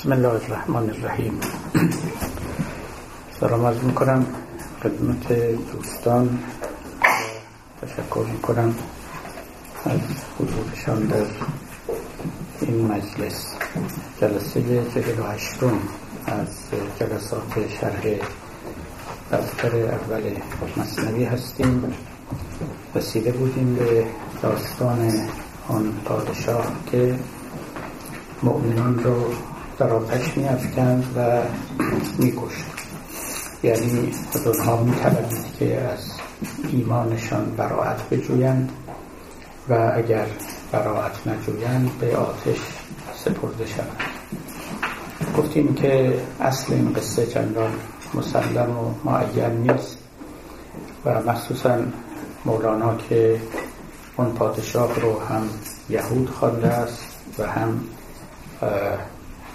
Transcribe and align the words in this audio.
بسم 0.00 0.12
الله 0.12 0.28
الرحمن 0.28 0.90
الرحیم. 0.90 1.40
سلام 3.40 3.66
عرض 3.66 3.82
می‌کنم 3.84 4.26
خدمت 4.82 5.32
دوستان. 5.72 6.38
تشکر 7.82 8.24
می‌کنم 8.32 8.74
از 9.84 10.00
حضورشان 10.38 11.06
در 11.06 11.26
این 12.60 12.86
مجلس. 12.86 13.54
جلسه 14.20 14.62
چهل 14.94 15.18
و 15.20 15.22
هشتم 15.22 15.78
از 16.26 16.48
جلسات 17.00 17.68
شرح 17.80 18.04
دفتر 19.32 19.76
اول 19.76 20.22
مصنوی 20.76 21.24
هستیم. 21.24 21.94
رسیده 22.94 23.32
بودیم 23.32 23.74
به 23.74 24.06
داستان 24.42 25.12
آن 25.68 25.92
پادشاه 26.04 26.66
که 26.90 27.18
مؤمنان 28.42 29.04
رو 29.04 29.32
در 29.80 29.92
آتش 29.92 30.36
می 30.36 30.48
و 31.16 31.42
می 32.18 32.32
یعنی 33.62 34.12
از 34.34 34.46
اونها 34.46 34.82
می 34.82 34.94
که 35.58 35.80
از 35.80 36.12
ایمانشان 36.68 37.54
براعت 37.56 38.08
بجویند 38.08 38.72
و 39.68 39.92
اگر 39.96 40.26
براعت 40.72 41.26
نجویند 41.26 41.90
به 42.00 42.16
آتش 42.16 42.58
سپرده 43.14 43.66
شوند. 43.66 43.96
گفتیم 45.38 45.74
که 45.74 46.20
اصل 46.40 46.72
این 46.74 46.92
قصه 46.92 47.26
چندان 47.26 47.72
مسلم 48.14 48.78
و 48.78 49.10
معین 49.10 49.70
نیست 49.70 49.98
و 51.04 51.22
مخصوصا 51.22 51.78
مولانا 52.44 52.96
که 52.96 53.40
اون 54.16 54.32
پادشاه 54.32 55.00
رو 55.00 55.20
هم 55.20 55.48
یهود 55.90 56.30
خوانده 56.30 56.68
است 56.68 57.04
و 57.38 57.46
هم 57.46 57.80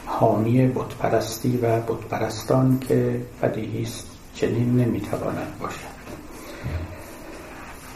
حامی 0.05 0.67
بتپرستی 0.67 1.57
و 1.57 1.79
بتپرستان 1.79 2.79
که 2.87 3.21
بدیهی 3.41 3.83
است 3.83 4.07
چنین 4.35 4.75
نمی‌تواند 4.75 5.59
باشد. 5.61 5.95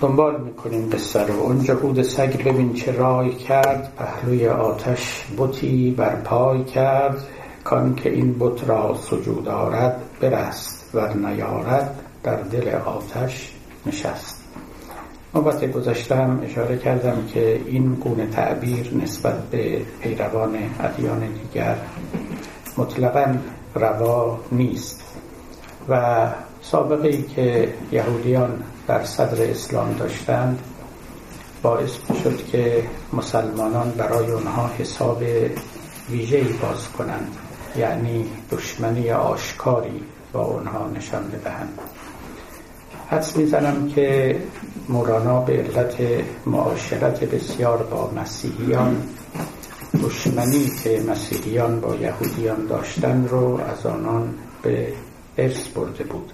دنبال 0.02 0.42
می‌کنیم 0.42 0.90
قصه 0.90 1.24
رو 1.24 1.40
اونجا 1.40 1.76
بود 1.76 2.02
سگ 2.02 2.44
ببین 2.44 2.74
چه 2.74 2.92
رای 2.92 3.36
کرد. 3.36 3.94
پهلوی 3.98 4.48
آتش 4.48 5.26
بتی 5.38 5.92
بر 5.92 6.16
پای 6.16 6.64
کرد. 6.64 7.28
کان 7.64 7.96
که 7.96 8.10
این 8.10 8.36
بت 8.40 8.70
را 8.70 8.98
سجود 9.02 9.48
آرد 9.48 10.02
برست 10.22 10.90
و 10.94 11.14
نیارد. 11.14 11.96
در 12.24 12.36
دل 12.36 12.76
آتش 12.76 13.54
نشست. 13.86 14.39
نوبت 15.36 15.72
گذاشتم 15.72 16.40
اشاره 16.44 16.78
کردم 16.78 17.26
که 17.34 17.62
این 17.66 17.96
گونه 17.96 18.28
تعبیر 18.28 18.94
نسبت 19.04 19.44
به 19.50 19.82
پیروان 20.02 20.58
ادیان 20.80 21.20
دیگر 21.20 21.76
مطلقا 22.78 23.36
روا 23.76 24.40
نیست 24.52 25.04
و 25.90 26.28
سابقه 26.62 27.08
ای 27.08 27.24
که 27.24 27.74
یهودیان 27.92 28.64
در 28.88 29.04
صدر 29.04 29.52
اسلام 29.52 29.94
داشتند 29.94 30.60
باعث 31.62 31.92
شد 32.24 32.46
که 32.52 32.84
مسلمانان 33.14 33.92
برای 33.92 34.32
آنها 34.32 34.70
حساب 34.80 35.24
ویژه‌ای 36.10 36.54
باز 36.54 36.90
کنند 36.98 37.38
یعنی 37.78 38.26
دشمنی 38.52 39.12
آشکاری 39.12 40.04
با 40.34 40.44
آنها 40.44 40.88
نشان 40.88 41.24
بدهند. 41.28 41.80
حدس 43.10 43.38
می‌زنم 43.38 43.88
که 43.88 44.36
مولانا 44.90 45.40
به 45.42 45.54
علت 45.54 45.98
معاشرت 46.46 47.24
بسیار 47.24 47.78
با 47.78 48.12
مسیحیان 48.16 49.04
دشمنی 50.04 50.72
که 50.84 51.04
مسیحیان 51.08 51.80
با 51.80 51.96
یهودیان 51.96 52.66
داشتن 52.66 53.28
رو 53.28 53.60
از 53.60 53.86
آنان 53.86 54.34
به 54.62 54.94
ارث 55.38 55.68
برده 55.68 56.04
بود. 56.04 56.32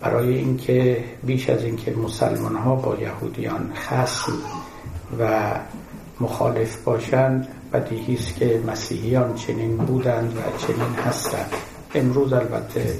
برای 0.00 0.38
اینکه 0.38 1.04
بیش 1.22 1.50
از 1.50 1.64
اینکه 1.64 1.96
مسلمان 1.96 2.56
ها 2.56 2.74
با 2.74 2.96
یهودیان 2.96 3.72
خصم 3.74 4.32
و 5.18 5.40
مخالف 6.20 6.76
باشند 6.76 7.48
بدیهی 7.72 8.14
است 8.14 8.36
که 8.36 8.62
مسیحیان 8.66 9.34
چنین 9.34 9.76
بودند 9.76 10.36
و 10.36 10.66
چنین 10.66 10.94
هستند. 11.06 11.52
امروز 11.94 12.32
البته 12.32 12.94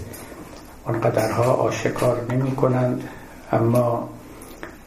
آنقدرها 0.84 1.53
آشکار 1.53 2.26
نمی 2.30 2.56
کنند 2.56 3.09
اما 3.53 4.09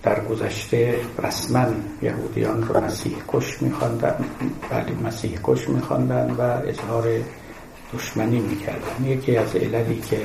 در 0.04 0.20
گذشته 0.26 0.96
رسما 1.24 1.66
یهودیان 2.02 2.64
رو 2.64 2.82
مسیح 2.82 3.16
کش 3.28 3.62
میخواندن 3.62 4.16
بله 4.70 4.96
مسیح 5.04 5.40
کش 5.44 5.70
میخواندن 5.70 6.32
و 6.32 6.42
اظهار 6.42 7.08
دشمنی 7.94 8.40
می‌کردن. 8.40 9.06
یکی 9.06 9.38
از 9.38 9.56
عللی 9.56 10.00
که 10.00 10.22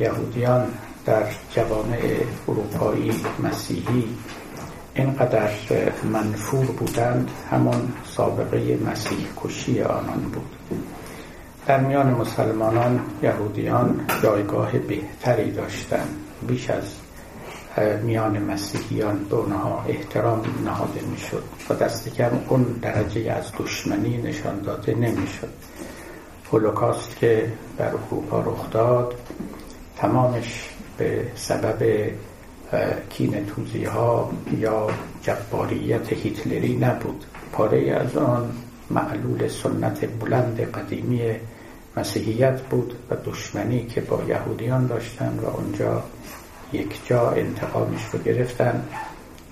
یهودیان 0.00 0.66
در 1.06 1.22
جوامع 1.50 1.98
اروپایی 2.48 3.12
مسیحی 3.42 4.04
اینقدر 4.94 5.50
منفور 6.12 6.66
بودند 6.66 7.30
همون 7.50 7.92
سابقه 8.04 8.78
مسیح 8.90 9.26
کشی 9.44 9.82
آنان 9.82 10.20
بود. 10.20 10.56
در 11.66 11.80
میان 11.80 12.10
مسلمانان 12.10 13.00
یهودیان 13.22 14.00
جایگاه 14.22 14.78
بهتری 14.78 15.50
داشتند 15.50 16.16
بیش 16.48 16.70
از 16.70 17.01
میان 18.02 18.38
مسیحیان 18.42 19.24
به 19.24 19.36
اونها 19.36 19.84
احترام 19.88 20.42
نهاده 20.64 21.00
می‌شد 21.10 21.42
و 21.70 21.74
دست 21.74 22.08
کم 22.08 22.30
اون 22.48 22.62
درجه 22.62 23.32
از 23.32 23.44
دشمنی 23.58 24.16
نشان 24.16 24.60
داده 24.60 24.94
نمی‌شد. 24.94 25.48
هولوکاست 26.52 27.16
که 27.16 27.52
در 27.78 27.88
اروپا 27.88 28.40
رخ 28.40 28.70
داد 28.70 29.14
تمامش 29.96 30.68
به 30.98 31.26
سبب 31.34 32.10
کین 33.10 33.46
توزی 33.46 33.84
ها 33.84 34.32
یا 34.58 34.86
جباریت 35.22 36.12
هیتلری 36.12 36.76
نبود. 36.76 37.24
پاره 37.52 37.90
از 37.90 38.16
آن 38.16 38.52
معلول 38.90 39.48
سنت 39.48 40.04
بلند 40.20 40.60
قدیمی 40.60 41.30
مسیحیت 41.96 42.60
بود 42.60 42.94
و 43.10 43.16
دشمنی 43.24 43.86
که 43.86 44.00
با 44.00 44.22
یهودیان 44.28 44.86
داشتن 44.86 45.38
و 45.42 45.46
اونجا 45.46 46.02
یک 46.72 47.06
جا 47.06 47.30
انتقامش 47.30 48.04
رو 48.12 48.18
گرفتن 48.18 48.82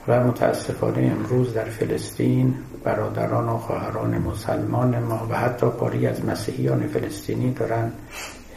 و 0.09 0.25
متاسفانه 0.25 1.17
امروز 1.17 1.55
در 1.55 1.65
فلسطین 1.65 2.55
برادران 2.85 3.49
و 3.49 3.59
خواهران 3.59 4.19
مسلمان 4.19 4.99
ما 4.99 5.27
و 5.31 5.37
حتی 5.37 5.67
پاری 5.67 6.07
از 6.07 6.25
مسیحیان 6.25 6.87
فلسطینی 6.87 7.53
دارن 7.53 7.93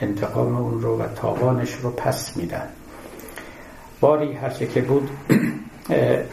انتقام 0.02 0.56
اون 0.56 0.82
رو 0.82 0.98
و 0.98 1.08
تاوانش 1.16 1.74
رو 1.74 1.90
پس 1.90 2.38
میدن. 2.38 2.68
باری 4.02 4.34
هرچه 4.34 4.68
که 4.68 4.82
بود 4.82 5.10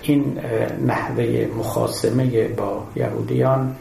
این 0.03 0.39
نحوه 0.87 1.49
مخاسمه 1.59 2.49
با 2.49 2.87
یهودیان 2.97 3.77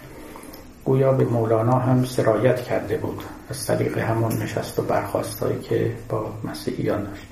گویا 0.85 1.11
به 1.11 1.25
مولانا 1.25 1.79
هم 1.79 2.05
سرایت 2.05 2.61
کرده 2.61 2.97
بود. 2.97 3.23
از 3.49 3.65
طریق 3.65 3.97
همون 3.97 4.33
نشست 4.33 4.79
و 4.79 4.81
برخواستایی 4.81 5.59
که 5.59 5.91
با 6.09 6.33
مسیحیان 6.43 7.03
داشت. 7.03 7.28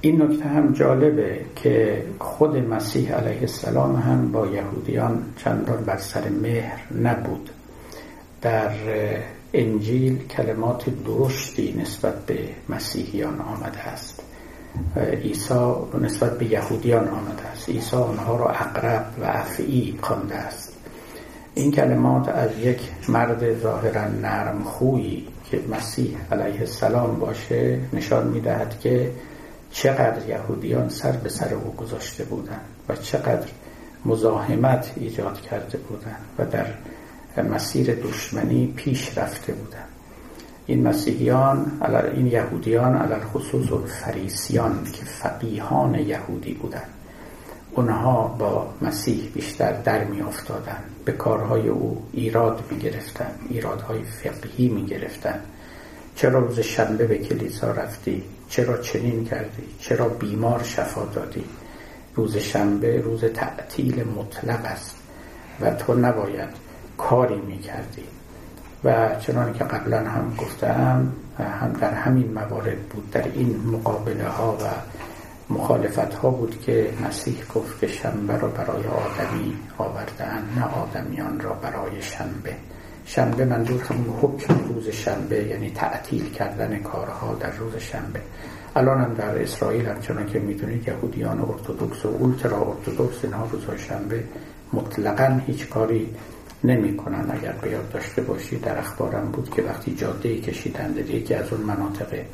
این 0.00 0.22
نکته 0.22 0.44
هم 0.44 0.72
جالبه 0.72 1.40
که 1.56 2.02
خود 2.18 2.56
مسیح 2.56 3.12
علیه 3.12 3.40
السلام 3.40 3.96
هم 3.96 4.32
با 4.32 4.46
یهودیان 4.46 5.22
چندان 5.36 5.84
بر 5.84 5.96
سر 5.96 6.28
مهر 6.28 6.80
نبود. 7.02 7.50
در 8.42 8.70
انجیل 9.54 10.26
کلمات 10.26 10.90
درشتی 11.04 11.74
نسبت 11.80 12.26
به 12.26 12.38
مسیحیان 12.68 13.40
آمده 13.40 13.78
است. 13.78 14.22
عیسی 14.96 15.74
نسبت 16.00 16.38
به 16.38 16.52
یهودیان 16.52 17.08
آمده 17.08 17.46
است. 17.52 17.68
عیسی 17.68 17.96
آنها 17.96 18.36
را 18.36 18.48
اقرب 18.48 19.06
و 19.20 19.24
افعی 19.24 19.98
خوانده 20.02 20.34
است. 20.34 20.76
این 21.54 21.70
کلمات 21.70 22.28
از 22.28 22.58
یک 22.58 22.80
مرد 23.08 23.60
ظاهرا 23.60 24.08
نرم 24.08 24.62
خویی 24.62 25.28
که 25.50 25.60
مسیح 25.68 26.16
علیه 26.32 26.60
السلام 26.60 27.18
باشه 27.18 27.80
نشان 27.92 28.28
می‌دهد 28.28 28.80
که 28.80 29.12
چقدر 29.70 30.28
یهودیان 30.28 30.88
سر 30.88 31.12
به 31.12 31.28
سر 31.28 31.54
او 31.54 31.74
گذاشته 31.74 32.24
بودند 32.24 32.64
و 32.88 32.96
چقدر 32.96 33.48
مزاحمت 34.04 34.92
ایجاد 34.96 35.40
کرده 35.40 35.78
بودند 35.78 36.24
و 36.38 36.44
در 36.46 37.42
مسیر 37.42 37.94
دشمنی 37.94 38.72
پیش 38.76 39.18
رفته 39.18 39.52
بودند. 39.52 39.88
این 40.66 40.88
مسیحیان 40.88 41.72
این 42.14 42.26
یهودیان 42.26 42.96
علال 42.96 43.20
خصوص 43.20 43.68
فریسیان 43.86 44.84
که 44.92 45.04
فقیهان 45.04 45.94
یهودی 45.94 46.52
بودند. 46.52 46.95
اونها 47.76 48.22
با 48.38 48.68
مسیح 48.82 49.30
بیشتر 49.34 49.72
در 49.72 50.04
می 50.04 50.20
افتادن. 50.20 50.78
به 51.04 51.12
کارهای 51.12 51.68
او 51.68 52.06
ایراد 52.12 52.64
می 52.70 52.78
گرفتن 52.78 53.30
ایرادهای 53.48 54.02
فقهی 54.02 54.68
می 54.68 54.86
گرفتن. 54.86 55.40
چرا 56.14 56.38
روز 56.38 56.60
شنبه 56.60 57.06
به 57.06 57.18
کلیسا 57.18 57.70
رفتی؟ 57.70 58.22
چرا 58.48 58.78
چنین 58.78 59.24
کردی؟ 59.24 59.62
چرا 59.80 60.08
بیمار 60.08 60.62
شفا 60.62 61.04
دادی؟ 61.04 61.44
روز 62.14 62.36
شنبه 62.36 63.00
روز 63.00 63.24
تعطیل 63.24 64.04
مطلق 64.04 64.64
است 64.64 64.96
و 65.60 65.70
تو 65.70 65.94
نباید 65.94 66.48
کاری 66.98 67.40
می‌کردیم 67.40 68.08
و 68.84 69.16
چنان 69.20 69.52
که 69.52 69.64
قبلا 69.64 69.98
هم 69.98 70.34
گفتم 70.38 71.12
هم 71.38 71.72
در 71.72 71.94
همین 71.94 72.32
موارد 72.32 72.78
بود 72.78 73.10
در 73.10 73.24
این 73.34 73.60
مقابله 73.66 74.28
ها 74.28 74.52
و 74.52 74.64
مخالفت 75.50 76.14
ها 76.14 76.30
بود 76.30 76.60
که 76.60 76.90
مسیح 77.06 77.36
گفت 77.54 77.80
که 77.80 77.86
شنبه 77.86 78.36
را 78.36 78.48
برای 78.48 78.84
آدمی 78.86 79.56
آوردن 79.78 80.48
نه 80.56 80.64
آدمیان 80.64 81.40
را 81.40 81.52
برای 81.52 82.02
شنبه. 82.02 82.56
شنبه 83.04 83.44
منظور 83.44 83.82
همون 83.82 84.18
حکم 84.22 84.54
روز 84.68 84.88
شنبه 84.88 85.44
یعنی 85.44 85.70
تعطیل 85.70 86.30
کردن 86.30 86.78
کارها 86.78 87.34
در 87.34 87.50
روز 87.50 87.76
شنبه. 87.76 88.20
الان 88.76 89.00
هم 89.00 89.14
در 89.14 89.42
اسرائیل 89.42 89.86
همچنان 89.86 90.26
که 90.26 90.38
می‌دونید 90.38 90.88
یهودیان 90.88 91.40
ارتودکس 91.40 92.04
و 92.04 92.08
اولترا 92.08 92.58
ارتودکس 92.58 93.24
اینها 93.24 93.48
روز 93.52 93.80
شنبه 93.80 94.24
مطلقا 94.72 95.40
هیچ 95.46 95.68
کاری 95.68 96.14
نمی 96.64 96.96
کنن 96.96 97.30
اگر 97.30 97.52
بیاد 97.52 97.92
داشته 97.92 98.22
باشی 98.22 98.56
در 98.56 98.78
اخبارم 98.78 99.28
بود 99.32 99.50
که 99.50 99.62
وقتی 99.62 99.94
جاده 99.94 100.40
کشیدند 100.40 100.98
یکی 100.98 101.34
از 101.34 101.52
اون 101.52 101.60
مناطق 101.60 102.24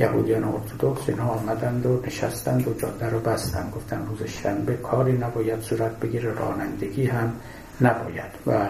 یهودیان 0.00 0.44
ارتودکس 0.44 1.08
اینها 1.08 1.30
آمدند 1.30 1.86
و 1.86 2.00
نشستند 2.06 2.68
و 2.68 2.74
جاده 2.74 3.10
رو 3.10 3.20
بستند. 3.20 3.72
گفتن 3.76 4.06
روز 4.06 4.28
شنبه 4.28 4.74
کاری 4.74 5.12
نباید 5.12 5.60
صورت 5.60 6.00
بگیره 6.00 6.32
رانندگی 6.32 7.06
هم 7.06 7.32
نباید 7.80 8.32
و 8.46 8.66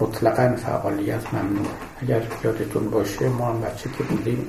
مطلقا 0.00 0.56
فعالیت 0.56 1.34
ممنوع. 1.34 1.66
اگر 2.02 2.22
یادتون 2.44 2.90
باشه 2.90 3.28
ما 3.28 3.46
هم 3.46 3.60
بچه 3.60 3.90
که 3.98 4.04
بودیم 4.04 4.46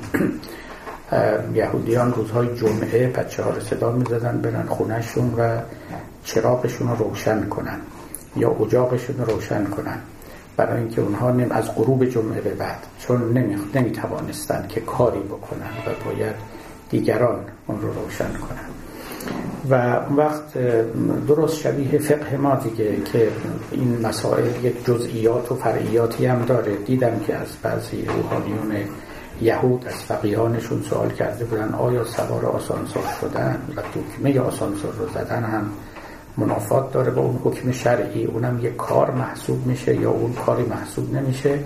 یهودیان 1.53 2.13
روزهای 2.13 2.55
جمعه 2.55 3.07
بچه 3.07 3.43
ها 3.43 3.49
رو 3.49 3.61
صدا 3.61 3.91
می‌زدن 3.91 4.41
برن 4.41 4.65
خونهشون 4.65 5.33
و 5.37 5.59
چراغشون 6.23 6.87
رو 6.87 6.95
روشن 6.95 7.49
کنن 7.49 7.79
یا 8.35 8.49
اجاقشون 8.51 9.17
رو 9.17 9.25
روشن 9.25 9.65
کنن. 9.65 9.99
برای 10.57 10.79
اینکه 10.79 11.01
اونها 11.01 11.31
نم 11.31 11.51
از 11.51 11.75
غروب 11.75 12.05
جمعه 12.05 12.41
به 12.41 12.49
بعد 12.49 12.77
چون 12.99 13.37
نمی, 13.37 13.55
نمی 13.75 13.91
توانستن 13.91 14.65
که 14.69 14.81
کاری 14.81 15.19
بکنن 15.19 15.69
و 15.87 16.05
باید 16.05 16.35
دیگران 16.89 17.39
اون 17.67 17.81
رو 17.81 17.93
روشن 17.93 18.29
کنن. 18.33 18.65
و 19.69 19.73
اون 20.09 20.15
وقت 20.15 20.53
درست 21.27 21.57
شبیه 21.57 21.99
فقه 21.99 22.37
ما 22.37 22.55
دیگه 22.55 23.01
که 23.01 23.31
این 23.71 23.99
مسائل 24.03 24.65
یک 24.65 24.85
جزئیات 24.85 25.51
و 25.51 25.55
فرعیاتی 25.55 26.25
هم 26.25 26.45
داره. 26.45 26.75
دیدم 26.75 27.19
که 27.27 27.35
از 27.35 27.47
بعضی 27.63 28.05
روحانیون 28.05 28.75
یهود 29.41 29.87
از 29.87 29.93
فقیهانشون 29.93 30.81
سوال 30.81 31.09
کرده 31.09 31.45
بودن 31.45 31.73
آیا 31.73 32.03
سوار 32.03 32.45
آسانسور 32.45 33.03
شدن 33.21 33.61
و 33.75 33.81
دکمه 33.81 34.39
آسانسور 34.39 34.91
رو 34.93 35.09
زدن 35.09 35.43
هم 35.43 35.69
منافات 36.37 36.91
داره 36.91 37.11
با 37.11 37.21
اون 37.21 37.39
حکم 37.43 37.71
شرعی. 37.71 38.25
اونم 38.25 38.59
یه 38.63 38.71
کار 38.71 39.11
محسوب 39.11 39.67
میشه 39.67 39.95
یا 39.95 40.11
اون 40.11 40.33
کاری 40.33 40.63
محسوب 40.63 41.13
نمیشه. 41.13 41.59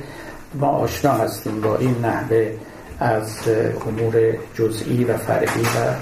ما 0.56 0.68
آشنا 0.68 1.12
هستیم 1.12 1.62
با 1.62 1.78
این 1.78 1.96
نحوه 2.06 2.54
از 3.00 3.40
امور 3.88 4.38
جزئی 4.54 5.04
و 5.04 5.18
فرعی 5.18 5.62
و 5.62 5.94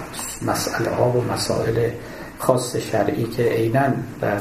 مسئله 0.49 0.89
ها 0.89 1.09
و 1.09 1.23
مسائل 1.33 1.89
خاص 2.39 2.75
شرعی 2.75 3.23
که 3.23 3.43
عینا 3.43 3.83
در 4.21 4.39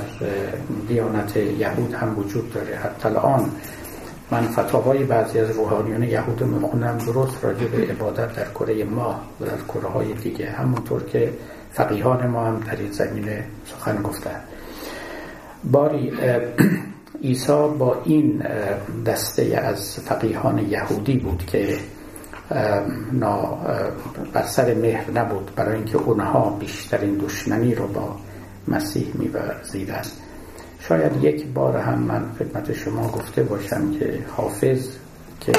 دیانت 0.88 1.36
یهود 1.36 1.94
هم 1.94 2.18
وجود 2.18 2.52
داره. 2.52 2.76
حتی 2.76 3.08
الان 3.08 3.50
من 4.30 4.42
فتاوای 4.42 5.04
بعضی 5.04 5.38
از 5.38 5.50
روحانیان 5.50 6.02
یهود 6.02 6.42
می‌خونم. 6.42 6.98
درست 6.98 7.44
راجع 7.44 7.66
به 7.66 7.92
عبادت 7.92 8.36
در 8.36 8.48
کره 8.54 8.84
ماه 8.84 9.22
و 9.40 9.44
در 9.44 9.56
کره 9.68 9.88
های 9.88 10.12
دیگه. 10.12 10.50
همونطور 10.50 11.02
که 11.04 11.32
فقیهان 11.76 12.26
ما 12.26 12.44
هم 12.44 12.60
در 12.60 12.76
این 12.76 12.92
زمینه 12.92 13.44
سخن 13.66 14.02
گفتن. 14.02 14.40
باری 15.64 16.12
عیسی 17.22 17.68
با 17.78 18.02
این 18.04 18.42
دسته 19.06 19.42
از 19.42 20.00
فقیهان 20.00 20.58
یهودی 20.58 21.18
بود 21.18 21.46
که 21.46 21.78
نا 23.12 23.58
بر 24.32 24.42
سر 24.42 24.74
مهر 24.74 25.10
نبود 25.10 25.50
برای 25.56 25.74
اینکه 25.74 25.96
اونها 25.96 26.50
بیشترین 26.50 27.14
دشمنی 27.14 27.74
رو 27.74 27.86
با 27.86 28.16
مسیح 28.68 29.06
میورزیدن 29.14 30.02
شاید 30.80 31.24
یک 31.24 31.46
بار 31.46 31.76
هم 31.76 31.98
من 31.98 32.24
خدمت 32.38 32.72
شما 32.72 33.08
گفته 33.08 33.42
باشم 33.42 33.92
که 33.98 34.24
حافظ 34.36 34.88
که 35.40 35.52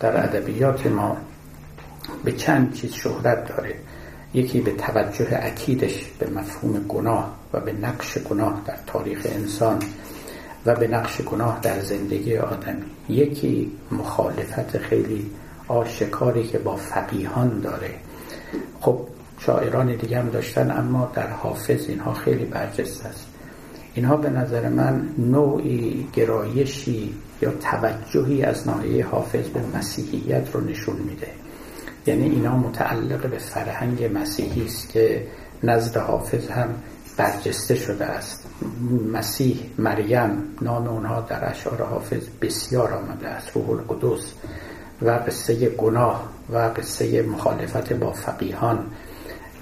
در 0.00 0.24
ادبیات 0.24 0.86
ما 0.86 1.16
به 2.24 2.32
چند 2.32 2.72
چیز 2.74 2.92
شهرت 2.92 3.48
داره. 3.48 3.74
یکی 4.34 4.60
به 4.60 4.72
توجه 4.72 5.28
اکیدش 5.32 6.06
به 6.18 6.30
مفهوم 6.30 6.72
گناه 6.88 7.34
و 7.52 7.60
به 7.60 7.72
نقش 7.72 8.18
گناه 8.18 8.62
در 8.66 8.78
تاریخ 8.86 9.26
انسان 9.30 9.78
و 10.66 10.74
به 10.74 10.88
نقش 10.88 11.20
گناه 11.20 11.58
در 11.62 11.80
زندگی 11.80 12.36
آدمی 12.36 12.82
یکی 13.08 13.72
مخالفت 13.90 14.78
خیلی 14.78 15.30
آشکاری 15.68 16.46
که 16.46 16.58
با 16.58 16.76
فقیهان 16.76 17.60
داره. 17.60 17.90
خب 18.80 19.00
شاعران 19.38 19.96
دیگه 19.96 20.18
هم 20.18 20.30
داشتن 20.30 20.70
اما 20.70 21.10
در 21.14 21.30
حافظ 21.30 21.88
اینها 21.88 22.14
خیلی 22.14 22.44
برجسته 22.44 23.08
است. 23.08 23.26
اینها 23.94 24.16
به 24.16 24.30
نظر 24.30 24.68
من 24.68 25.08
نوعی 25.18 26.08
گرایشی 26.12 27.14
یا 27.42 27.50
توجهی 27.50 28.42
از 28.42 28.68
ناحیه 28.68 29.06
حافظ 29.06 29.48
به 29.48 29.60
مسیحیت 29.78 30.54
رو 30.54 30.60
نشون 30.60 30.96
میده. 30.96 31.41
یعنی 32.06 32.28
اینا 32.28 32.56
متعلق 32.56 33.30
به 33.30 33.38
فرهنگ 33.38 34.10
مسیحی 34.18 34.64
است 34.64 34.88
که 34.88 35.26
نزد 35.62 35.96
حافظ 35.96 36.48
هم 36.48 36.68
برجسته 37.16 37.74
شده 37.74 38.04
است. 38.04 38.46
مسیح 39.12 39.60
مریم 39.78 40.30
نام 40.62 40.88
اونها 40.88 41.20
در 41.20 41.50
اشعار 41.50 41.82
حافظ 41.82 42.22
بسیار 42.42 42.92
آمده 42.92 43.28
است 43.28 43.50
روح 43.54 43.70
القدس 43.70 44.32
و 45.02 45.10
قصه 45.10 45.68
گناه 45.68 46.28
و 46.52 46.58
قصه 46.58 47.22
مخالفت 47.22 47.92
با 47.92 48.12
فقیهان. 48.12 48.86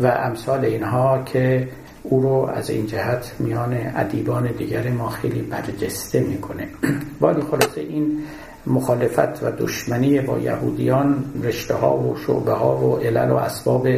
و 0.01 0.07
امثال 0.07 0.65
اینها 0.65 1.23
که 1.23 1.69
او 2.03 2.23
رو 2.23 2.51
از 2.55 2.71
این 2.71 2.87
جهت 2.87 3.33
میان 3.39 3.93
ادیبان 3.97 4.53
دیگر 4.53 4.89
ما 4.91 5.09
خیلی 5.09 5.43
برجسته 5.43 6.21
می‌کنه. 6.21 6.69
ولی 7.21 7.43
خلاصه 7.43 7.81
این 7.81 8.23
مخالفت 8.67 9.43
و 9.43 9.51
دشمنی 9.59 10.21
با 10.21 10.39
یهودیان 10.39 11.25
رشته 11.43 11.75
ها 11.75 11.99
و 11.99 12.17
شعبه 12.17 12.53
ها 12.53 12.77
و 12.77 12.97
علل 12.97 13.31
و 13.31 13.35
اسباب 13.35 13.89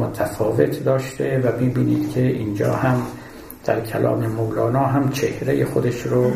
متفاوت 0.00 0.84
داشته 0.84 1.40
و 1.44 1.60
می‌بینید 1.60 2.10
که 2.10 2.22
اینجا 2.22 2.72
هم 2.72 3.02
در 3.64 3.80
کلام 3.80 4.26
مولانا 4.26 4.84
هم 4.86 5.10
چهره 5.10 5.64
خودش 5.64 6.02
رو 6.02 6.30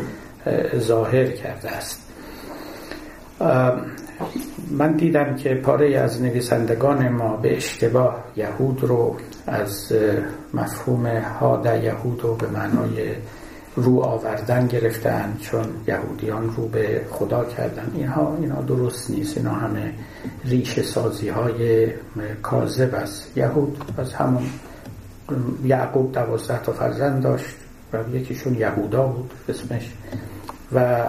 ظاهر 0.77 1.25
کرده 1.25 1.69
است. 1.69 1.99
من 4.71 4.91
دیدم 4.97 5.35
که 5.35 5.55
پاره 5.55 5.97
از 5.97 6.21
نویسندگان 6.21 7.09
ما 7.09 7.37
به 7.37 7.55
اشتباه 7.55 8.23
یهود 8.35 8.83
رو 8.83 9.15
از 9.47 9.93
مفهوم 10.53 11.05
هاده 11.39 11.83
یهود 11.83 12.21
رو 12.21 12.35
به 12.35 12.47
معنای 12.47 13.09
رو 13.75 13.99
آوردن 13.99 14.67
گرفتن 14.67 15.37
چون 15.41 15.65
یهودیان 15.87 16.55
رو 16.55 16.67
به 16.67 17.05
خدا 17.11 17.45
کردن. 17.45 17.91
اینها 17.95 18.37
اینا 18.41 18.61
درست 18.61 19.09
نیست. 19.09 19.37
اینا 19.37 19.53
همه 19.53 19.93
ریش 20.45 20.79
سازی 20.79 21.29
های 21.29 21.87
کاذب 22.41 22.95
است 22.95 23.37
یهود. 23.37 23.77
از 23.97 24.13
همون 24.13 24.43
یعقوب 25.63 26.11
دوازده 26.11 26.59
تا 26.63 26.71
فرزند 26.71 27.23
داشت 27.23 27.55
و 27.93 27.97
یکیشون 28.15 28.55
یهودا 28.55 29.07
بود 29.07 29.31
اسمش. 29.49 29.91
و 30.73 31.03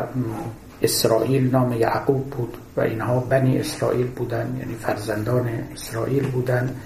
اسرائیل 0.83 1.51
نام 1.51 1.73
یعقوب 1.73 2.31
بود 2.31 2.57
و 2.77 2.81
اینها 2.81 3.21
بنی 3.21 3.59
اسرائیل 3.59 4.07
بودن 4.07 4.57
یعنی 4.59 4.75
فرزندان 4.75 5.49
اسرائیل 5.73 6.27
بودن. 6.27 6.77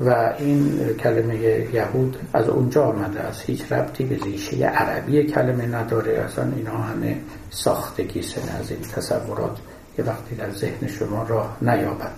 و 0.00 0.34
این 0.38 0.88
کلمه 1.00 1.36
یهود 1.72 2.16
از 2.32 2.48
اونجا 2.48 2.84
آمده 2.84 3.20
است. 3.20 3.42
هیچ 3.46 3.72
ربطی 3.72 4.04
به 4.04 4.16
ریشه 4.24 4.66
عربی 4.66 5.22
کلمه 5.24 5.66
نداره. 5.66 6.12
اصلا 6.12 6.52
اینا 6.56 6.78
همه 6.78 7.16
ساختگی 7.50 8.22
سن 8.22 8.56
از 8.60 8.70
این 8.70 8.80
تصورات 8.80 9.56
که 9.96 10.02
وقتی 10.02 10.34
در 10.34 10.50
ذهن 10.50 10.86
شما 10.86 11.22
راه 11.22 11.56
نیابد. 11.62 12.12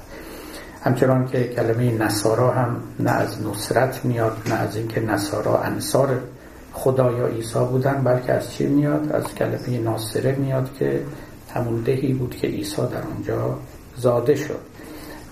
همچنان 0.83 1.27
که 1.27 1.45
کلمه 1.45 1.93
نصارا 1.93 2.51
هم 2.51 2.77
نه 3.01 3.11
از 3.11 3.47
نصرت 3.47 4.05
میاد 4.05 4.37
نه 4.47 4.55
از 4.55 4.77
اینکه 4.77 5.01
نصارا 5.01 5.59
انصار 5.59 6.21
خدا 6.73 7.13
یا 7.13 7.27
عیسی 7.27 7.59
بودن 7.71 8.05
بلکه 8.05 8.33
از 8.33 8.53
چی 8.53 8.67
میاد؟ 8.67 9.13
از 9.13 9.35
کلمه 9.35 9.79
ناصره 9.79 10.33
میاد 10.33 10.71
که 10.79 11.03
همون 11.55 11.81
دهی 11.81 12.13
بود 12.13 12.37
که 12.37 12.47
عیسی 12.47 12.83
در 12.83 13.03
اونجا 13.15 13.59
زاده 13.97 14.35
شد. 14.35 14.68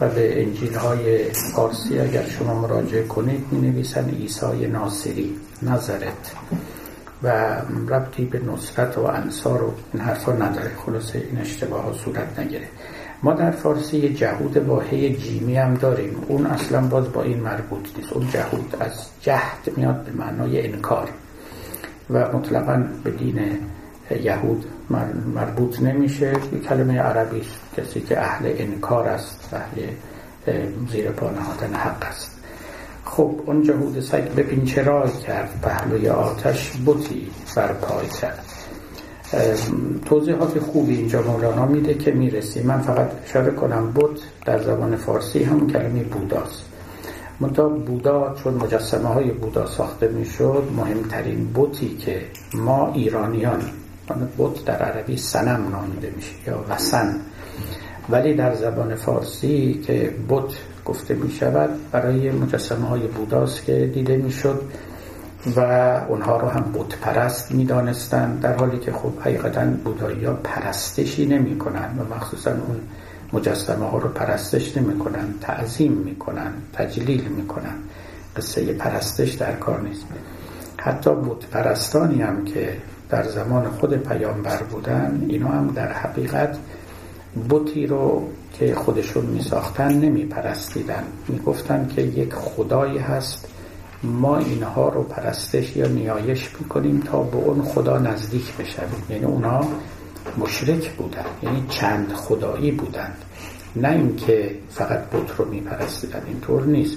به 0.01 0.43
انجیل 0.43 0.75
های 0.75 1.25
فارسی 1.33 1.99
اگر 1.99 2.25
شما 2.25 2.61
مراجعه 2.61 3.03
کنید 3.03 3.45
می 3.51 3.71
نویسن 3.71 4.11
عیسی 4.11 4.67
ناصری 4.67 5.37
نظرت 5.63 6.33
و 7.23 7.29
ربطی 7.89 8.25
به 8.25 8.41
نصرت 8.41 8.99
و 8.99 9.01
انصار 9.01 9.63
و 9.63 9.73
این 9.93 10.03
حرفا 10.03 10.33
نداره. 10.33 10.71
خلاصه 10.87 11.23
این 11.31 11.41
اشتباه 11.41 11.83
ها 11.83 11.93
صورت 11.93 12.39
نگیره. 12.39 12.69
ما 13.23 13.33
در 13.33 13.51
فارسی 13.51 14.15
جهود 14.15 14.83
هی 14.91 15.17
جیمی 15.17 15.57
هم 15.57 15.75
داریم. 15.75 16.17
اون 16.29 16.47
اصلا 16.47 16.81
باز 16.81 17.13
با 17.13 17.23
این 17.23 17.41
مربوط 17.41 17.89
نیست. 17.97 18.13
اون 18.13 18.29
جهود 18.29 18.77
از 18.81 18.93
جهد 19.21 19.73
میاد 19.77 20.05
به 20.05 20.13
معنای 20.13 20.73
انکار. 20.73 21.09
و 22.11 22.37
مطلقا 22.37 22.85
به 23.05 23.11
دین 23.11 23.41
یهود 24.23 24.65
مربوط 25.35 25.81
نمیشه. 25.83 26.33
کلمه 26.69 26.99
عربی 26.99 27.41
است. 27.41 27.66
کسی 27.77 28.01
که 28.01 28.21
اهل 28.21 28.53
انکار 28.59 29.09
است 29.09 29.55
اهل 29.55 29.89
زیر 30.93 31.11
پا 31.11 31.31
نهادن 31.31 31.75
حق 31.75 32.05
است. 32.05 32.31
خب 33.05 33.41
اون 33.47 33.63
جهود 33.63 34.01
سگ 34.01 34.29
به 34.29 34.43
پینچرای 34.43 35.11
کرد. 35.27 35.61
پهلوی 35.63 36.09
آتش 36.09 36.71
بوتی 36.71 37.31
برپای 37.57 38.07
کرد. 38.21 38.45
توضیحات 40.05 40.59
خوبی 40.59 40.97
اینجا 40.97 41.23
مولانا 41.23 41.67
میده 41.67 41.95
که 41.95 42.11
می‌رسی 42.11 42.63
من 42.63 42.81
فقط 42.81 43.11
اشاره 43.25 43.51
کنم 43.51 43.91
بود 43.91 44.21
در 44.45 44.63
زبان 44.63 44.97
فارسی 44.97 45.45
هم 45.45 45.71
کلمه 45.71 46.03
بوداست 46.03 46.65
منتها 47.41 47.69
بودا 47.69 48.35
چون 48.35 48.55
مجسمه 48.55 49.09
های 49.09 49.31
بودا 49.31 49.67
ساخته 49.67 50.09
می‌شد 50.09 50.63
مهمترین 50.77 51.45
بوتی 51.45 51.97
که 51.97 52.23
ما 52.55 52.93
ایرانیان 52.93 53.63
بوت 54.37 54.65
در 54.65 54.83
عربی 54.83 55.17
سنم 55.17 55.69
نامیده 55.73 56.13
میشه 56.17 56.33
یا 56.47 56.65
وسن 56.69 57.21
ولی 58.09 58.35
در 58.35 58.55
زبان 58.55 58.95
فارسی 58.95 59.83
که 59.87 60.15
بوت 60.29 60.55
گفته 60.85 61.15
می 61.15 61.31
شود 61.31 61.71
برای 61.93 62.31
مجسمه 62.31 62.87
های 62.89 63.07
بوداست 63.07 63.65
که 63.65 63.91
دیده 63.95 64.17
می 64.17 64.31
شد 64.31 64.63
و 65.57 65.61
اونها 66.09 66.37
رو 66.37 66.49
هم 66.49 66.73
بت 66.73 66.97
پرست 67.01 67.53
می 67.53 67.65
دانستن 67.65 68.37
در 68.37 68.57
حالی 68.57 68.79
که 68.79 68.93
خب 68.93 69.13
حقیقتا 69.21 69.65
بودایی 69.85 70.25
ها 70.25 70.33
پرستشی 70.33 71.27
نمی 71.27 71.59
کنن 71.59 71.99
و 71.99 72.15
مخصوصا 72.15 72.51
اون 72.51 72.81
مجسمه 73.33 73.91
ها 73.91 73.99
رو 73.99 74.09
پرستش 74.09 74.77
نمی 74.77 74.99
کنن 74.99 75.35
تعظیم 75.41 75.93
می 75.93 76.17
کنن 76.17 76.53
تجلیل 76.73 77.25
می 77.29 77.47
کنن. 77.47 77.75
قصه 78.37 78.73
پرستش 78.73 79.33
در 79.33 79.53
کار 79.53 79.81
نیست. 79.81 80.07
حتی 80.77 81.11
بت 81.11 81.47
پرستانی 81.51 82.23
هم 82.23 82.45
که 82.45 82.77
در 83.09 83.29
زمان 83.29 83.71
خود 83.71 83.97
پیامبر 83.97 84.63
بودن 84.63 85.27
اینا 85.29 85.49
هم 85.49 85.73
در 85.75 85.93
حقیقت 85.93 86.57
بوتی 87.49 87.87
رو 87.87 88.29
که 88.53 88.75
خودشون 88.75 89.27
می 89.27 89.43
ساختن 89.43 89.95
نمی 89.95 90.25
پرستیدن 90.25 91.05
می 91.29 91.39
گفتن 91.39 91.89
که 91.97 92.03
یک 92.03 92.35
خدایی 92.35 92.99
هست 92.99 93.49
ما 94.03 94.39
اینها 94.39 94.89
رو 94.89 95.03
پرستش 95.03 95.77
یا 95.77 95.87
نیایش 95.87 96.51
می‌کنیم 96.61 97.01
تا 97.01 97.23
به 97.23 97.37
اون 97.37 97.63
خدا 97.63 97.99
نزدیک 97.99 98.57
بشویم. 98.57 99.03
یعنی 99.11 99.25
اونا 99.25 99.61
مشرک 100.39 100.91
بودن 100.91 101.25
یعنی 101.43 101.65
چند 101.69 102.13
خدایی 102.13 102.71
بودند 102.71 103.17
نه 103.77 103.89
اینکه 103.89 104.51
فقط 104.71 104.99
بت 105.11 105.37
رو 105.37 105.45
میپرستیدن 105.45 106.23
اینطور 106.27 106.65
نیست. 106.65 106.97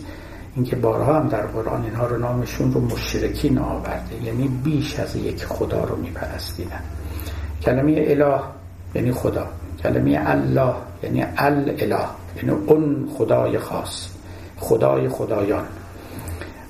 اینکه 0.56 0.76
بارها 0.76 1.14
هم 1.14 1.28
در 1.28 1.46
قرآن 1.46 1.84
اینها 1.84 2.08
رو 2.08 2.18
نامشون 2.18 2.74
رو 2.74 2.82
مشرکین 2.82 3.58
آورده 3.58 4.24
یعنی 4.24 4.48
بیش 4.48 5.00
از 5.00 5.16
یک 5.16 5.46
خدا 5.46 5.84
رو 5.84 5.96
میپرستیدن. 5.96 6.82
کلمه 7.62 8.06
اله 8.08 8.40
یعنی 8.96 9.12
خدا. 9.12 9.48
کلمه 9.84 10.22
الله 10.26 10.74
یعنی 11.04 11.26
الاله 11.38 12.06
یعنی 12.38 12.50
اون 12.68 13.10
خدای 13.18 13.60
خاص 13.60 14.10
خدای 14.58 15.10
خدایان. 15.10 15.64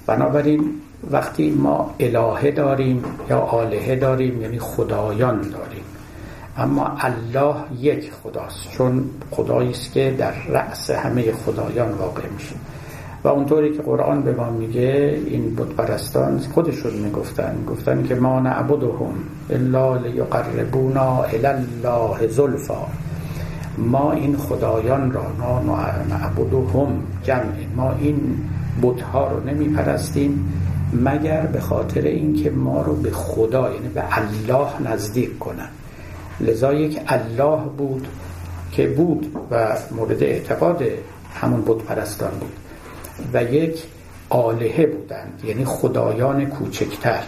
بنابراین 0.06 0.74
وقتی 1.12 1.52
ما 1.52 1.96
الهه 2.00 2.52
داریم 2.52 3.04
یا 3.30 3.40
آلهه 3.40 3.96
داریم 3.96 4.42
یعنی 4.42 4.60
خدایان 4.60 5.42
داریم. 5.42 5.84
اما 6.58 6.98
الله 7.00 7.56
یک 7.80 8.12
خداست 8.24 8.70
چون 8.72 9.10
خدایی 9.32 9.70
است 9.70 9.94
که 9.94 10.16
در 10.18 10.34
رأس 10.48 10.90
همه 10.90 11.32
خدایان 11.32 11.92
واقع 11.92 12.28
میشه. 12.34 12.56
و 13.24 13.28
اونطوری 13.28 13.78
که 13.78 13.82
قرآن 13.82 14.22
به 14.22 14.32
ما 14.32 14.50
میگه 14.50 15.20
این 15.26 15.56
پرستان 15.78 16.40
خودشون 16.40 16.94
می‌گفتن. 16.94 17.56
گفتن 17.68 18.04
که 18.04 18.16
ما 18.16 18.40
نعبدهم 18.40 19.14
الا 19.50 19.98
لیقربونا 19.98 21.24
الله 21.24 22.28
زلفا. 22.28 22.86
ما 23.78 24.12
این 24.12 24.38
خدایان 24.38 25.12
را 25.12 25.26
نعبدهم 26.10 27.04
جمع 27.24 27.56
ما 27.76 27.96
این 28.00 28.38
بتها 28.84 29.32
رو 29.32 29.44
نمی 29.44 29.70
پرستیم 29.70 30.54
مگر 30.94 31.42
به 31.42 31.60
خاطر 31.60 32.02
اینکه 32.02 32.50
ما 32.50 32.82
رو 32.82 32.96
به 32.96 33.12
خدا 33.12 33.74
یعنی 33.74 33.88
به 33.88 34.04
الله 34.18 34.68
نزدیک 34.92 35.40
کنن. 35.40 35.70
لذا 36.40 36.74
یک 36.74 37.00
الله 37.08 37.60
بود 37.78 38.08
که 38.72 38.88
بود 38.88 39.36
و 39.52 39.68
مورد 39.92 40.24
اعتقاد 40.24 40.84
همون 41.34 41.62
بود 41.62 41.86
پرستان 41.86 42.32
بود. 42.40 42.59
و 43.34 43.44
یک 43.44 43.84
آلهه 44.30 44.86
بودند 44.86 45.42
یعنی 45.44 45.66
خدایان 45.66 46.46
کوچکتر. 46.46 47.24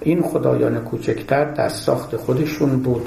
این 0.00 0.22
خدایان 0.22 0.80
کوچکتر 0.80 1.44
در 1.44 1.68
ساخت 1.68 2.16
خودشون 2.16 2.76
بود 2.76 3.06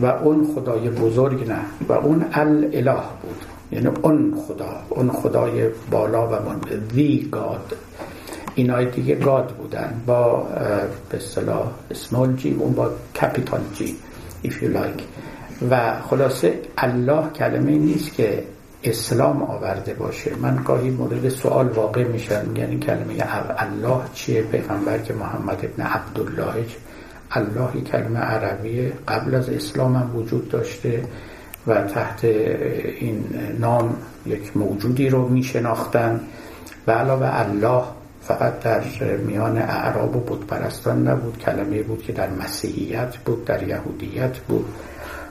و 0.00 0.06
اون 0.06 0.54
خدای 0.54 0.90
بزرگ 0.90 1.48
نه 1.48 1.60
و 1.88 1.92
اون 1.92 2.24
الاله 2.32 2.92
بود. 3.22 3.44
یعنی 3.72 3.88
اون 4.02 4.34
خدا 4.48 4.82
اون 4.88 5.10
خدای 5.10 5.68
بالا 5.90 6.26
و 6.26 6.30
من 6.30 6.60
وی 6.94 7.28
گاد 7.32 7.76
اینای 8.54 8.86
دیگه 8.86 9.14
گاد 9.14 9.46
بودن. 9.46 10.02
با 10.06 10.46
به 11.10 11.16
اصطلاح 11.16 11.70
اسمال 11.90 12.32
جی 12.32 12.56
اون 12.58 12.72
با 12.72 12.90
کپیتال 13.20 13.60
جی 13.74 13.96
if 14.44 14.52
you 14.62 14.68
like. 14.76 15.02
و 15.70 16.00
خلاصه 16.10 16.58
الله 16.78 17.30
کلمه 17.30 17.78
نیست 17.78 18.14
که 18.14 18.44
اسلام 18.84 19.42
آورده 19.42 19.94
باشه. 19.94 20.36
من 20.36 20.62
گاهی 20.64 20.90
مورد 20.90 21.28
سوال 21.28 21.68
واقع 21.68 22.04
میشن 22.04 22.56
یعنی 22.56 22.78
کلمه 22.78 23.14
الله 23.56 24.00
چیه؟ 24.14 24.42
پیغمبر 24.42 24.98
که 24.98 25.14
محمد 25.14 25.64
ابن 25.64 25.82
عبدالله 25.82 26.66
الله 27.30 27.80
کلمه 27.92 28.18
عربی 28.18 28.92
قبل 29.08 29.34
از 29.34 29.48
اسلام 29.48 29.96
هم 29.96 30.16
وجود 30.16 30.48
داشته 30.48 31.04
و 31.66 31.82
تحت 31.82 32.24
این 32.24 33.24
نام 33.58 33.96
یک 34.26 34.56
موجودی 34.56 35.08
رو 35.08 35.28
می 35.28 35.42
شناختن 35.42 36.20
و 36.86 36.90
علاوه 36.90 37.28
الله 37.32 37.82
فقط 38.22 38.60
در 38.60 38.82
میان 39.26 39.58
اعراب 39.58 40.16
و 40.16 40.20
بودپرستان 40.20 41.08
نبود. 41.08 41.38
کلمه 41.38 41.82
بود 41.82 42.02
که 42.02 42.12
در 42.12 42.30
مسیحیت 42.30 43.16
بود 43.16 43.44
در 43.44 43.68
یهودیت 43.68 44.38
بود. 44.38 44.66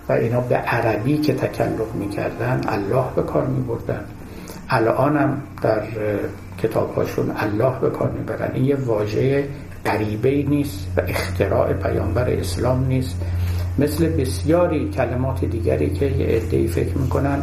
و 0.09 0.13
اینا 0.13 0.41
به 0.41 0.55
عربی 0.55 1.17
که 1.17 1.33
تکلم 1.33 1.87
می‌کردن 1.93 2.61
الله 2.67 3.05
به 3.15 3.21
کار 3.21 3.45
می 3.45 3.63
بردن 3.63 4.03
الان 4.69 5.17
هم 5.17 5.41
در 5.61 5.83
کتابهاشون 6.63 7.31
الله 7.37 7.79
به 7.79 7.89
کار 7.89 8.11
می‌برن. 8.11 8.51
این 8.53 8.65
یه 8.65 8.75
واژه 8.75 9.47
غریبه 9.85 10.43
نیست 10.43 10.87
و 10.97 11.01
اختراع 11.07 11.73
پیامبر 11.73 12.29
اسلام 12.29 12.85
نیست. 12.87 13.21
مثل 13.79 14.09
بسیاری 14.09 14.89
کلمات 14.89 15.45
دیگری 15.45 15.89
که 15.89 16.05
یه 16.05 16.25
عده‌ای 16.25 16.67
فکر 16.67 16.97
می‌کنن 16.97 17.39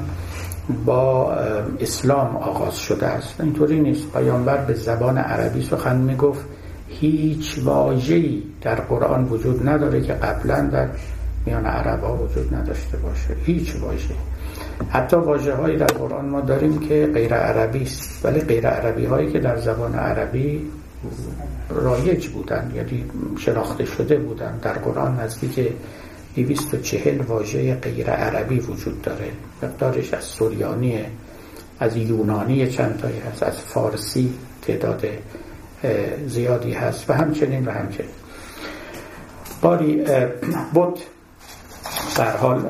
با 0.84 1.32
اسلام 1.80 2.36
آغاز 2.36 2.78
شده 2.78 3.06
است. 3.06 3.40
اینطوری 3.40 3.80
نیست. 3.80 4.12
پیامبر 4.12 4.56
به 4.56 4.74
زبان 4.74 5.18
عربی 5.18 5.62
سخن 5.62 5.96
می‌گفت. 5.96 6.44
هیچ 6.88 7.58
واژه‌ای 7.64 8.42
در 8.62 8.74
قرآن 8.74 9.24
وجود 9.24 9.68
نداره 9.68 10.00
که 10.00 10.12
قبلا 10.12 10.60
در 10.60 10.88
میان 11.46 11.66
عربا 11.66 12.16
وجود 12.16 12.54
نداشته 12.54 12.96
باشه. 12.96 13.36
هیچ 13.44 13.76
واژه. 13.80 14.14
حتی 14.90 15.16
واژه 15.16 15.54
هایی 15.54 15.76
در 15.76 15.86
قرآن 15.86 16.24
ما 16.24 16.40
داریم 16.40 16.78
که 16.78 17.10
غیر 17.14 17.34
عربی 17.34 17.82
است. 17.82 18.24
ولی 18.24 18.40
غیر 18.40 18.66
عربی 18.66 19.04
هایی 19.04 19.32
که 19.32 19.38
در 19.38 19.56
زبان 19.56 19.94
عربی 19.94 20.70
رایج 21.68 22.28
بودن 22.28 22.72
یعنی 22.74 23.04
شناخته 23.38 23.84
شده 23.84 24.16
بودن. 24.16 24.58
در 24.62 24.72
قرآن 24.72 25.20
نزدیک 25.20 25.72
چهل 26.82 27.20
واژه 27.20 27.74
غیر 27.74 28.10
عربی 28.10 28.60
وجود 28.60 29.02
داره. 29.02 29.30
مقدارش 29.62 30.14
از 30.14 30.24
سوریانی 30.24 31.04
از 31.80 31.96
یونانی 31.96 32.66
چند 32.66 32.98
تایی 32.98 33.18
هست 33.18 33.42
از 33.42 33.60
فارسی 33.60 34.34
تعداد 34.62 35.06
زیادی 36.26 36.72
هست 36.72 37.10
و 37.10 37.12
همچنین 37.12 37.64
و 37.64 37.70
همچنین. 37.70 38.10
باری 39.62 40.04
بود 40.72 40.98
در 42.16 42.36
حال 42.36 42.62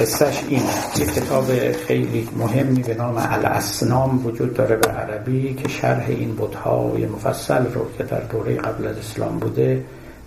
قصهش 0.00 0.44
این 0.48 0.62
یک 0.96 1.14
کتاب 1.14 1.72
خیلی 1.72 2.28
مهمی 2.36 2.82
به 2.82 2.94
نام 2.94 3.14
الاسنام 3.16 4.26
وجود 4.26 4.54
داره 4.54 4.76
به 4.76 4.90
عربی 4.90 5.54
که 5.54 5.68
شرح 5.68 6.04
این 6.08 6.34
بودهای 6.34 7.06
مفصل 7.06 7.72
رو 7.72 7.86
که 7.98 8.04
در 8.04 8.20
دوره 8.20 8.56
قبل 8.56 8.86
از 8.86 8.98
اسلام 8.98 9.38
بوده 9.38 9.84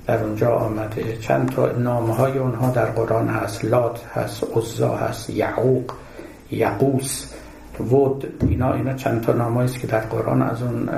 در 0.07 0.24
اونجا 0.24 0.55
آمده. 0.55 1.17
چند 1.17 1.51
تا 1.51 1.71
نامه 1.71 2.15
های 2.15 2.38
اونها 2.38 2.69
در 2.69 2.85
قرآن 2.85 3.27
هست. 3.27 3.65
لات 3.65 4.05
هست 4.13 4.43
عزا 4.55 4.95
هست 4.95 5.29
یعوق 5.29 5.91
یقوس 6.51 7.25
ود. 7.79 8.33
اینا 8.50 8.74
اینا 8.74 8.93
چند 8.93 9.21
تا 9.21 9.33
نامه 9.33 9.63
است 9.63 9.79
که 9.79 9.88
در 9.88 10.00
قرآن 10.00 10.41
از 10.41 10.62
اون 10.62 10.89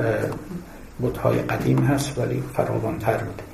بودهای 0.99 1.39
قدیم 1.39 1.79
هست 1.79 2.17
ولی 2.17 2.43
فراوانتر 2.53 3.17
بوده. 3.17 3.46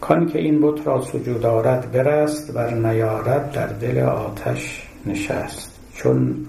کان 0.00 0.26
که 0.26 0.38
این 0.38 0.60
بت 0.62 0.86
را 0.86 1.02
سجود 1.02 1.46
آرد 1.46 1.92
برست 1.92 2.50
و 2.54 2.70
نیارد 2.70 3.52
در 3.52 3.66
دل 3.66 3.98
آتش 3.98 4.88
نشست. 5.06 5.78
چون 5.94 6.46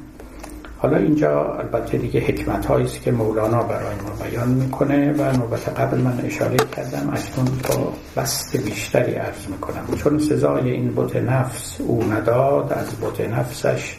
حالا 0.78 0.98
اینجا 0.98 1.54
البته 1.54 1.98
دیگه 1.98 2.20
حکمت 2.20 2.72
است 2.72 3.02
که 3.02 3.12
مولانا 3.12 3.64
برای 3.64 3.96
ما 3.96 4.26
بیان 4.26 4.50
می‌کنه 4.50 5.14
و 5.14 5.38
نوبت 5.38 5.70
قبل 5.80 5.98
من 5.98 6.20
اشاره 6.26 6.58
کردم 6.58 7.14
اکنون 7.14 7.60
با 7.70 7.94
بست 8.22 8.58
بیشتری 8.58 9.14
عرض 9.14 9.48
می‌کنم. 9.48 9.98
چون 9.98 10.20
سزای 10.20 10.72
این 10.72 10.92
بوت 10.92 11.16
نفس 11.16 11.82
او 11.82 12.04
نداد 12.04 12.74
از 12.74 12.90
بوت 12.90 13.22
نفسش 13.22 13.98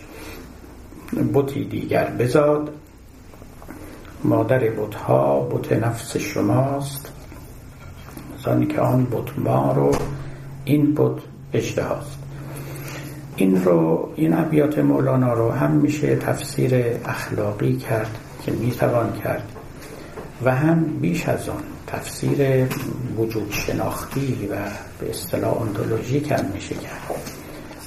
بوتی 1.32 1.64
دیگر 1.64 2.12
بزاد. 2.18 2.70
مادر 4.24 4.58
بتها 4.58 5.40
بوت 5.40 5.72
نفس 5.72 6.16
شماست. 6.16 7.12
زانی 8.44 8.66
که 8.66 8.80
آن 8.80 9.04
بت 9.04 9.38
ما 9.38 9.72
رو 9.72 9.92
این 10.64 10.94
بت 10.94 11.22
اجتهاست 11.52 12.18
این 13.36 13.64
رو 13.64 14.08
این 14.16 14.34
ابیات 14.34 14.78
مولانا 14.78 15.32
رو 15.32 15.50
هم 15.50 15.70
میشه 15.70 16.16
تفسیر 16.16 16.74
اخلاقی 17.04 17.76
کرد 17.76 18.18
که 18.44 18.52
می‌توان 18.52 19.12
کرد 19.12 19.52
و 20.44 20.54
هم 20.54 20.84
بیش 20.84 21.28
از 21.28 21.48
آن 21.48 21.62
تفسیر 21.86 22.66
وجود 23.16 23.50
شناختی 23.50 24.48
و 24.50 24.56
به 25.00 25.10
اصطلاح 25.10 25.62
اندولوژیک 25.62 26.32
هم 26.32 26.44
میشه 26.54 26.74
کرد. 26.74 27.02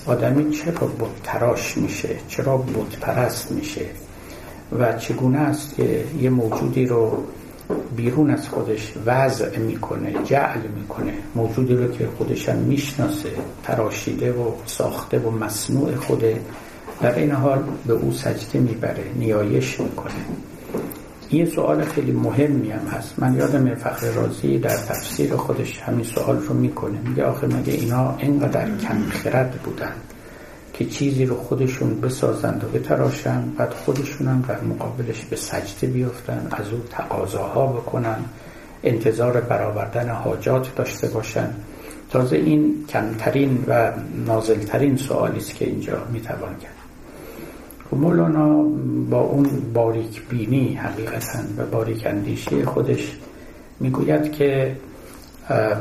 آدمی 0.05 0.51
چرا 0.51 0.88
بود 0.88 1.19
تراش 1.24 1.77
میشه؟ 1.77 2.09
چرا 2.27 2.57
بود 2.57 2.97
پرست 3.01 3.51
میشه؟ 3.51 3.85
و 4.79 4.93
چگونه 4.93 5.39
است 5.39 5.75
که 5.75 6.03
یه 6.21 6.29
موجودی 6.29 6.85
رو 6.85 7.24
بیرون 7.95 8.29
از 8.29 8.50
خودش 8.50 8.93
وضع 9.05 9.57
می‌کنه 9.57 10.13
جعل 10.24 10.62
می‌کنه. 10.75 11.13
موجودی 11.36 11.75
رو 11.75 11.91
که 11.91 12.07
خودش 12.17 12.50
هم 12.50 12.57
می‌شناسه 12.57 13.29
تراشیده 13.63 14.31
و 14.31 14.51
ساخته 14.65 15.19
و 15.19 15.31
مصنوع 15.31 15.95
خوده 15.95 16.41
در 17.01 17.15
این 17.15 17.31
حال 17.31 17.63
به 17.88 17.93
او 17.93 18.12
سجده 18.12 18.60
می‌بره 18.60 19.03
نیایش 19.15 19.79
می‌کنه. 19.79 20.13
این 21.29 21.45
سوال 21.45 21.84
خیلی 21.84 22.12
مهمی 22.12 22.72
هم 22.72 22.88
هست. 22.88 23.13
من 23.17 23.36
یادم 23.36 23.75
فخر 23.75 24.12
رازی 24.12 24.57
در 24.57 24.77
تفسیر 24.77 25.36
خودش 25.36 25.79
همین 25.79 26.05
سوال 26.05 26.38
رو 26.38 26.53
می‌کنه. 26.53 27.00
میگه 27.10 27.24
آخه 27.24 27.48
مگه 27.48 27.74
اینا 27.74 28.15
اینقدر 28.17 28.77
کم 28.77 29.10
خرد 29.10 29.51
بودن؟ 29.63 29.91
که 30.77 30.86
چیزی 30.86 31.25
رو 31.25 31.36
خودشون 31.36 32.01
بسازند 32.01 32.63
و 32.63 32.77
بتراشند 32.77 33.55
بعد 33.58 33.74
خودشون 33.74 34.27
هم 34.27 34.46
در 34.48 34.62
مقابلش 34.62 35.25
به 35.25 35.36
سجده 35.36 35.88
بیفتن 35.88 36.48
از 36.51 36.72
او 36.72 36.79
تقاضاها 36.89 37.67
بکنن 37.67 38.17
انتظار 38.84 39.41
برآوردن 39.41 40.10
حاجات 40.10 40.75
داشته 40.75 41.08
باشن 41.08 41.50
تازه 42.10 42.36
این 42.36 42.86
کمترین 42.89 43.63
و 43.67 43.91
نازلترین 44.25 44.98
سوالی 44.98 45.38
است 45.38 45.55
که 45.55 45.65
اینجا 45.65 45.98
می‌توان 46.13 46.55
کرد. 46.58 46.72
و 47.86 47.89
خب 47.89 47.98
مولانا 47.98 48.63
با 49.10 49.22
اون 49.22 49.50
باریک 49.74 50.22
بینی 50.29 50.74
حقیقتا 50.74 51.39
و 51.58 51.65
باریک 51.65 52.05
اندیشی 52.05 52.63
خودش 52.63 53.17
می‌گوید 53.79 54.32
که 54.32 54.75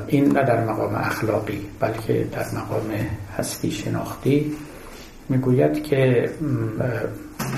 این 0.07 0.25
نه 0.25 0.43
در 0.43 0.65
مقام 0.65 0.95
اخلاقی 0.95 1.61
بلکه 1.81 2.27
در 2.33 2.47
مقام 2.55 2.91
هستی 3.39 3.71
شناختی 3.71 4.53
می‌گوید 5.29 5.83
که 5.85 6.31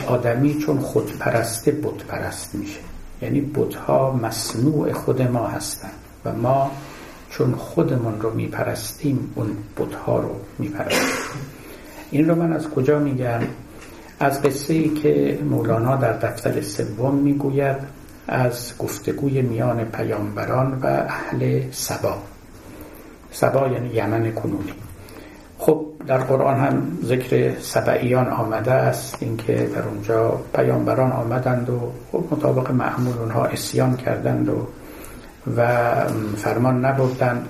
آدمی 0.07 0.55
چون 0.55 0.79
خود 0.79 1.19
پرسته 1.19 1.71
بت 1.71 2.05
پرست 2.09 2.55
میشه. 2.55 2.81
یعنی 3.23 3.41
بتها 3.41 4.13
مصنوع 4.13 4.93
خود 4.93 5.23
ما 5.23 5.47
هستند 5.47 5.93
و 6.25 6.33
ما 6.33 6.71
چون 7.31 7.55
خودمون 7.55 8.21
رو 8.21 8.35
میپرستیم 8.35 9.33
اون 9.35 9.57
بتها 9.77 10.21
رو 10.21 10.31
میپرستیم. 10.59 11.41
این 12.11 12.29
رو 12.29 12.35
من 12.35 12.53
از 12.53 12.71
کجا 12.71 12.99
میگم؟ 12.99 13.41
از 14.21 14.43
قصه 14.43 14.75
ای 14.75 14.89
که 14.89 15.39
مولانا 15.51 15.97
در 15.97 16.13
دفتر 16.13 16.61
سوم 16.61 17.15
می‌گوید 17.15 17.77
از 18.29 18.73
گفتگوی 18.79 19.43
میان 19.43 19.85
پیامبران 19.85 20.79
و 20.83 20.87
اهل 20.87 21.63
سبا. 21.71 22.19
سبا 23.31 23.69
یعنی 23.69 23.89
یمن 23.89 24.33
کنونی. 24.33 24.73
خب 25.67 25.87
در 26.07 26.19
قرآن 26.19 26.57
هم 26.57 26.83
ذکر 27.05 27.59
سبعیان 27.61 28.29
آمده 28.29 28.73
است 28.73 29.17
اینکه 29.21 29.71
در 29.75 29.83
اونجا 29.83 30.41
پیامبران 30.55 31.13
آمدند 31.13 31.71
و 31.71 31.93
خب 32.13 32.25
مطابق 32.31 32.71
معمول 32.71 33.19
اونها 33.19 33.45
اسیان 33.45 33.97
کردند 33.97 34.49
و 34.49 34.67
و 35.57 35.67
فرمان 36.37 36.85
نبردند 36.85 37.49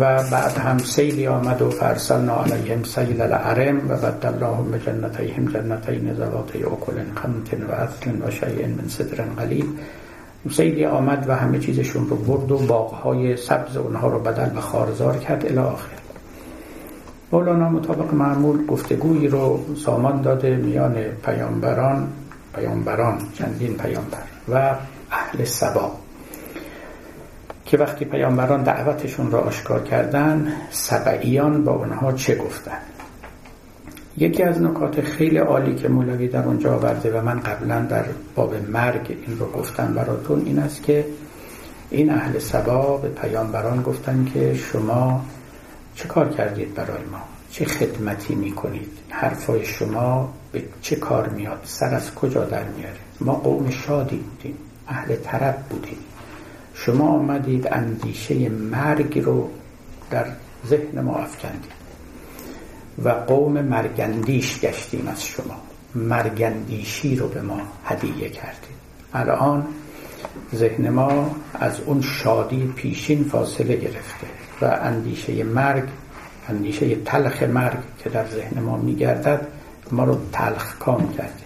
و 0.00 0.22
بعد 0.30 0.58
هم 0.58 0.78
سیلی 0.78 1.26
آمد 1.26 1.62
و 1.62 1.70
فرسلنا 1.70 2.44
علیهم 2.44 2.82
سیل 2.82 3.20
العرم 3.20 3.90
و 3.90 3.96
بدلناهم 3.96 4.70
به 4.70 4.78
جنتیهم 4.78 5.44
جنتین 5.46 6.14
ذوات 6.14 6.56
اکل 6.56 6.94
خمت 7.14 7.54
و 7.68 7.72
اصل 7.72 8.10
و 8.26 8.30
شیء 8.30 8.66
من 8.66 8.88
صدر 8.88 9.24
قلیل 9.24 9.66
سیلی 10.50 10.84
آمد 10.84 11.24
و 11.28 11.36
همه 11.36 11.58
چیزشون 11.58 12.08
رو 12.08 12.16
برد 12.16 12.52
و 12.52 12.58
باغهای 12.58 13.36
سبز 13.36 13.76
اونها 13.76 14.08
رو 14.08 14.18
بدل 14.18 14.56
و 14.56 14.60
خارزار 14.60 15.16
کرد 15.16 15.46
الی 15.46 15.58
آخر. 15.58 16.01
مولانا 17.32 17.68
مطابق 17.68 18.14
معمول 18.14 18.66
گفتگویی 18.66 19.28
رو 19.28 19.60
سامان 19.76 20.22
داده 20.22 20.56
میان 20.56 20.94
پیامبران 21.24 22.08
پیامبران 22.54 23.18
چندین 23.34 23.76
پیامبر 23.76 24.22
و 24.48 24.74
اهل 25.10 25.44
سبا. 25.44 25.92
که 27.64 27.78
وقتی 27.78 28.04
پیامبران 28.04 28.62
دعوتشون 28.62 29.30
را 29.30 29.40
آشکار 29.40 29.82
کردن 29.82 30.52
سبعیان 30.70 31.64
با 31.64 31.72
اونها 31.72 32.12
چه 32.12 32.36
گفتن؟ 32.36 32.78
یکی 34.16 34.42
از 34.42 34.62
نکات 34.62 35.00
خیلی 35.00 35.38
عالی 35.38 35.74
که 35.74 35.88
مولوی 35.88 36.28
در 36.28 36.44
اونجا 36.44 36.74
آورده 36.74 37.18
و 37.18 37.24
من 37.24 37.40
قبلا 37.40 37.80
در 37.80 38.04
باب 38.34 38.54
مرگ 38.70 39.16
این 39.26 39.38
رو 39.38 39.52
گفتم 39.52 39.94
براتون 39.94 40.42
این 40.46 40.58
است 40.58 40.82
که 40.82 41.04
این 41.90 42.10
اهل 42.10 42.38
سبا 42.38 42.96
به 42.96 43.08
پیامبران 43.08 43.82
گفتن 43.82 44.26
که 44.34 44.54
شما 44.54 45.24
چه 45.94 46.08
کار 46.08 46.28
کردید 46.28 46.74
برای 46.74 47.04
ما؟ 47.04 47.22
چه 47.50 47.64
خدمتی 47.64 48.34
می‌کنید؟ 48.34 48.98
حرفای 49.08 49.64
شما 49.64 50.34
به 50.52 50.62
چه 50.82 50.96
کار 50.96 51.28
میاد؟ 51.28 51.60
سر 51.64 51.94
از 51.94 52.14
کجا 52.14 52.44
در 52.44 52.64
میاره 52.64 52.96
ما 53.20 53.34
قوم 53.34 53.70
شادی 53.70 54.16
بودیم 54.16 54.56
اهل 54.88 55.16
طرب 55.16 55.56
بودیم. 55.70 55.98
شما 56.74 57.08
آمدید 57.08 57.68
اندیشه 57.72 58.48
مرگ 58.48 59.18
رو 59.18 59.50
در 60.10 60.26
ذهن 60.66 61.00
ما 61.00 61.14
افکندید. 61.14 61.72
و 63.04 63.08
قوم 63.08 63.52
مرگندیش 63.52 64.60
گشتیم 64.60 65.08
از 65.08 65.24
شما. 65.24 65.56
مرگندیشی 65.94 67.16
رو 67.16 67.28
به 67.28 67.42
ما 67.42 67.60
هدیه 67.84 68.28
کردید. 68.28 68.76
الان 69.14 69.66
ذهن 70.54 70.88
ما 70.88 71.36
از 71.54 71.80
اون 71.80 72.00
شادی 72.00 72.72
پیشین 72.76 73.24
فاصله 73.24 73.76
گرفته. 73.76 74.41
و 74.62 74.78
اندیشه 74.82 75.44
مرگ 75.44 75.84
اندیشه 76.48 76.94
تلخ 76.94 77.42
مرگ 77.42 77.78
که 77.98 78.10
در 78.10 78.26
ذهن 78.26 78.62
ما 78.62 78.76
میگردد 78.76 79.46
ما 79.90 80.04
رو 80.04 80.18
تلخ 80.32 80.78
کام 80.78 81.12
کرده 81.12 81.42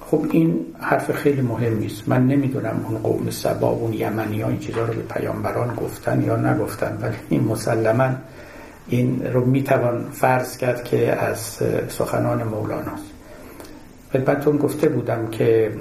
خب 0.00 0.26
این 0.30 0.66
حرف 0.80 1.12
خیلی 1.12 1.40
مهم 1.40 1.82
است. 1.84 2.08
من 2.08 2.26
نمی‌دونم 2.26 2.86
اون 2.88 2.98
قوم 2.98 3.30
سبا 3.30 3.68
اون 3.68 3.92
یمنی 3.92 4.40
ها 4.40 4.48
این 4.48 4.58
چیزها 4.58 4.84
رو 4.84 4.94
به 4.94 5.02
پیامبران 5.02 5.74
گفتن 5.74 6.22
یا 6.22 6.36
نگفتن 6.36 6.98
ولی 7.02 7.14
این 7.28 7.44
مسلما 7.44 8.10
این 8.88 9.26
رو 9.32 9.44
می‌توان 9.44 10.10
فرض 10.12 10.56
کرد 10.56 10.84
که 10.84 11.12
از 11.12 11.38
سخنان 11.88 12.42
مولاناست. 12.42 13.04
خدمتتون 14.12 14.56
گفته 14.56 14.88
بودم 14.88 15.26
که 15.30 15.72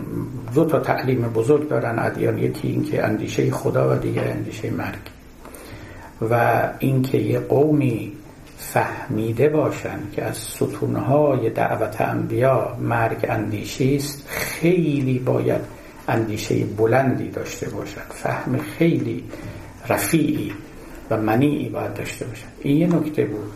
دو 0.55 0.65
تا 0.65 0.79
تعلیم 0.79 1.21
بزرگ 1.21 1.69
دارن 1.69 1.99
ادیان 1.99 2.37
یکی 2.37 2.67
این 2.67 2.83
که 2.83 3.05
اندیشه 3.05 3.51
خدا 3.51 3.95
و 3.95 3.99
دیگر 3.99 4.27
اندیشه 4.27 4.71
مرگ. 4.71 5.22
و 6.21 6.63
اینکه 6.79 7.17
یه 7.17 7.39
قومی 7.39 8.11
فهمیده 8.57 9.49
باشند 9.49 10.11
که 10.15 10.23
از 10.23 10.37
ستونهای 10.37 11.49
دعوت 11.49 12.01
انبیا 12.01 12.77
مرگ 12.81 13.25
اندیشی 13.29 13.95
است 13.95 14.23
خیلی 14.27 15.19
باید 15.19 15.61
اندیشه 16.07 16.65
بلندی 16.65 17.29
داشته 17.29 17.69
باشند 17.69 18.07
فهم 18.09 18.57
خیلی 18.57 19.23
رفیعی 19.89 20.51
و 21.09 21.17
منیعی 21.17 21.69
باید 21.69 21.93
داشته 21.93 22.25
باشند 22.25 22.51
این 22.61 22.77
یه 22.77 22.87
نکته 22.87 23.25
بود. 23.25 23.51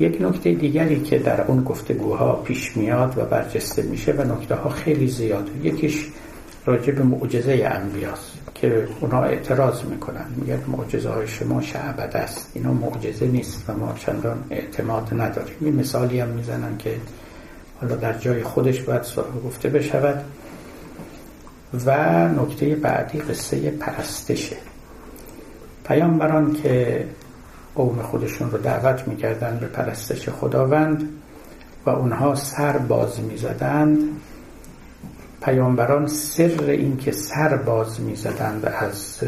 یک 0.00 0.22
نکته 0.22 0.52
دیگری 0.52 1.00
که 1.00 1.18
در 1.18 1.42
اون 1.42 1.64
گفتگوها 1.64 2.32
پیش 2.32 2.76
میاد 2.76 3.18
و 3.18 3.24
برجسته 3.24 3.82
میشه 3.82 4.12
و 4.12 4.34
نکته 4.34 4.54
ها 4.54 4.68
خیلی 4.68 5.06
زیاد. 5.06 5.50
یکیش 5.62 6.08
راجع 6.66 6.92
به 6.92 7.02
معجزه 7.02 7.70
انبیاست. 7.72 8.31
که 8.62 8.88
اونا 9.00 9.22
اعتراض 9.22 9.84
می‌کنن. 9.84 10.24
میگن 10.36 10.62
معجزه 10.68 11.08
های 11.08 11.28
شما 11.28 11.60
شعبد 11.60 12.16
است. 12.16 12.50
اینا 12.54 12.72
معجزه 12.72 13.26
نیست 13.26 13.64
و 13.68 13.72
ما 13.72 13.94
چندان 13.98 14.44
اعتماد 14.50 15.08
نداریم. 15.12 15.56
این 15.60 15.74
مثالی 15.74 16.20
هم 16.20 16.28
می‌زنن 16.28 16.76
که 16.78 16.96
حالا 17.80 17.96
در 17.96 18.18
جای 18.18 18.42
خودش 18.42 18.82
باید 18.82 19.02
گفته 19.46 19.68
بشود. 19.68 20.24
و 21.86 22.28
نکته 22.28 22.74
بعدی 22.74 23.18
قصه 23.18 23.70
پرستشه. 23.70 24.56
پیامبران 25.84 26.52
که 26.52 27.04
قوم 27.74 28.02
خودشون 28.02 28.50
رو 28.50 28.58
دعوت 28.58 29.08
می‌کردن 29.08 29.58
به 29.60 29.66
پرستش 29.66 30.28
خداوند 30.28 31.08
و 31.86 31.90
اونها 31.90 32.34
سر 32.34 32.78
باز 32.78 33.20
می‌زدند 33.20 33.98
پیامبران 35.44 36.06
سر 36.06 36.64
این 36.68 36.96
که 36.96 37.12
سر 37.12 37.56
باز 37.56 38.00
می‌زدند 38.00 38.66
از 38.80 39.20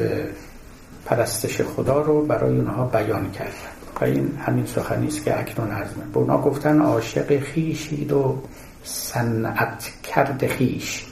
پرستش 1.06 1.60
خدا 1.60 2.00
رو 2.00 2.26
برای 2.26 2.56
اونها 2.56 2.84
بیان 2.84 3.30
کردند. 3.30 3.74
و 4.00 4.04
این 4.04 4.38
همین 4.46 4.66
سخنی 4.66 5.06
است 5.06 5.24
که 5.24 5.40
اکنون 5.40 5.70
عرض 5.70 5.90
به 5.90 6.18
اونها 6.18 6.38
گفتن 6.38 6.80
عاشق 6.80 7.40
خیشید 7.40 8.12
و 8.12 8.38
صنعت 8.84 9.92
کرد 10.02 10.46
خیش. 10.46 11.06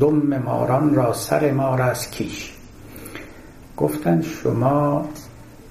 دم 0.00 0.38
ماران 0.38 0.94
را 0.94 1.12
سر 1.12 1.50
مار 1.50 1.82
از 1.82 2.10
کیش. 2.10 2.52
گفتن 3.76 4.22
شما 4.22 5.08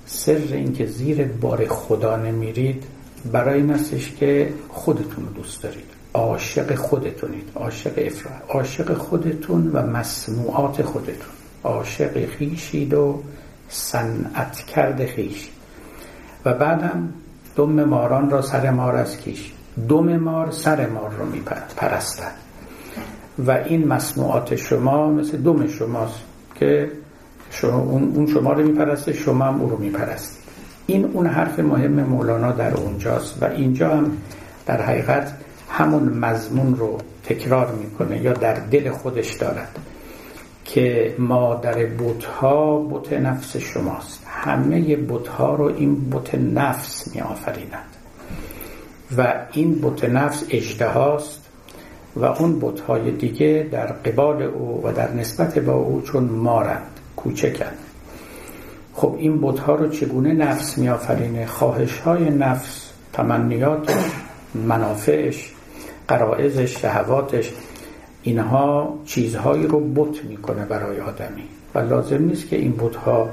سر 0.05 0.41
اینکه 0.51 0.85
زیر 0.85 1.27
بار 1.27 1.67
خدا 1.67 2.15
نمیرید 2.15 2.83
برای 3.31 3.61
این 3.61 3.79
که 4.19 4.53
خودتون 4.69 5.25
رو 5.25 5.33
دوست 5.33 5.63
دارید. 5.63 5.96
عاشق 6.17 6.75
خودتونید. 6.75 7.51
عاشق 7.55 7.93
افراد. 7.97 8.43
عاشق 8.49 8.93
خودتون 8.93 9.71
و 9.73 9.81
مسموعات 9.81 10.81
خودتون. 10.81 11.33
عاشق 11.63 12.25
خیشید 12.25 12.93
و 12.93 13.23
صنعت 13.69 14.57
کرد 14.57 15.05
خیش. 15.05 15.49
و 16.45 16.53
بعدم 16.53 17.13
دم 17.55 17.83
ماران 17.83 18.29
را 18.29 18.41
سر 18.41 18.71
مار 18.71 18.95
از 18.95 19.17
کیش. 19.17 19.51
دم 19.89 20.17
مار 20.17 20.51
سر 20.51 20.85
مار 20.85 21.11
رو 21.19 21.25
میپرستن 21.25 22.31
و 23.45 23.51
این 23.51 23.87
مسموعات 23.87 24.55
شما 24.55 25.11
مثل 25.11 25.37
دم 25.37 25.67
شماست 25.67 26.19
که 26.55 26.91
شما 27.51 27.77
اون 27.79 28.27
شما 28.27 28.53
رو 28.53 28.63
میپرسته 28.63 29.13
شما 29.13 29.45
هم 29.45 29.61
او 29.61 29.69
رو 29.69 29.77
میپرستید 29.77 30.43
این 30.87 31.05
اون 31.05 31.27
حرف 31.27 31.59
مهم 31.59 32.03
مولانا 32.03 32.51
در 32.51 32.73
اونجاست. 32.73 33.43
و 33.43 33.45
اینجا 33.45 33.89
هم 33.89 34.11
در 34.65 34.81
حقیقت 34.81 35.33
همون 35.69 36.03
مضمون 36.03 36.75
رو 36.75 36.97
تکرار 37.23 37.71
می‌کنه 37.71 38.21
یا 38.21 38.33
در 38.33 38.53
دل 38.53 38.91
خودش 38.91 39.33
دارد 39.33 39.79
که 40.65 41.15
مادر 41.19 41.85
بوتها 41.85 42.77
بوت 42.77 43.13
نفس 43.13 43.57
شماست. 43.57 44.23
همه 44.27 44.95
بوتها 44.95 45.55
رو 45.55 45.63
این 45.63 45.95
بوت 45.95 46.35
نفس 46.35 47.15
می 47.15 47.21
آفریند 47.21 47.95
و 49.17 49.33
این 49.51 49.75
بوت 49.75 50.05
نفس 50.05 50.43
اجدهاست 50.49 51.41
و 52.15 52.25
اون 52.25 52.59
بوتهای 52.59 53.11
دیگه 53.11 53.67
در 53.71 53.85
قبال 53.85 54.41
او 54.41 54.81
و 54.83 54.91
در 54.91 55.13
نسبت 55.13 55.59
با 55.59 55.73
او 55.73 56.01
چون 56.01 56.23
مارند 56.23 56.99
کوچکند 57.15 57.77
خب 58.93 59.15
این 59.17 59.37
بوتها 59.37 59.75
رو 59.75 59.89
چگونه 59.89 60.33
نفس 60.33 60.77
می 60.77 60.89
آفرینه 60.89 61.45
خواهش 61.45 61.99
های 61.99 62.29
نفس 62.29 62.91
تمنیات 63.13 64.11
منافعش 64.55 65.53
قرائزش 66.07 66.81
شهواتش 66.81 67.51
اینها 68.23 68.99
چیزهایی 69.05 69.67
رو 69.67 69.79
بت 69.79 70.25
می‌کنه 70.25 70.65
برای 70.65 70.99
آدمی. 70.99 71.43
و 71.75 71.79
لازم 71.79 72.23
نیست 72.23 72.47
که 72.49 72.55
این 72.55 72.73
بتها 72.79 73.29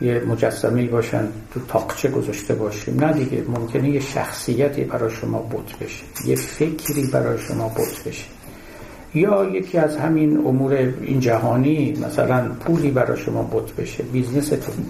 یه 0.00 0.22
مجسمه 0.28 0.86
باشن 0.86 1.28
تو 1.54 1.60
تاقچه 1.68 2.08
گذاشته 2.08 2.54
باشیم. 2.54 3.04
نه 3.04 3.12
دیگه 3.12 3.44
ممکنه 3.48 3.90
یه 3.90 4.00
شخصیتی 4.00 4.84
برای 4.84 5.10
شما 5.10 5.38
بت 5.38 5.78
بشه. 5.78 6.04
یه 6.26 6.36
فکری 6.36 7.06
برای 7.12 7.38
شما 7.38 7.68
بت 7.68 8.08
بشه. 8.08 8.24
یا 9.14 9.44
یکی 9.44 9.78
از 9.78 9.96
همین 9.96 10.36
امور 10.36 10.72
این 11.02 11.20
جهانی 11.20 11.98
مثلا 12.06 12.48
پولی 12.48 12.90
برای 12.90 13.16
شما 13.16 13.42
بت 13.42 13.72
بشه 13.72 14.02
بیزنستون. 14.02 14.86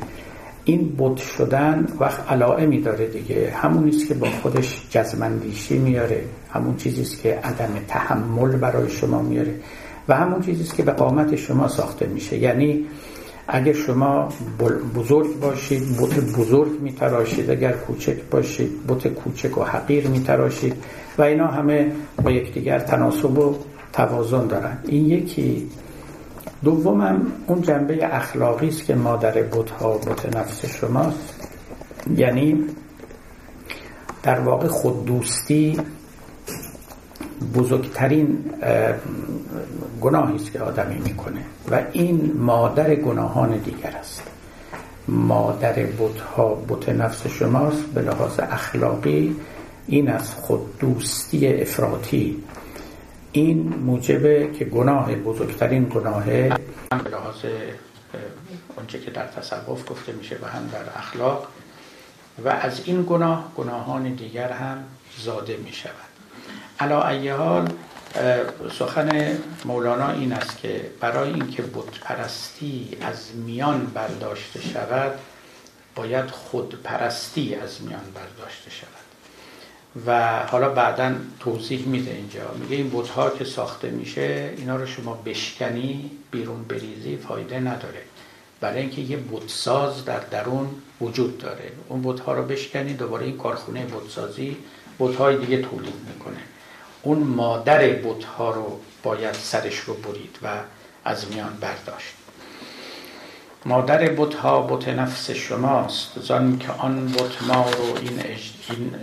این 0.64 0.94
بت 0.98 1.16
شدن 1.16 1.86
وقت 2.00 2.32
علائمی 2.32 2.80
داره 2.80 3.06
دیگه. 3.06 3.50
همون 3.50 3.88
است 3.88 4.08
که 4.08 4.14
با 4.14 4.30
خودش 4.42 4.86
جزمندیشی 4.90 5.78
میاره. 5.78 6.24
همون 6.54 6.76
چیزیست 6.76 7.22
که 7.22 7.40
عدم 7.44 7.74
تحمل 7.88 8.56
برای 8.56 8.90
شما 8.90 9.22
میاره 9.22 9.54
و 10.08 10.14
همون 10.16 10.40
چیزیست 10.40 10.74
که 10.74 10.82
به 10.82 10.92
قامت 10.92 11.36
شما 11.36 11.68
ساخته 11.68 12.06
میشه. 12.06 12.38
یعنی 12.38 12.86
اگر 13.48 13.72
شما 13.72 14.28
بزرگ 14.94 15.40
باشید 15.40 15.82
بت 16.00 16.20
بزرگ 16.38 16.80
میتراشید 16.80 17.50
اگر 17.50 17.72
کوچک 17.72 18.16
باشید 18.30 18.86
بت 18.86 19.08
کوچک 19.08 19.58
و 19.58 19.64
حقیر 19.64 20.08
میتراشید 20.08 20.74
و 21.18 21.22
اینا 21.22 21.46
همه 21.46 21.92
با 22.22 22.30
یکدیگر 22.30 22.78
تناسب 22.78 23.38
و 23.38 23.56
توازن 23.92 24.46
دارن. 24.46 24.78
این 24.84 25.06
یکی. 25.06 25.68
دومم 26.64 27.26
اون 27.46 27.62
جنبه 27.62 28.16
اخلاقی 28.16 28.68
است 28.68 28.84
که 28.84 28.94
مادر 28.94 29.42
بودها 29.42 29.98
بت 29.98 30.36
نفس 30.36 30.64
شماست. 30.64 31.48
یعنی 32.16 32.64
در 34.22 34.40
واقع 34.40 34.68
خوددوستی 34.68 35.76
بزرگترین 37.54 38.44
گناهی 40.00 40.36
است 40.36 40.52
که 40.52 40.60
آدمی 40.60 40.98
می‌کنه. 40.98 41.44
و 41.70 41.82
این 41.92 42.32
مادر 42.36 42.94
گناهان 42.94 43.56
دیگر 43.56 43.96
است. 44.00 44.22
مادر 45.08 45.86
بودها 45.86 46.54
بت 46.54 46.88
نفس 46.88 47.26
شماست 47.26 47.82
به 47.82 48.00
لحاظ 48.02 48.40
اخلاقی 48.40 49.36
این 49.86 50.10
از 50.10 50.34
خوددوستی 50.34 51.48
افراطی. 51.48 52.42
این 53.32 53.74
موجبه 53.86 54.50
که 54.58 54.64
گناه 54.64 55.14
بزرگترین 55.14 55.84
گناه 55.94 56.24
هم 56.32 56.58
به 57.04 57.10
لحاظ 57.10 57.44
آنچه 58.76 59.00
که 59.00 59.10
در 59.10 59.26
تصوف 59.26 59.90
گفته 59.90 60.12
میشه 60.12 60.36
و 60.42 60.46
هم 60.46 60.66
در 60.72 60.98
اخلاق. 60.98 61.48
و 62.44 62.48
از 62.48 62.82
این 62.84 63.04
گناه 63.08 63.52
گناهان 63.56 64.14
دیگر 64.14 64.52
هم 64.52 64.78
زاده 65.18 65.56
می 65.56 65.72
شود 65.72 66.13
علا 66.80 67.08
ای 67.08 67.28
حال 67.28 67.68
سخن 68.78 69.38
مولانا 69.64 70.10
این 70.10 70.32
است 70.32 70.58
که 70.58 70.90
برای 71.00 71.28
اینکه 71.28 71.62
بت 71.62 72.00
پرستی 72.00 72.96
از 73.00 73.34
میان 73.34 73.86
برداشته 73.86 74.60
شود 74.60 75.12
باید 75.94 76.30
خود 76.30 76.82
پرستی 76.82 77.54
از 77.54 77.82
میان 77.82 78.04
برداشته 78.14 78.70
شود. 78.70 78.88
و 80.06 80.38
حالا 80.46 80.68
بعدا 80.68 81.14
توضیح 81.40 81.86
میده 81.86 82.10
اینجا. 82.10 82.40
میگه 82.60 82.76
این 82.76 82.90
بتها 82.94 83.30
که 83.30 83.44
ساخته 83.44 83.90
میشه 83.90 84.54
اینا 84.56 84.76
رو 84.76 84.86
شما 84.86 85.14
بشکنی 85.14 86.10
بیرون 86.30 86.62
بریزی 86.62 87.16
فایده 87.16 87.60
نداره. 87.60 88.02
برای 88.60 88.80
اینکه 88.80 89.00
یه 89.00 89.16
بتساز 89.16 90.04
در 90.04 90.20
درون 90.20 90.68
وجود 91.00 91.38
داره. 91.38 91.72
اون 91.88 92.02
بتها 92.02 92.32
رو 92.32 92.42
بشکنی 92.42 92.94
دوباره 92.94 93.26
این 93.26 93.38
کارخونه 93.38 93.86
بتسازی 93.86 94.56
بتهای 94.98 95.36
دیگه 95.36 95.62
تولید 95.62 95.94
می‌کنه. 96.14 96.40
اون 97.04 97.18
مادر 97.18 97.88
بتها 97.88 98.50
رو 98.50 98.80
باید 99.02 99.34
سرش 99.34 99.78
رو 99.78 99.94
برید 99.94 100.38
و 100.42 100.48
از 101.04 101.30
میان 101.30 101.56
برداشت. 101.60 102.12
مادر 103.66 103.98
بت 103.98 104.34
ها 104.34 104.62
بت 104.62 104.88
نفس 104.88 105.30
شماست 105.30 106.20
زان 106.20 106.58
که 106.58 106.72
آن 106.72 107.12
بت 107.12 107.42
ما 107.42 107.70
رو 107.70 107.98
این, 108.00 108.20
این, 108.70 108.94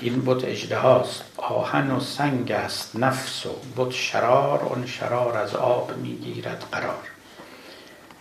این 0.00 0.22
بت 0.24 0.44
اجده 0.44 0.78
هاست. 0.78 1.22
آهن 1.36 1.90
و 1.90 2.00
سنگ 2.00 2.50
است 2.52 2.96
نفس 2.96 3.46
و 3.46 3.50
بت 3.76 3.92
شرار 3.92 4.62
اون 4.62 4.86
شرار 4.86 5.36
از 5.36 5.54
آب 5.54 5.96
می‌گیرد 5.96 6.64
قرار. 6.72 7.02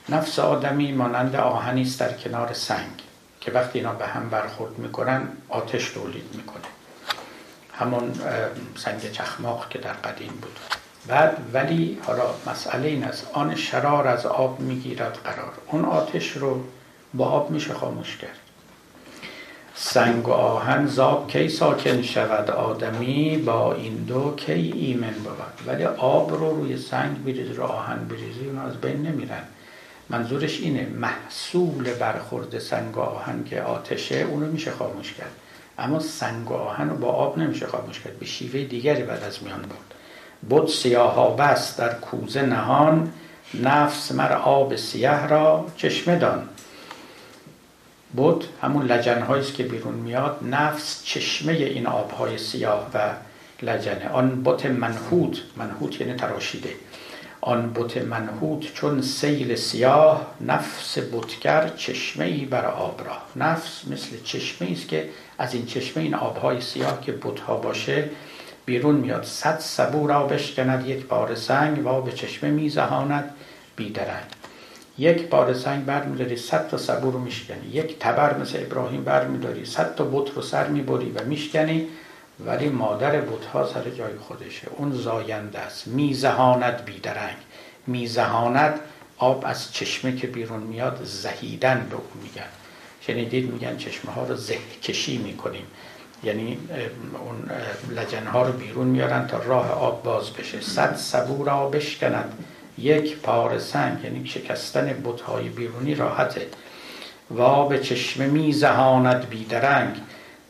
نفس 0.10 0.40
آدمی 0.40 0.92
مانند 0.92 1.36
آهنی 1.36 1.82
است 1.82 2.00
در 2.00 2.14
کنار 2.14 2.54
سنگ 2.54 3.02
که 3.42 3.52
وقتی 3.52 3.80
اینا 3.80 3.94
به 3.94 4.06
هم 4.06 4.30
برخورد 4.30 4.80
می‌کنن 4.80 5.28
آتش 5.50 5.90
تولید 5.90 6.30
می‌کنه. 6.34 6.75
همون 7.78 8.14
سنگ 8.76 9.12
چخماق 9.12 9.70
که 9.70 9.80
در 9.80 9.94
قدیم 9.94 10.34
بود. 10.42 10.60
بعد 11.08 11.38
ولی 11.54 11.98
حالا 12.04 12.24
مسئله 12.48 12.88
این 12.88 13.04
است 13.04 13.28
آن 13.34 13.56
شرار 13.56 14.08
از 14.08 14.26
آب 14.26 14.60
می‌گیرد 14.60 15.20
قرار. 15.24 15.54
اون 15.68 15.86
آتش 15.86 16.32
رو 16.32 16.64
با 17.14 17.26
آب 17.26 17.52
میشه 17.52 17.74
خاموش 17.74 18.18
کرد. 18.18 18.38
سنگ 19.76 20.28
و 20.28 20.32
آهن 20.32 20.88
زاب 20.88 21.28
کی 21.28 21.50
ساکن 21.50 22.02
شود 22.02 22.52
آدمی؟ 22.52 23.38
با 23.38 23.74
این 23.74 23.96
دو 23.96 24.34
کی 24.36 24.54
ایمن 24.54 25.14
بود؟ 25.14 25.68
ولی 25.68 25.86
آب 25.86 26.32
رو 26.32 26.62
روی 26.62 26.78
سنگ 26.78 27.24
بریزی 27.24 27.54
رو 27.54 27.64
آهن 27.64 28.08
بریزی 28.08 28.46
اون 28.46 28.60
از 28.60 28.82
بین 28.82 29.02
نمیرن. 29.02 29.44
منظورش 30.10 30.60
اینه 30.60 30.86
محصول 30.86 31.94
برخورد 31.94 32.60
سنگ 32.60 32.98
و 32.98 33.02
آهن 33.02 33.44
که 33.44 33.62
آتشه 33.62 34.16
اونو 34.16 34.46
میشه 34.46 34.72
خاموش 34.72 35.14
کرد. 35.14 35.32
اما 35.78 36.00
سنگ 36.00 36.52
و 36.52 36.54
آهن 36.54 36.90
رو 36.90 36.96
با 36.96 37.08
آب 37.08 37.38
نمیشه 37.38 37.68
خاموش 37.68 38.00
کرد. 38.00 38.20
به 38.20 38.26
شیوه 38.26 38.64
دیگری 38.64 39.04
بعد 39.04 39.24
از 39.24 39.44
میان 39.44 39.62
بود 39.62 39.94
بود 40.50 40.68
سیاها 40.68 41.30
بست 41.30 41.78
در 41.78 41.94
کوزه 41.94 42.42
نهان. 42.42 43.12
نفس 43.54 44.12
مر 44.12 44.34
آب 44.34 44.76
سیاه 44.76 45.28
را 45.28 45.66
چشمه 45.78 46.16
دان. 46.16 46.50
بود 48.14 48.46
همون 48.62 48.86
لجنهایی 48.86 49.44
است 49.44 49.54
که 49.54 49.64
بیرون 49.64 49.94
میاد. 49.94 50.40
نفس 50.52 51.04
چشمه 51.04 51.54
این 51.54 51.88
آبهای 51.88 52.38
سیاه 52.38 52.88
و 52.94 53.10
لجنه. 53.62 54.10
آن 54.10 54.44
بت 54.44 54.66
منحوت. 54.66 55.38
منحوت 55.56 56.02
یعنی 56.02 56.14
تراشیده. 56.14 56.70
آن 57.48 57.74
بت 57.74 57.98
منحوت 57.98 58.74
چون 58.74 59.02
سیل 59.02 59.56
سیاه 59.56 60.28
نفس 60.42 60.98
بتگر 60.98 61.70
چشمه 61.70 62.26
ای 62.26 62.46
بر 62.46 62.66
آب 62.66 63.02
را. 63.06 63.46
نفس 63.46 63.82
مثل 63.88 64.24
چشمه 64.24 64.72
است 64.72 64.88
که 64.88 65.10
از 65.38 65.54
این 65.54 65.66
چشمه 65.66 66.04
این 66.04 66.16
آبهای 66.16 66.62
سیاه 66.62 67.02
که 67.02 67.12
بتها 67.12 67.56
باشه 67.58 68.10
بیرون 68.66 68.96
میاد. 68.96 69.24
صد 69.24 69.60
سبو 69.60 70.08
را 70.08 70.24
بشکند 70.24 70.88
یک 70.88 71.06
بار 71.08 71.36
سنگ 71.36 71.88
و 71.88 72.02
به 72.02 72.12
چشمه 72.12 72.50
میزهاند 72.50 73.36
بیدرنگ 73.76 74.26
یک 74.98 75.30
بار 75.30 75.54
سنگ 75.54 75.86
برمیداری 75.86 76.38
صد 76.38 76.68
تا 76.68 76.78
سبو 76.78 77.12
رو 77.12 77.20
میشکنی. 77.20 77.68
یک 77.68 78.00
تبر 78.00 78.38
مثل 78.38 78.60
ابراهیم 78.62 79.04
برمیداری 79.04 79.66
صد 79.66 79.96
تا 79.96 80.04
بت 80.04 80.36
رو 80.36 80.42
سر 80.42 80.68
می‌بری 80.68 81.12
و 81.12 81.26
میشکنی. 81.26 81.88
ولی 82.40 82.70
مادر 82.70 83.22
بتها 83.22 83.68
سر 83.68 83.90
جای 83.90 84.18
خودشه. 84.28 84.68
اون 84.78 84.92
زاینده 84.92 85.60
است. 85.60 85.88
میزهاند 85.88 86.86
بیدرنگ. 86.86 87.38
میزهاند 87.88 88.80
آب 89.18 89.44
از 89.48 89.74
چشمه 89.74 90.16
که 90.16 90.28
بیرون 90.28 90.60
میاد 90.60 91.00
زهیدن 91.04 91.88
به 91.90 91.96
اون 91.96 92.24
میگن. 92.24 92.50
شنیدید؟ 93.02 93.54
میگن 93.54 93.78
چشمه 93.78 94.12
ها 94.12 94.24
رو 94.24 94.36
زه 94.36 94.58
کشی 94.84 95.18
می‌کنیم. 95.18 95.66
یعنی 96.24 96.58
اون 97.26 97.50
لجن 97.96 98.28
ها 98.28 98.44
رو 98.44 98.54
بیرون 98.54 98.88
میارن 98.88 99.28
تا 99.28 99.38
راه 99.38 99.72
آب 99.72 100.04
باز 100.04 100.34
بشه. 100.34 100.62
صد 100.62 100.96
سبو 100.96 101.44
را 101.44 101.70
بشکند. 101.70 102.34
یک 102.78 103.18
پار 103.18 103.60
سنگ 103.60 104.04
یعنی 104.04 104.28
شکستن 104.28 105.02
بتهای 105.06 105.50
بیرونی 105.50 105.96
راحته. 105.96 106.48
و 107.38 107.66
به 107.66 107.80
چشمه 107.80 108.28
میزهاند 108.28 109.30
بیدرنگ. 109.30 109.96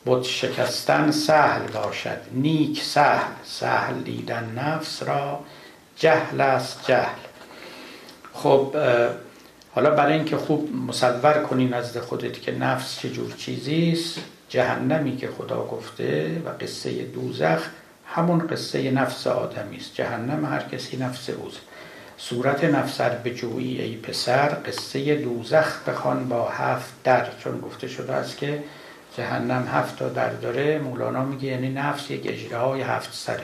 بت 0.05 0.23
شکستن 0.23 1.11
سهل 1.11 1.67
باشد. 1.67 2.17
نیک 2.31 2.83
سهل 2.83 3.33
سهل 3.43 3.93
دیدن 3.93 4.53
نفس 4.57 5.03
را 5.03 5.39
جهل 5.95 6.41
است 6.41 6.85
جهل. 6.87 7.19
خب 8.33 8.75
حالا 9.75 9.89
برای 9.89 10.13
اینکه 10.13 10.37
خوب 10.37 10.75
مصور 10.87 11.33
کنی 11.33 11.65
نزد 11.65 11.99
خودت 11.99 12.41
که 12.41 12.51
نفس 12.51 12.99
چه 12.99 13.09
جور 13.09 13.33
چیزی 13.33 13.91
است 13.91 14.19
جهنمی 14.49 15.17
که 15.17 15.29
خدا 15.37 15.65
گفته 15.65 16.41
و 16.45 16.49
قصه 16.49 17.03
دوزخ 17.03 17.67
همون 18.05 18.47
قصه 18.47 18.91
نفس 18.91 19.27
آدمی 19.27 19.77
است. 19.77 19.93
جهنم 19.93 20.45
هر 20.45 20.59
کسی 20.59 20.97
نفس 20.97 21.29
اوست. 21.29 21.61
صورت 22.17 22.63
نفسر 22.63 23.09
به 23.09 23.33
جویی 23.33 23.81
ای 23.81 23.95
پسر 23.95 24.49
قصه 24.49 25.15
دوزخ 25.15 25.89
بخوان 25.89 26.29
با 26.29 26.49
هفت 26.49 26.93
در. 27.03 27.27
چون 27.43 27.59
گفته 27.61 27.87
شده 27.87 28.13
است 28.13 28.37
که 28.37 28.63
جهنم 29.17 29.67
هفت 29.67 29.99
تا 29.99 30.09
در 30.09 30.29
داره. 30.29 30.79
مولانا 30.79 31.25
میگه 31.25 31.47
یعنی 31.47 31.69
نفس 31.69 32.11
یک 32.11 32.21
اجراهای 32.25 32.81
هفت 32.81 33.13
سره. 33.13 33.43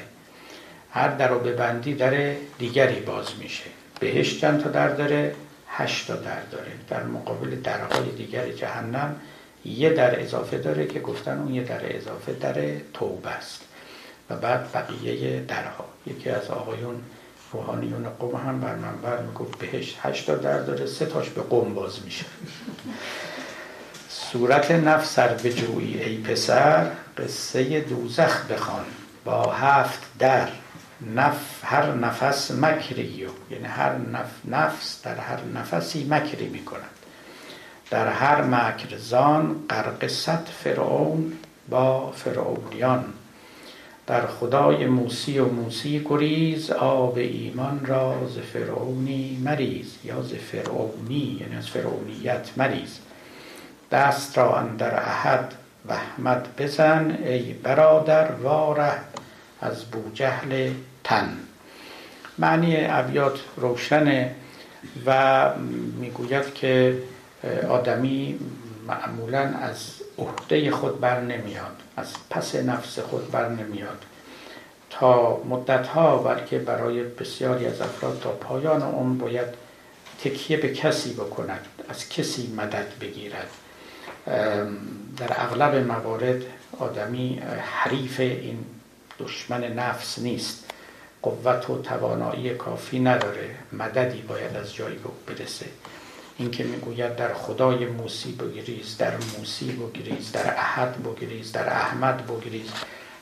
هر 0.91 1.07
در 1.07 1.27
رو 1.27 1.39
ببندی 1.39 1.93
در 1.93 2.34
دیگری 2.60 2.99
باز 2.99 3.27
میشه. 3.39 3.63
بهش 3.99 4.39
چند 4.39 4.63
تا 4.63 4.69
در 4.69 4.88
داره؟ 4.88 5.36
هشت 5.67 6.07
تا 6.07 6.15
در 6.15 6.41
داره. 6.51 6.71
در 6.89 7.03
مقابل 7.03 7.55
درهای 7.55 8.12
دیگر 8.17 8.51
جهنم 8.51 9.15
یه 9.65 9.89
در 9.89 10.21
اضافه 10.21 10.57
داره 10.57 10.88
که 10.88 10.99
گفتن 10.99 11.39
اون 11.39 11.53
یه 11.53 11.63
در 11.63 11.95
اضافه 11.95 12.34
در 12.34 12.53
توبه 12.93 13.29
است. 13.29 13.62
و 14.29 14.36
بعد 14.36 14.71
بقیه 14.73 15.39
درها. 15.39 15.86
یکی 16.07 16.29
از 16.29 16.47
آقایون 16.49 16.95
روحانیون 17.53 18.10
قوم 18.19 18.36
هم 18.36 18.60
بر 18.60 18.75
منبر 18.75 19.21
می‌گفت 19.21 19.60
بهش 19.60 19.95
هشتا 20.01 20.36
در 20.36 20.60
داره 20.60 20.86
سه 20.86 21.05
تاش 21.05 21.29
به 21.29 21.41
قوم 21.41 21.73
باز 21.73 22.05
میشه. 22.05 22.25
صورت 24.32 24.72
به 25.41 25.54
جویی 25.54 26.04
ای 26.04 26.17
پسر 26.17 26.91
قصه 27.17 27.80
دوزخ 27.80 28.46
بخوان. 28.46 28.86
با 29.26 29.52
هفت 29.52 30.00
در 30.20 30.48
نف 31.15 31.62
هر 31.63 31.94
نفس 31.94 32.52
مکری 32.52 33.28
یعنی 33.52 33.65
هر 33.65 33.98
نف 33.98 34.32
نفس 34.46 35.02
در 35.04 35.15
هر 35.15 35.39
نفسی 35.56 36.08
مکری 36.10 36.48
می‌کند. 36.48 36.89
در 37.89 38.08
هر 38.08 38.41
مکر 38.41 38.98
زان 38.98 39.56
غرق 39.70 40.08
فرعون 40.63 41.34
با 41.70 42.12
فرعونیان. 42.12 43.06
در 44.08 44.28
خدای 44.28 44.86
موسی 44.86 45.39
و 45.39 45.46
موسی 45.46 46.02
گریز 46.10 46.72
آب 46.72 47.17
ایمان 47.17 47.86
را 47.86 48.28
ز 48.28 48.38
فرعونی 48.38 49.41
مریز 49.44 49.96
یا 50.04 50.22
ز 50.22 50.34
فرعونی 50.34 51.38
یعنی 51.41 51.56
از 51.56 51.67
فرعونیت 51.67 52.50
مریز. 52.58 53.00
دست 53.91 54.38
را 54.38 54.58
اندر 54.58 54.95
احد 54.95 55.54
وحمد 55.88 56.47
بزن 56.58 57.17
ای 57.23 57.54
برادر 57.54 58.32
واره 58.32 58.93
از 59.62 59.86
بوجهل 59.86 60.71
تن. 61.04 61.38
معنی 62.38 62.77
ابیات 62.80 63.39
روشنه 63.58 64.36
و 65.06 65.49
می‌گوید 65.99 66.54
که 66.54 66.97
آدمی 67.69 68.39
معمولا 68.88 69.39
از 69.39 69.77
عهده 70.17 70.71
خود 70.71 70.99
بر 70.99 71.21
نمیاد 71.21 71.82
از 71.97 72.13
پس 72.30 72.56
نفس 72.56 72.99
خود 72.99 73.32
بر 73.32 73.49
نمیاد. 73.49 74.06
تا 74.89 75.41
مدت 75.49 75.88
ها 75.88 76.17
بلکه 76.17 76.60
برای 76.60 77.04
بسیاری 77.04 77.65
از 77.65 77.82
افراد 77.82 78.19
تا 78.23 78.30
پایان 78.30 78.82
عمر 78.82 79.21
باید 79.21 79.47
تکیه 80.23 80.58
به 80.58 80.73
کسی 80.73 81.13
بکند 81.13 81.65
از 81.89 82.10
کسی 82.10 82.54
مدد 82.58 82.88
بگیرد. 83.01 83.49
در 85.17 85.29
اغلب 85.29 85.75
موارد 85.75 86.41
آدمی 86.79 87.41
حریف 87.62 88.19
این 88.19 88.65
دشمن 89.19 89.63
نفس 89.63 90.19
نیست. 90.19 90.71
قوت 91.21 91.69
و 91.69 91.81
توانایی 91.81 92.53
کافی 92.53 92.99
نداره. 92.99 93.49
مددی 93.73 94.21
باید 94.21 94.55
از 94.55 94.73
جایی 94.73 94.95
به 94.95 95.34
برسه. 95.34 95.65
اینکه 96.38 96.63
می‌گوید 96.63 97.15
در 97.15 97.34
خدای 97.34 97.86
موسی 97.86 98.31
بگریز 98.31 98.97
در 98.97 99.13
موسی 99.38 99.71
بگریز 99.71 100.31
در 100.31 100.53
احد 100.53 101.03
بگریز 101.03 101.51
در 101.51 101.69
احمد 101.69 102.27
بگریز. 102.27 102.69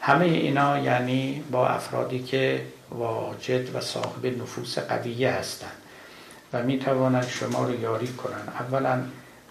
همه 0.02 0.26
اینا 0.26 0.80
یعنی 0.80 1.44
با 1.52 1.68
افرادی 1.68 2.24
که 2.24 2.62
واجد 2.92 3.76
و 3.76 3.82
صاحب 3.82 4.26
نفوس 4.26 4.80
قویه 4.80 5.32
هستند. 5.32 5.72
و 6.54 6.64
می 6.64 6.80
توانند 6.80 7.28
شما 7.28 7.64
رو 7.64 7.82
یاری 7.82 8.08
کنند. 8.08 8.54
اولا 8.60 9.02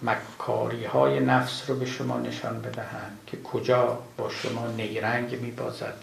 مکاری 0.03 0.85
های 0.85 1.21
نفس 1.21 1.63
رو 1.71 1.77
به 1.77 1.87
شما 1.87 2.19
نشان 2.19 2.61
بدهند 2.61 3.19
که 3.27 3.43
کجا 3.43 3.99
با 4.17 4.31
شما 4.31 4.67
نیرنگ 4.67 5.41
می 5.41 5.51
بازد 5.51 5.95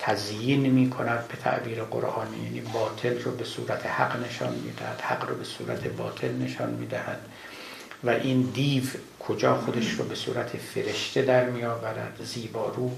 تزیین 0.00 0.60
می 0.60 0.90
کند 0.90 1.28
به 1.28 1.36
تعبیر 1.36 1.82
قرآنی 1.82 2.44
یعنی 2.44 2.60
باطل 2.60 3.22
رو 3.22 3.30
به 3.30 3.44
صورت 3.44 3.86
حق 3.86 4.24
نشان 4.24 4.52
می 4.52 4.72
دهد 4.72 5.00
حق 5.00 5.28
رو 5.28 5.34
به 5.34 5.44
صورت 5.44 5.86
باطل 5.86 6.32
نشان 6.32 6.70
می 6.70 6.86
دهد 6.86 7.20
و 8.04 8.10
این 8.10 8.42
دیو 8.42 8.84
کجا 9.20 9.56
خودش 9.56 9.90
رو 9.90 10.04
به 10.04 10.14
صورت 10.14 10.48
فرشته 10.48 11.22
در 11.22 11.44
می 11.44 11.64
آورد 11.64 12.20
زیبارو 12.24 12.90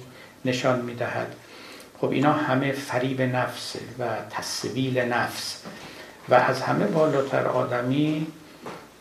نشان 0.45 0.81
می 0.81 0.95
دهد 0.95 1.35
خب 2.01 2.11
اینا 2.11 2.33
همه 2.33 2.73
فریب 2.73 3.23
نفس 3.23 3.77
و 3.99 4.05
تصویل 4.31 4.99
نفس. 4.99 5.63
و 6.29 6.35
از 6.35 6.63
همه 6.63 6.87
بالاتر 6.87 7.47
آدمی 7.47 8.27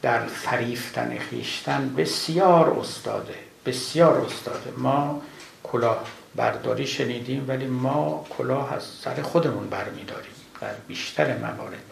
در 0.05 0.25
فریفتن 0.25 1.17
خیشتن 1.17 1.95
بسیار 1.97 2.69
استاده 2.79 3.35
بسیار 3.65 4.17
استاده. 4.17 4.71
ما 4.77 5.21
کلاه 5.63 6.03
برداری 6.35 6.87
شنیدیم 6.87 7.45
ولی 7.47 7.65
ما 7.65 8.25
کلاه 8.37 8.73
از 8.73 8.83
سر 8.83 9.21
خودمون 9.21 9.69
برمیداریم 9.69 10.31
در 10.61 10.73
بیشتر 10.87 11.37
موارد. 11.37 11.83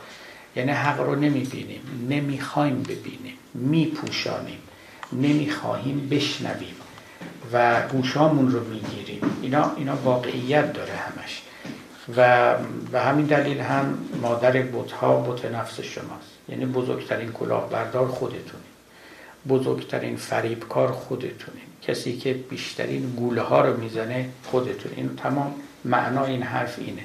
یعنی 0.56 0.72
حق 0.72 1.00
رو 1.00 1.16
نمی‌بینیم 1.16 2.08
نمی‌خوایم 2.10 2.84
ببینیم 2.84 3.38
میپوشانیم 3.54 4.60
نمی‌خواهیم 5.14 6.08
بشنویم 6.12 6.76
و 7.54 7.82
گوشامون 7.82 8.52
رو 8.52 8.64
می‌گیریم. 8.64 9.38
اینا, 9.42 9.72
اینا 9.78 9.96
واقعیت 9.96 10.74
داره 10.74 10.94
همش. 10.94 11.42
و 12.18 12.54
به 12.92 13.02
همین 13.02 13.26
دلیل 13.26 13.60
هم 13.60 13.98
مادر 14.22 14.52
بتها 14.52 15.22
بت 15.22 15.46
نفس 15.46 15.80
شماست. 15.80 16.33
یعنی 16.50 16.66
بزرگترین 16.66 17.32
کلاهبردار 17.32 18.08
خودتونی 18.08 18.64
بزرگترین 19.50 20.16
فریبکار 20.16 20.92
خودتونی 20.92 21.62
کسی 21.82 22.18
که 22.18 22.34
بیشترین 22.34 23.14
گوله 23.16 23.42
ها 23.42 23.62
رو 23.62 23.78
می‌زنه 23.78 24.30
خودتون 24.44 24.92
این 24.96 25.16
تمام 25.16 25.54
معنا 25.86 26.26
این 26.26 26.44
حرف 26.44 26.80
اینه. 26.80 27.04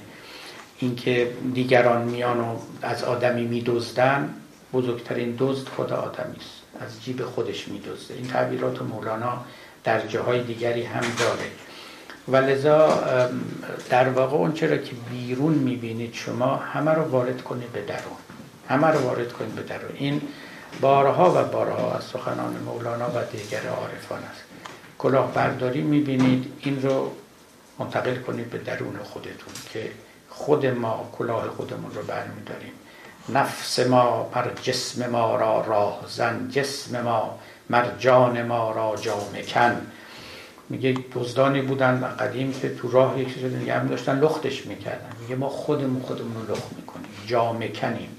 اینکه 0.79 1.33
دیگران 1.55 2.03
میان 2.03 2.41
و 2.41 2.57
از 2.83 3.05
آدمی 3.05 3.45
میدزدن 3.45 4.35
بزرگترین 4.73 5.35
دزد 5.39 5.69
خود 5.69 5.93
آدمی 5.93 6.37
است. 6.37 6.59
از 6.81 7.05
جیب 7.05 7.25
خودش 7.25 7.69
میدزده. 7.69 8.15
این 8.15 8.27
تعبیرات 8.27 8.83
مولانا 8.83 9.45
در 9.85 10.07
جاهای 10.07 10.43
دیگری 10.43 10.83
هم 10.83 11.05
داره. 11.19 11.51
و 12.29 12.37
لذا 12.37 13.01
در 13.91 14.09
واقع 14.09 14.37
اون 14.37 14.53
چرا 14.53 14.77
که 14.77 14.93
بیرون 15.11 15.53
می‌بینید 15.55 16.15
شما 16.15 16.57
همه 16.57 16.91
رو 16.91 17.03
وارد 17.03 17.43
کنید 17.43 17.73
به 17.73 17.83
درون. 17.83 18.28
همه 18.69 18.87
رو 18.87 19.01
وارد 19.01 19.33
کنید 19.33 19.55
به 19.55 19.63
درون 19.63 19.93
این 19.95 20.23
بارها 20.81 21.31
و 21.31 21.45
بارها 21.45 21.95
از 21.95 22.05
سخنان 22.05 22.57
مولانا 22.67 23.09
و 23.09 23.25
دیگر 23.33 23.67
عارفان 23.69 24.19
است. 24.19 24.43
کلاهبرداری 24.99 25.83
می‌بینید 25.83 26.53
این 26.61 26.83
رو 26.83 27.13
منتقل 27.79 28.17
کنید 28.17 28.51
به 28.51 28.59
درون 28.59 28.99
خودتون 29.05 29.53
که 29.73 29.91
خود 30.29 30.67
ما 30.67 31.11
کلاه 31.19 31.49
خودمون 31.49 31.95
رو 31.95 32.03
برمیداریم. 32.03 32.73
نفس 33.29 33.79
ما 33.79 34.31
مر 34.35 34.51
جسم 34.63 35.11
ما 35.11 35.37
را 35.37 35.61
راه 35.61 36.01
زن 36.09 36.49
جسم 36.49 37.01
ما 37.01 37.39
مر 37.71 37.85
جان 37.99 38.43
ما 38.43 38.73
را 38.73 38.97
جامه 39.01 39.43
کن 39.43 39.87
میگه 40.69 40.97
دزدانی 41.15 41.63
بودن 41.63 42.15
قدیم 42.19 42.53
که 42.53 42.75
تو 42.75 42.91
راه 42.91 43.21
یکی 43.21 43.41
شده 43.41 43.57
نگه 43.57 43.85
داشتن 43.85 44.21
لختش 44.21 44.67
می‌کردن. 44.67 45.13
میگه 45.21 45.37
ما 45.37 45.49
خودمون 45.49 46.03
خودمون 46.03 46.47
رو 46.47 46.55
لخت 46.55 46.73
می‌کنیم. 46.77 47.07
جامه 47.27 47.69
کنیم 47.69 48.18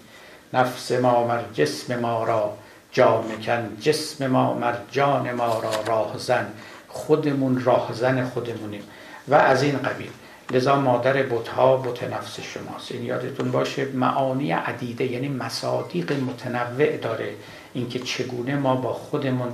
نفس 0.53 0.91
ما 0.91 1.27
مر 1.27 1.41
جسم 1.53 1.99
ما 1.99 2.23
را 2.23 2.57
جامه 2.91 3.35
کن 3.45 3.77
جسم 3.81 4.27
ما 4.27 4.53
مر 4.53 4.75
جان 4.91 5.31
ما 5.31 5.59
را 5.59 5.71
راهزن 5.87 6.47
خودمون 6.87 7.63
راهزن 7.63 8.29
خودمونیم. 8.29 8.83
و 9.27 9.35
از 9.35 9.63
این 9.63 9.77
قبیل 9.77 10.09
لذا 10.51 10.75
مادر 10.75 11.13
بتها 11.13 11.77
بت 11.77 12.03
نفس 12.03 12.39
شماست. 12.39 12.91
این 12.91 13.03
یادتون 13.03 13.51
باشه 13.51 13.85
معانی 13.85 14.51
عدیده 14.51 15.05
یعنی 15.05 15.27
مصادیق 15.27 16.11
متنوع 16.11 16.97
داره 16.97 17.33
اینکه 17.73 17.99
چگونه 17.99 18.55
ما 18.55 18.75
با 18.75 18.93
خودمون 18.93 19.51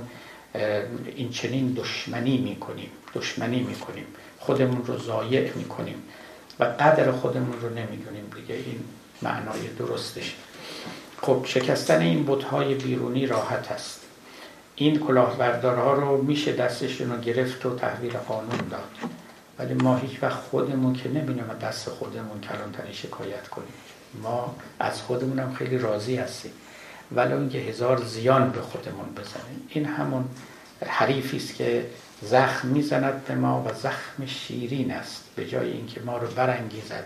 این 1.16 1.30
چنین 1.30 1.72
دشمنی 1.72 2.38
می‌کنیم 2.38 2.90
دشمنی 3.14 3.60
می‌کنیم. 3.60 4.06
خودمون 4.38 4.86
رو 4.86 4.98
ضایع 4.98 5.52
می‌کنیم 5.54 6.02
و 6.60 6.64
قدر 6.64 7.12
خودمون 7.12 7.60
رو 7.62 7.68
نمی‌دونیم. 7.68 8.30
دیگه 8.36 8.54
این 8.54 8.80
معنای 9.22 9.68
درستش. 9.78 10.34
خب 11.22 11.42
شکستن 11.46 12.00
این 12.00 12.26
بتهای 12.26 12.74
بیرونی 12.74 13.26
راحت 13.26 13.72
است. 13.72 14.00
این 14.76 14.98
کلاهبردارها 14.98 15.92
رو 15.92 16.22
میشه 16.22 16.52
دستشون 16.52 17.12
رو 17.12 17.20
گرفت 17.20 17.66
و 17.66 17.76
تحویل 17.76 18.12
قانون 18.12 18.68
داد. 18.70 19.10
ولی 19.58 19.74
ما 19.74 19.96
هیچ 19.96 20.22
وقت 20.22 20.40
خودمون 20.40 20.94
که 20.94 21.08
نمی‌دونم 21.08 21.56
دست 21.62 21.88
خودمون 21.88 22.40
کلانتری 22.40 22.94
شکایت 22.94 23.48
کنیم. 23.48 23.72
ما 24.22 24.54
از 24.78 25.02
خودمون 25.02 25.38
هم 25.38 25.54
خیلی 25.54 25.78
راضی 25.78 26.16
هستیم. 26.16 26.52
ولی 27.12 27.32
اینکه 27.32 27.58
هزار 27.58 28.04
زیان 28.04 28.50
به 28.50 28.60
خودمون 28.60 29.06
بزنیم. 29.12 29.68
این 29.68 29.84
همون 29.84 30.24
حریفی 30.86 31.36
است 31.36 31.54
که 31.54 31.86
زخم 32.22 32.68
می‌زند 32.68 33.24
به 33.24 33.34
ما 33.34 33.64
و 33.66 33.74
زخم 33.74 34.26
شیرین 34.26 34.90
است. 34.90 35.24
به 35.36 35.46
جای 35.46 35.70
اینکه 35.70 36.00
ما 36.00 36.18
رو 36.18 36.26
برانگیزد. 36.26 37.04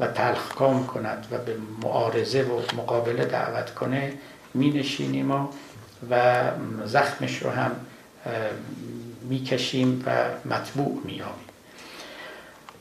و 0.00 0.06
تلخکام 0.06 0.86
کند 0.86 1.26
و 1.30 1.38
به 1.38 1.56
معارضه 1.82 2.42
و 2.42 2.60
مقابله 2.76 3.24
دعوت 3.24 3.74
کنه 3.74 4.12
می 4.54 4.70
نشینیم 4.70 5.30
و, 5.30 5.46
و 6.10 6.42
زخمش 6.84 7.42
رو 7.42 7.50
هم 7.50 7.70
می‌کشیم 9.22 10.02
و 10.06 10.10
مطبوع 10.54 11.00
میابیم 11.04 11.50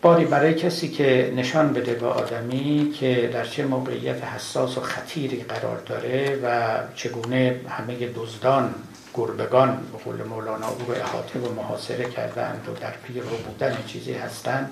باری 0.01 0.25
برای 0.25 0.53
کسی 0.53 0.89
که 0.89 1.33
نشان 1.35 1.73
بده 1.73 1.93
به 1.93 2.07
آدمی 2.07 2.91
که 2.99 3.29
در 3.33 3.45
چه 3.45 3.65
موقعیت 3.65 4.23
حساس 4.23 4.77
و 4.77 4.81
خطیری 4.81 5.43
قرار 5.43 5.77
داره 5.85 6.39
و 6.43 6.77
چگونه 6.95 7.61
همه 7.69 8.07
دزدان 8.15 8.75
گربگان 9.13 9.77
به 9.91 9.97
قول 9.97 10.23
مولانا 10.23 10.67
او 10.67 10.85
رو 10.87 10.93
احاطه 10.93 11.39
و 11.39 11.53
محاصره 11.53 12.05
کردند 12.05 12.67
و 12.69 12.79
در 12.79 12.91
پی 12.91 13.19
رو 13.19 13.37
بودن 13.47 13.77
چیزی 13.87 14.13
هستند 14.13 14.71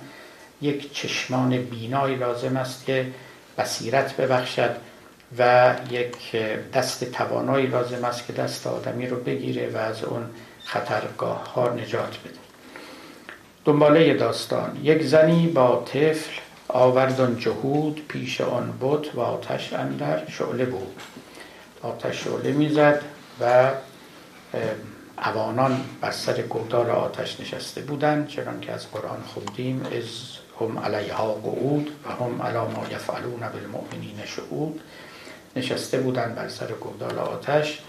یک 0.62 0.94
چشمان 0.94 1.58
بینایی 1.58 2.16
لازم 2.16 2.58
است 2.58 2.86
که 2.86 3.08
بصیرت 3.58 4.16
ببخشد 4.16 4.76
و 5.38 5.74
یک 5.92 6.36
دست 6.74 7.12
توانایی 7.12 7.68
لازم 7.68 8.06
است 8.06 8.28
که 8.28 8.34
دست 8.34 8.68
آدمی 8.68 9.08
رو 9.08 9.18
بگیره 9.18 9.70
و 9.70 9.78
از 9.78 10.04
اون 10.04 10.24
خطرگاه 10.64 11.54
ها 11.54 11.70
نجات 11.70 12.18
بده. 12.20 12.40
دنباله 13.66 14.14
داستان. 14.14 14.80
یک 14.84 15.04
زنی 15.04 15.48
با 15.48 15.84
طفل 15.86 16.42
آوردن 16.68 17.38
جهود 17.40 18.06
پیش 18.08 18.42
آن 18.42 18.72
بود 18.72 19.08
و 19.16 19.20
آتش 19.20 19.74
اندر 19.74 20.30
شعله 20.30 20.66
بود. 20.66 21.02
آتش 21.82 22.24
شعله 22.24 22.52
می‌زد 22.52 23.02
و 23.42 23.72
اوانان 25.26 25.82
بر 26.02 26.12
سر 26.12 26.42
گودال 26.42 26.90
آتش 26.90 27.40
نشسته 27.40 27.82
بودند 27.82 28.28
چنان 28.28 28.60
که 28.60 28.72
از 28.72 28.92
قرآن 28.92 29.24
خوندیم 29.28 29.86
از 29.86 30.38
هم 30.62 30.80
علیها 30.80 31.34
قعود 31.34 31.90
و 32.06 32.12
هم 32.12 32.42
علی 32.42 32.58
ما 32.58 32.86
یفعلون 32.92 33.40
بالمؤمنین 33.54 34.26
شهود 34.26 34.82
نشسته 35.56 35.98
بودند 35.98 36.36
بر 36.36 36.48
سر 36.50 36.68
گودال 36.68 37.20
آتش. 37.20 37.80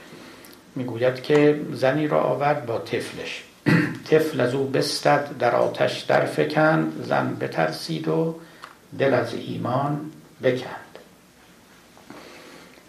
می‌گوید 0.75 1.23
که 1.23 1.61
زنی 1.73 2.09
را 2.09 2.21
آورد 2.21 2.67
با 2.67 2.79
طفلش. 2.79 3.45
طفل 4.11 4.41
از 4.41 4.55
او 4.55 4.65
بستد 4.65 5.39
در 5.39 5.55
آتش 5.55 5.99
در 6.01 6.27
فکند 6.27 7.05
زن 7.05 7.35
بترسید 7.35 8.09
و 8.09 8.35
دل 8.99 9.15
از 9.15 9.35
ایمان 9.35 10.01
بکند. 10.43 10.89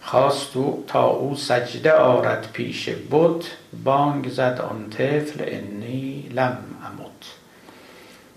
خواست 0.02 0.56
او 0.56 0.84
تا 0.86 1.06
او 1.06 1.36
سجده 1.36 1.92
آرد 1.92 2.48
پیش 2.52 2.88
بود 2.88 3.44
بانگ 3.84 4.28
زد 4.28 4.66
آن 4.70 4.90
طفل 4.90 5.44
انی 5.46 6.30
لم 6.34 6.58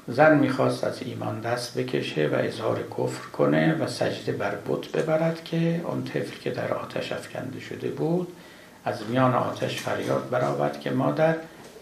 زن 0.08 0.38
می‌خواست 0.38 0.84
از 0.84 1.04
ایمان 1.04 1.42
دست 1.42 1.78
بکشه 1.78 2.28
و 2.28 2.36
اظهار 2.36 2.84
کفر 2.98 3.28
کنه 3.34 3.76
و 3.76 3.88
سجده 3.88 4.32
بر 4.32 4.56
بود 4.56 4.92
ببرد 4.94 5.44
که 5.44 5.82
آن 5.88 6.04
طفل 6.04 6.40
که 6.42 6.50
در 6.52 6.74
آتش 6.74 7.12
افکنده 7.12 7.60
شده 7.60 7.88
بود 7.88 8.28
از 8.86 9.00
میان 9.10 9.34
آتش 9.34 9.82
فریاد 9.82 10.30
برآورد 10.30 10.80
که 10.80 10.92
مادر 10.92 11.36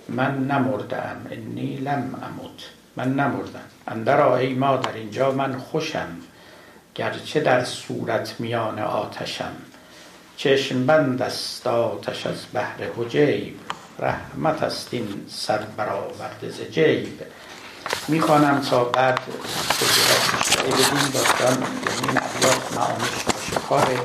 من 0.09 0.47
نمردم 0.47 1.27
انی 1.31 1.75
لم 1.75 2.15
اموت 2.23 2.69
من 2.95 3.13
نمردم. 3.13 3.59
اندرا 3.87 4.37
ای 4.37 4.53
مادر 4.53 4.93
اینجا 4.93 5.31
من 5.31 5.57
خوشم 5.57 6.07
گرچه 6.95 7.39
در 7.39 7.63
صورت 7.63 8.35
میان 8.39 8.79
آتشم. 8.79 9.55
چشم 10.37 10.85
بند 10.85 11.21
است 11.21 11.67
آتش 11.67 12.25
از 12.25 12.45
بحر 12.53 12.83
حجیب 12.97 13.55
رحمت 13.99 14.63
است 14.63 14.89
این 14.91 15.07
سر 15.29 15.59
برآورده 15.77 16.49
ز 16.49 16.61
جیب. 16.61 17.21
می‌خوانم 18.07 18.61
تا 18.69 18.83
بعد 18.83 19.19
بدین 20.65 21.09
داستان 21.13 21.53
یعنی 21.53 22.07
این 22.07 22.17
ابیات 22.17 22.73
معانیش 22.75 23.25
آشکاره 23.35 23.99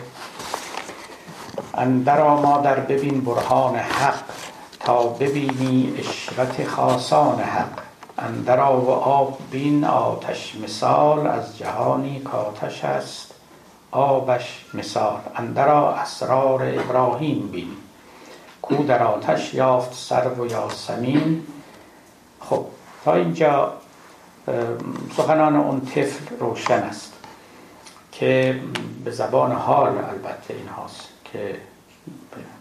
اندر 1.75 2.81
ببین 2.81 3.21
برهان 3.21 3.77
حق 3.77 4.23
تا 4.81 5.03
ببینی 5.03 5.95
اشرت 5.99 6.69
خاصان 6.69 7.41
حق. 7.41 7.79
اندرا 8.19 8.81
و 8.81 8.91
آب 8.91 9.39
بین 9.51 9.85
آتش 9.85 10.55
مثال 10.65 11.27
از 11.27 11.59
جهانی 11.59 12.21
کاتش 12.21 12.85
است 12.85 13.35
آبش 13.91 14.65
مثال. 14.75 15.21
اندرا 15.37 15.95
اسرار 15.95 16.63
ابراهیم 16.63 17.49
بین. 17.53 17.77
کو 18.63 18.75
در 18.77 19.03
آتش 19.03 19.55
یافت 19.55 19.95
سر 19.95 20.29
و 20.29 20.47
یاسمین. 20.47 21.47
خب 22.41 22.67
اینجا 23.15 23.73
سخنان 25.17 25.57
اون 25.57 25.81
طفل 25.81 26.37
روشن 26.41 26.83
است 26.83 27.13
که 28.13 28.61
به 29.05 29.11
زبان 29.11 29.53
حال 29.53 29.89
البته 29.89 30.55
این 30.55 30.69
هاست 30.69 31.09
که 31.25 31.57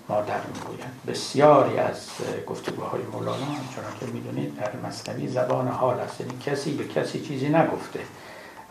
مادر 0.10 0.40
می‌گویند 0.54 1.00
بسیاری 1.08 1.78
از 1.78 2.10
گفتگوهای 2.48 3.02
مولانا 3.14 3.46
چون 3.76 3.84
که 4.00 4.06
می‌دونید 4.06 4.56
در 4.56 4.72
مصنوی 4.88 5.28
زبان 5.28 5.68
حال 5.68 6.00
است. 6.00 6.22
یعنی 6.22 6.38
کسی 6.46 6.72
به 6.72 6.88
کسی 6.88 7.22
چیزی 7.22 7.50
نگفته. 7.50 8.00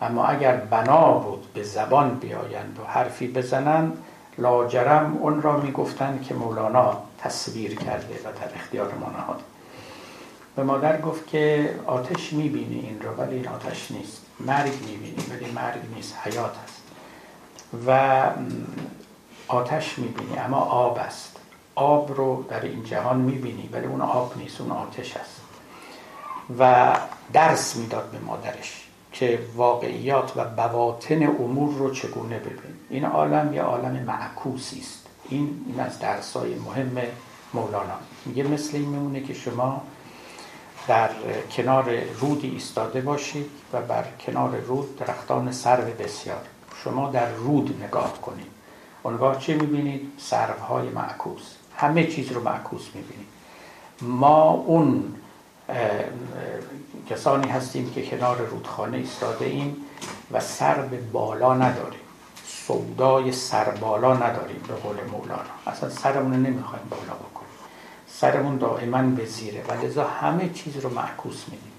اما 0.01 0.25
اگر 0.25 0.55
بنا 0.55 1.11
بود 1.11 1.53
به 1.53 1.63
زبان 1.63 2.09
بیایند 2.15 2.79
و 2.83 2.87
حرفی 2.87 3.27
بزنند 3.27 3.97
لاجرم 4.37 5.17
اون 5.21 5.41
را 5.41 5.57
می‌گفتند 5.57 6.23
که 6.23 6.33
مولانا 6.33 6.97
تصویر 7.19 7.75
کرده 7.75 8.15
و 8.15 8.23
در 8.23 8.55
اختیار 8.55 8.93
ما 8.93 9.09
نهاد. 9.09 9.41
به 10.55 10.63
مادر 10.63 11.01
گفت 11.01 11.27
که 11.27 11.75
آتش 11.85 12.33
می‌بینی 12.33 12.79
این 12.79 13.01
را 13.01 13.15
ولی 13.15 13.35
این 13.35 13.47
آتش 13.47 13.91
نیست. 13.91 14.21
مرگ 14.39 14.73
می‌بینی 14.85 15.25
ولی 15.29 15.51
مرگ 15.51 15.81
نیست. 15.95 16.15
حیات 16.23 16.55
است 16.63 16.81
و 17.87 18.21
آتش 19.47 19.99
می‌بینی 19.99 20.37
اما 20.37 20.57
آب 20.57 20.97
است. 20.97 21.37
آب 21.75 22.17
رو 22.17 22.45
در 22.49 22.61
این 22.61 22.83
جهان 22.83 23.17
می‌بینی 23.17 23.69
ولی 23.71 23.85
اون 23.85 24.01
آب 24.01 24.37
نیست 24.37 24.61
اون 24.61 24.71
آتش 24.71 25.17
است. 25.17 25.41
و 26.59 26.93
درس 27.33 27.75
می‌داد 27.75 28.09
به 28.11 28.19
مادرش 28.19 28.81
که 29.11 29.39
واقعیات 29.55 30.33
و 30.35 30.45
بواطن 30.45 31.23
امور 31.23 31.73
رو 31.73 31.91
چگونه 31.91 32.39
ببین. 32.39 32.75
این 32.89 33.05
عالم 33.05 33.53
یه 33.53 33.61
عالم 33.61 34.03
معکوسی 34.03 34.79
است. 34.79 35.07
این 35.29 35.65
این 35.67 35.79
از 35.79 35.99
درسای 35.99 36.55
مهم 36.55 36.97
مولانا. 37.53 37.93
میگه 38.25 38.43
مثل 38.43 38.77
این 38.77 38.89
میمونه 38.89 39.21
که 39.21 39.33
شما 39.33 39.81
در 40.87 41.09
کنار 41.51 41.99
رودی 42.19 42.49
ایستاده 42.49 43.01
باشید 43.01 43.49
و 43.73 43.81
بر 43.81 44.05
کنار 44.25 44.57
رود 44.57 44.95
درختان 44.95 45.51
سرو 45.51 45.83
بسیار. 45.83 46.41
شما 46.83 47.09
در 47.09 47.31
رود 47.31 47.83
نگاه 47.83 48.21
کنید. 48.21 48.47
اونگاه 49.03 49.39
چه 49.39 49.53
می‌بینید؟ 49.53 50.11
سروهای 50.17 50.89
معکوس. 50.89 51.43
همه 51.77 52.07
چیز 52.07 52.31
رو 52.31 52.43
معکوس 52.43 52.85
می‌بینید. 52.93 53.27
ما 54.01 54.49
اون 54.49 55.15
کسانی 57.09 57.49
هستیم 57.49 57.91
که 57.91 58.05
کنار 58.05 58.37
رودخانه 58.37 58.97
ایستاده 58.97 59.45
ایم 59.45 59.75
و 60.31 60.39
سر 60.39 60.75
به 60.75 60.97
بالا 60.97 61.53
نداریم. 61.53 61.99
سودای 62.45 63.31
سربالا 63.31 64.13
نداریم 64.13 64.63
به 64.67 64.73
قول 64.73 64.95
مولانا. 65.11 65.41
اصلا 65.67 65.89
سرمون 65.89 66.33
نمی‌خوایم 66.33 66.85
بالا 66.89 67.13
بکنیم. 67.13 67.34
سرمون 68.19 68.57
دائما 68.57 69.01
به 69.01 69.25
زیره. 69.25 69.63
و 69.67 69.85
لذا 69.85 70.07
همه 70.07 70.49
چیز 70.49 70.77
رو 70.77 70.89
معکوس 70.89 71.43
میدیم. 71.51 71.71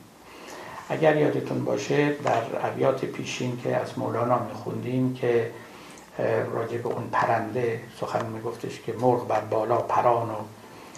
اگر 0.89 1.17
یادتون 1.17 1.65
باشه 1.65 2.13
در 2.13 2.43
ابیات 2.63 3.05
پیشین 3.05 3.61
که 3.63 3.77
از 3.77 3.99
مولانا 3.99 4.39
میخوندیم 4.39 5.15
که 5.15 5.51
راجع 6.53 6.79
به 6.79 6.89
اون 6.89 7.09
پرنده 7.13 7.81
سخن 8.01 8.27
میگفتش 8.27 8.81
که 8.81 8.93
مرغ 8.93 9.29
بر 9.29 9.41
بالا 9.41 9.77
پران 9.77 10.31
و 10.31 10.35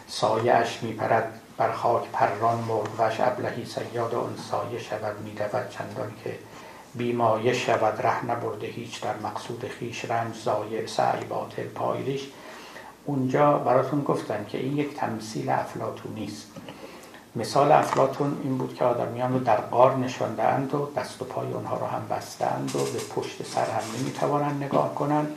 سایش 0.07 0.82
میپرد 0.82 1.41
بر 1.57 1.72
خاک 1.72 2.03
پران 2.12 2.59
مرغ 2.59 2.89
وش 2.99 3.20
ابلهی 3.20 3.64
سیاد 3.64 4.14
اون 4.14 4.36
سایه 4.51 4.78
شود 4.78 5.20
میدود 5.24 5.70
چندان 5.70 6.12
که 6.24 6.39
بیمایه 6.95 7.53
شود 7.53 8.07
ره 8.07 8.24
نبرده 8.24 8.66
هیچ 8.66 9.01
در 9.01 9.16
مقصود 9.16 9.70
خیش 9.78 10.05
رنج 10.05 10.34
زایع 10.36 10.86
سعی 10.86 11.24
باطل 11.24 11.62
پایریش 11.62 12.26
اونجا 13.09 13.59
براتون 13.59 14.03
گفتن 14.03 14.47
که 14.49 14.59
این 14.59 14.77
یک 14.77 14.95
تمثیل 14.97 15.51
افلاتونی 15.51 16.25
است 16.25 16.47
مثال 17.37 17.73
افلاتون 17.73 18.41
این 18.45 18.59
بود 18.59 18.75
که 18.75 18.85
آدمیان 18.85 19.33
رو 19.33 19.39
در 19.39 19.57
قار 19.57 19.97
نشاندهاند 19.97 20.75
و 20.75 20.91
دست 20.97 21.23
و 21.23 21.25
پای 21.25 21.53
اونها 21.53 21.77
رو 21.77 21.87
هم 21.87 22.03
بستند 22.11 22.77
و 22.77 22.79
به 22.79 22.99
پشت 23.15 23.43
سر 23.43 23.65
هم 23.65 23.83
نمی‌توانند 24.01 24.65
نگاه 24.65 24.95
کنند 24.95 25.37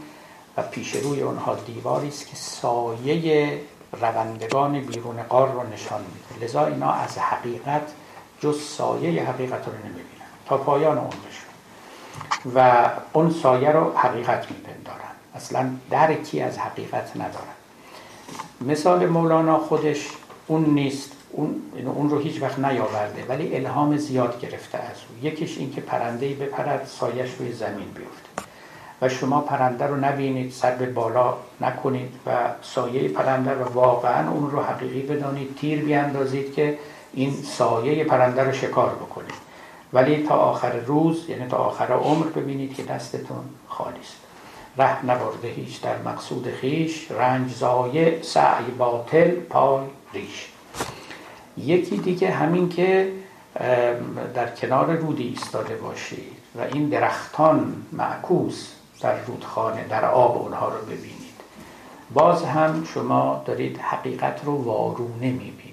و 0.57 0.61
پیش 0.61 0.95
روی 0.95 1.21
اونها 1.21 1.55
دیواری 1.55 2.07
است 2.07 2.27
که 2.27 2.35
سایه 2.35 3.61
روندگان 4.01 4.79
بیرون 4.79 5.23
قار 5.23 5.51
رو 5.51 5.63
نشان 5.73 6.01
میده. 6.01 6.45
لذا 6.45 6.65
اینا 6.65 6.91
از 6.91 7.17
حقیقت 7.17 7.91
جز 8.39 8.61
سایه 8.61 9.23
حقیقت 9.23 9.67
رو 9.67 9.73
نمی‌بینن 9.73 10.31
تا 10.45 10.57
پایان 10.57 10.97
عمرشون 10.97 11.51
و 12.55 12.89
اون 13.13 13.31
سایه 13.31 13.71
رو 13.71 13.97
حقیقت 13.97 14.51
میپندارن 14.51 15.11
اصلا 15.35 15.69
درکی 15.89 16.41
از 16.41 16.57
حقیقت 16.57 17.15
ندارن 17.15 17.60
مثال 18.61 19.05
مولانا 19.05 19.57
خودش 19.57 20.07
اون 20.47 20.65
نیست 20.65 21.11
اون, 21.31 21.55
اون 21.95 22.09
رو 22.09 22.19
هیچ 22.19 22.41
وقت 22.41 22.59
نیاورده 22.59 23.25
ولی 23.29 23.55
الهام 23.55 23.97
زیاد 23.97 24.39
گرفته 24.39 24.77
از 24.77 24.95
او. 25.09 25.27
یکیش 25.27 25.57
این 25.57 25.73
که 25.73 25.81
پرنده 25.81 26.33
بپرد 26.33 26.85
سایش 26.85 27.29
روی 27.39 27.53
زمین 27.53 27.87
بیفته. 27.95 28.51
و 29.01 29.09
شما 29.09 29.41
پرنده 29.41 29.87
رو 29.87 29.95
نبینید 29.95 30.51
سر 30.51 30.75
به 30.75 30.85
بالا 30.85 31.33
نکنید 31.61 32.13
و 32.25 32.31
سایه 32.61 33.07
پرنده 33.07 33.51
رو 33.51 33.63
واقعا 33.63 34.31
اون 34.31 34.51
رو 34.51 34.61
حقیقی 34.61 35.01
بدانید 35.01 35.55
تیر 35.55 35.85
بیاندازید 35.85 36.53
که 36.53 36.77
این 37.13 37.33
سایه 37.33 38.03
پرنده 38.03 38.43
رو 38.43 38.51
شکار 38.51 38.89
بکنید. 38.89 39.51
ولی 39.93 40.23
تا 40.23 40.35
آخر 40.35 40.71
روز 40.71 41.29
یعنی 41.29 41.47
تا 41.47 41.57
آخر 41.57 41.93
عمر 41.93 42.25
ببینید 42.25 42.75
که 42.75 42.83
دستتون 42.83 43.43
خالی 43.67 43.99
است. 43.99 44.30
ره 44.77 45.05
نبرده 45.05 45.47
هیچ 45.47 45.81
در 45.81 45.97
مقصود 45.97 46.47
خیش 46.61 47.11
رنج 47.11 47.51
زایه 47.51 48.19
سعی 48.21 48.65
باطل 48.77 49.31
پای 49.31 49.85
ریش. 50.13 50.47
یکی 51.57 51.97
دیگه 51.97 52.31
همین 52.31 52.69
که 52.69 53.11
در 54.33 54.55
کنار 54.55 54.95
رودی 54.95 55.23
ایستاده 55.23 55.75
باشید 55.75 56.37
و 56.55 56.61
این 56.61 56.89
درختان 56.89 57.85
معکوس 57.91 58.67
در 59.01 59.19
رودخانه 59.25 59.87
در 59.87 60.05
آب 60.05 60.41
اونها 60.41 60.69
رو 60.69 60.85
ببینید. 60.85 61.31
باز 62.13 62.43
هم 62.43 62.83
شما 62.93 63.43
دارید 63.45 63.77
حقیقت 63.77 64.41
رو 64.45 64.63
وارونه 64.63 65.31
می‌بینید. 65.31 65.70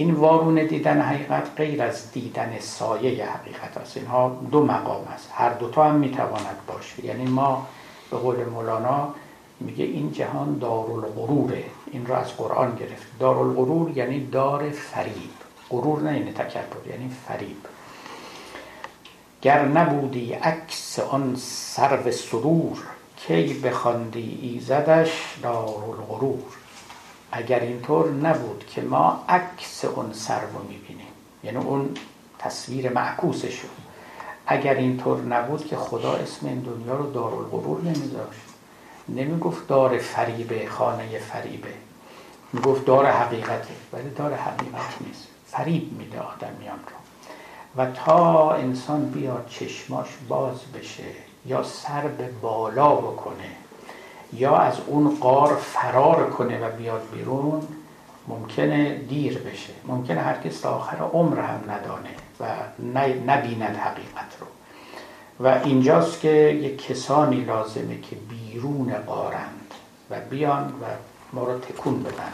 این 0.00 0.14
وارونه 0.14 0.64
دیدن 0.64 1.00
حقیقت 1.00 1.48
غیر 1.56 1.82
از 1.82 2.12
دیدن 2.12 2.56
سایه 2.60 3.26
حقیقت 3.26 3.76
است. 3.76 3.96
اینها 3.96 4.40
دو 4.50 4.64
مقام 4.64 5.04
است. 5.14 5.28
هر 5.32 5.52
دوتا 5.52 5.84
هم 5.84 5.94
می‌تواند 5.94 6.56
باشه. 6.66 7.04
یعنی 7.04 7.24
ما 7.24 7.66
به 8.10 8.16
قول 8.16 8.44
مولانا 8.44 9.14
میگه 9.60 9.84
این 9.84 10.12
جهان 10.12 10.58
دارالغروره 10.58 11.64
این 11.90 12.06
را 12.06 12.16
از 12.16 12.36
قرآن 12.36 12.76
گرفت. 12.76 13.06
دارالغرور 13.18 13.90
یعنی 13.90 14.26
دار 14.26 14.70
فریب. 14.70 15.30
غرور 15.70 16.02
نه 16.02 16.18
یعنی 16.18 16.32
تکبر 16.32 16.86
یعنی 16.90 17.10
فریب. 17.26 17.56
گر 19.42 19.64
نبودی 19.64 20.32
عکس 20.32 20.98
آن 20.98 21.36
سرو 21.36 22.10
سرور 22.10 22.78
کی 23.16 23.54
بخواندی 23.54 24.38
ایزدش 24.42 25.36
دارالغرور؟ 25.42 26.59
اگر 27.32 27.60
اینطور 27.60 28.10
نبود 28.10 28.64
که 28.66 28.82
ما 28.82 29.24
عکس 29.28 29.84
اون 29.84 30.12
سر 30.12 30.40
رو 30.40 30.62
می‌بینیم 30.68 31.06
یعنی 31.44 31.56
اون 31.56 31.94
تصویر 32.38 32.92
معکوسش 32.92 33.60
رو. 33.60 33.68
اگر 34.46 34.74
اینطور 34.74 35.20
نبود 35.20 35.66
که 35.66 35.76
خدا 35.76 36.12
اسم 36.12 36.46
این 36.46 36.60
دنیا 36.60 36.96
رو 36.96 37.12
دارالغرور 37.12 37.80
نمیذاشت. 37.80 38.40
نمی‌گفت 39.08 39.68
دار 39.68 39.98
فریبه 39.98 40.68
خانه 40.68 41.18
فریبه. 41.18 41.74
می‌گفت 42.52 42.84
دار 42.84 43.06
حقیقته 43.06 43.74
ولی 43.92 44.10
دار 44.10 44.34
حقیقت 44.34 45.02
نیست. 45.06 45.26
فریب 45.46 45.92
میده 45.98 46.20
آدمیان 46.20 46.78
رو. 46.78 47.00
و 47.76 47.90
تا 47.90 48.52
انسان 48.52 49.10
بیاد 49.10 49.46
چشماش 49.50 50.08
باز 50.28 50.58
بشه 50.74 51.04
یا 51.46 51.62
سر 51.62 52.00
به 52.00 52.30
بالا 52.42 52.94
بکنه 52.94 53.50
یا 54.32 54.56
از 54.56 54.74
اون 54.86 55.16
قار 55.20 55.56
فرار 55.56 56.30
کنه 56.30 56.66
و 56.66 56.70
بیاد 56.76 57.02
بیرون 57.12 57.62
ممکنه 58.28 58.94
دیر 58.94 59.38
بشه. 59.38 59.72
ممکنه 59.86 60.20
هر 60.20 60.34
کس 60.34 60.60
تا 60.60 60.70
آخر 60.70 60.96
عمر 60.96 61.40
هم 61.40 61.60
ندانه 61.70 62.10
و 62.40 62.46
نبیند 63.26 63.76
حقیقت 63.76 64.36
رو. 64.40 64.46
و 65.40 65.60
اینجاست 65.64 66.20
که 66.20 66.28
یک 66.62 66.86
کسانی 66.86 67.40
لازمه 67.40 68.00
که 68.00 68.16
بیرون 68.16 68.94
قارند 69.06 69.74
و 70.10 70.20
بیان 70.20 70.64
و 70.64 70.84
ما 71.32 71.44
رو 71.44 71.58
تکون 71.58 72.02
بدن. 72.02 72.32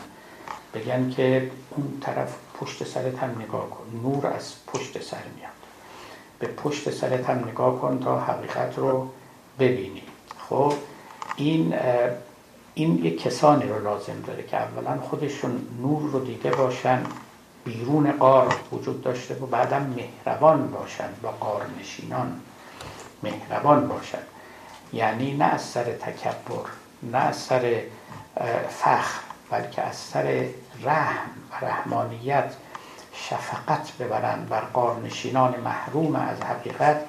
بگن 0.75 1.11
که 1.11 1.51
اون 1.71 1.99
طرف 2.01 2.35
پشت 2.61 2.85
سرت 2.85 3.19
هم 3.19 3.43
نگاه 3.43 3.71
کن. 3.71 3.85
نور 4.03 4.27
از 4.27 4.55
پشت 4.67 5.03
سر 5.03 5.23
میاد. 5.37 5.51
به 6.39 6.47
پشت 6.47 6.91
سرت 6.91 7.31
هم 7.31 7.49
نگاه 7.49 7.81
کن 7.81 8.01
تا 8.05 8.21
حقیقت 8.21 8.79
رو 8.79 9.09
ببینی. 9.59 10.03
خب؟ 10.49 10.73
این 11.37 11.75
این 12.75 13.05
یک 13.05 13.23
کسانی 13.23 13.69
رو 13.69 13.85
لازم 13.85 14.21
داره 14.27 14.43
که 14.43 14.57
اولا 14.57 15.01
خودشون 15.01 15.67
نور 15.83 16.11
رو 16.11 16.25
دیده 16.25 16.51
باشن 16.51 17.03
بیرون 17.65 18.13
قار 18.13 18.55
وجود 18.73 19.03
داشته 19.03 19.35
و 19.35 19.47
بعدم 19.47 19.95
مهربان 19.97 20.71
باشن 20.71 21.09
با 21.23 21.31
قار 21.31 21.67
نشینان 21.81 22.41
مهربان 23.23 23.89
باشن. 23.89 24.19
یعنی 24.93 25.37
نه 25.37 25.45
از 25.45 25.63
سر 25.63 25.85
تکبر 25.85 26.69
نه 27.03 27.19
از 27.19 27.37
سر 27.37 27.83
فخر 28.69 29.21
بلکه 29.51 29.83
از 29.83 29.97
سر 29.97 30.49
رحم 30.83 31.31
و 31.51 31.65
رحمانیت 31.65 32.55
شفقت 33.13 33.93
ببرن 34.01 34.45
بر 34.45 34.61
قارنشینان 34.61 35.61
محروم 35.61 36.17
از 36.17 36.41
حقیقت 36.41 37.01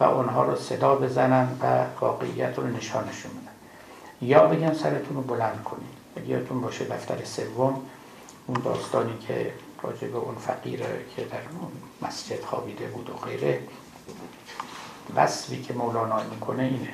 و 0.00 0.04
اونها 0.04 0.42
رو 0.42 0.56
صدا 0.56 0.94
بزنن 0.94 1.48
و 1.62 1.84
واقعیت 2.00 2.58
رو 2.58 2.66
نشانشون 2.66 3.30
بدن. 3.30 3.47
یا 4.22 4.46
بگن 4.46 4.74
سرتون 4.74 5.16
رو 5.16 5.22
بلند 5.22 5.64
کنید. 5.64 6.28
یادتون 6.28 6.60
باشه 6.60 6.84
دفتر 6.84 7.24
سوم 7.24 7.80
اون 8.46 8.62
داستانی 8.64 9.18
که 9.18 9.52
راجع 9.82 10.08
به 10.08 10.18
اون 10.18 10.34
فقیر 10.34 10.80
که 11.16 11.24
در 11.24 11.40
مسجد 12.02 12.44
خوابیده 12.44 12.86
بود 12.86 13.10
و 13.10 13.12
غیره 13.12 13.60
وصفی 15.16 15.62
که 15.62 15.72
مولانا 15.72 16.22
می‌کنه 16.22 16.62
اینه. 16.62 16.92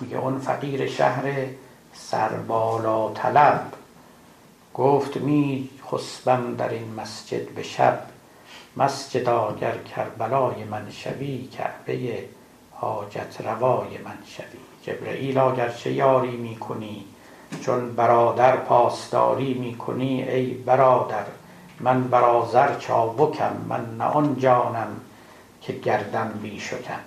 میگه 0.00 0.16
اون 0.16 0.38
فقیر 0.38 0.86
شهر 0.86 1.46
سربالا 1.94 3.12
طلب 3.12 3.72
گفت 4.74 5.16
می 5.16 5.70
خسبم 5.92 6.56
در 6.56 6.68
این 6.68 6.94
مسجد 6.94 7.48
به 7.48 7.62
شب. 7.62 8.02
مسجد 8.76 9.28
آگر 9.28 9.78
کربلای 9.78 10.64
من 10.64 10.90
شوی 10.90 11.48
کعبه 11.48 12.24
حاجت 12.72 13.40
روای 13.40 13.98
من 13.98 14.18
شوی 14.26 14.65
جبرئیل 14.86 15.40
چه 15.76 15.92
یاری 15.92 16.36
می‌کنی 16.36 17.04
چون 17.60 17.94
برادر 17.94 18.56
پاسداری 18.56 19.54
می‌کنی 19.54 20.22
ای 20.22 20.46
برادر 20.46 21.24
من 21.80 22.02
برازر 22.02 22.78
چابکم 22.78 23.52
من 23.68 23.96
نه 23.98 24.04
آن 24.04 24.36
جانم 24.38 24.88
که 25.62 25.72
گردم 25.72 26.30
بیشکم 26.42 27.00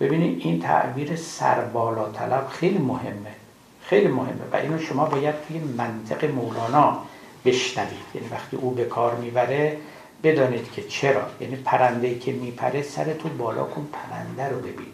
ببینید 0.00 0.40
این 0.46 0.60
تعبیر 0.60 1.16
سربالا 1.16 2.08
طلب 2.08 2.48
خیلی 2.48 2.78
مهمه 2.78 3.34
خیلی 3.82 4.08
مهمه 4.08 4.42
و 4.52 4.56
اینو 4.56 4.78
شما 4.78 5.04
باید 5.04 5.34
توی 5.48 5.58
منطق 5.58 6.24
مولانا 6.24 6.98
بشنوید. 7.44 7.98
یعنی 8.14 8.28
وقتی 8.28 8.56
او 8.56 8.70
به 8.70 8.84
کار 8.84 9.14
می‌بره 9.14 9.76
بدانید 10.22 10.72
که 10.72 10.82
چرا. 10.82 11.22
یعنی 11.40 11.56
پرنده 11.56 12.18
که 12.18 12.32
میپره 12.32 12.82
سر 12.82 13.14
تو 13.14 13.28
بالا 13.28 13.64
کن 13.64 13.88
پرنده 13.92 14.48
رو 14.54 14.60
ببین. 14.60 14.92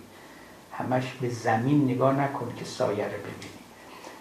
همش 0.79 1.13
به 1.21 1.29
زمین 1.29 1.85
نگاه 1.85 2.21
نکن 2.21 2.53
که 2.57 2.65
سایه 2.65 3.05
رو 3.05 3.11
ببینی. 3.11 3.57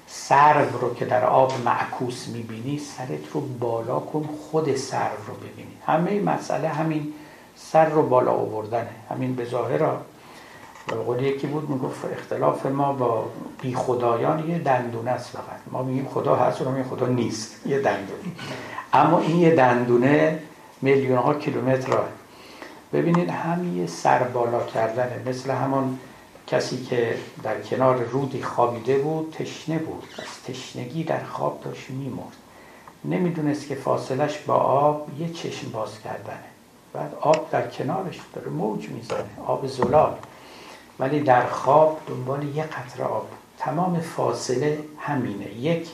سرو 0.08 0.80
رو 0.80 0.94
که 0.94 1.06
در 1.06 1.26
آب 1.26 1.54
معکوس 1.66 2.28
می‌بینی 2.28 2.80
سرت 2.80 3.32
رو 3.34 3.42
بالا 3.42 4.00
کن 4.00 4.30
خود 4.52 4.76
سرو 4.76 5.26
رو 5.28 5.34
ببینی. 5.34 5.78
همه 5.86 6.20
مسئله 6.20 6.68
همین 6.68 7.14
سر 7.56 7.90
رو 7.90 8.04
بالا 8.04 8.32
آوردنه. 8.32 8.90
همین 9.10 9.36
به 9.36 9.46
ظاهر 9.46 9.84
و 9.84 10.96
قول 11.06 11.24
یکی 11.24 11.48
بود 11.48 11.70
می‌گفت 11.70 12.06
اختلاف 12.06 12.66
ما 12.66 12.94
با 12.94 13.26
بی 13.62 13.76
خدایان 13.76 14.50
یه 14.50 14.60
دندونه 14.60 15.12
است 15.12 15.30
فقط. 15.30 15.60
ما 15.72 15.84
میگیم 15.84 16.08
خدا 16.14 16.36
هست 16.36 16.62
و 16.62 16.84
خدا 16.90 17.08
نیست. 17.08 17.68
یه 17.68 17.80
دندونه. 17.80 18.24
اما 18.94 19.20
این 19.20 19.36
یه 19.36 19.56
دندونه 19.56 20.40
میلیون 20.82 21.18
ها 21.18 21.34
کیلومتر 21.34 21.98
ببینید 22.94 23.30
همین 23.30 23.88
سر 23.88 24.24
بالا 24.24 24.64
کردنه. 24.64 25.22
مثل 25.26 25.52
همون 25.52 26.00
کسی 26.48 26.84
که 26.84 27.18
در 27.44 27.62
کنار 27.62 28.04
رودی 28.04 28.44
خوابیده 28.44 28.98
بود 28.98 29.36
تشنه 29.40 29.78
بود. 29.78 30.04
از 30.18 30.54
تشنگی 30.54 31.04
در 31.04 31.24
خواب 31.24 31.62
داشت 31.64 31.90
میمرد. 31.90 32.36
نمی‌دونست 33.06 33.68
که 33.68 33.76
فاصلش 33.76 34.38
با 34.38 34.54
آب 34.56 35.08
یه 35.20 35.30
چشم 35.30 35.72
باز 35.72 36.00
کردنه. 36.00 36.44
بعد 36.94 37.14
آب 37.22 37.50
در 37.52 37.68
کنارش 37.68 38.20
داره 38.34 38.50
موج 38.50 38.90
می‌زنه 38.90 39.30
آب 39.46 39.68
زلال. 39.68 40.16
ولی 41.00 41.20
در 41.20 41.46
خواب 41.48 42.02
دنبال 42.08 42.44
یه 42.44 42.64
قطره 42.64 43.06
آب 43.06 43.28
تمام 43.58 44.00
فاصله 44.00 44.80
همینه. 45.00 45.54
یک 45.54 45.90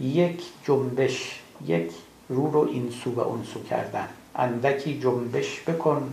یک 0.00 0.42
جنبش 0.64 1.40
یک 1.66 1.92
رو 2.28 2.50
رو 2.50 2.60
این 2.60 2.90
سو 3.04 3.14
و 3.14 3.20
اون 3.20 3.44
سو 3.44 3.62
کردن. 3.62 4.08
اندکی 4.36 5.00
جنبش 5.00 5.60
بکن. 5.60 6.12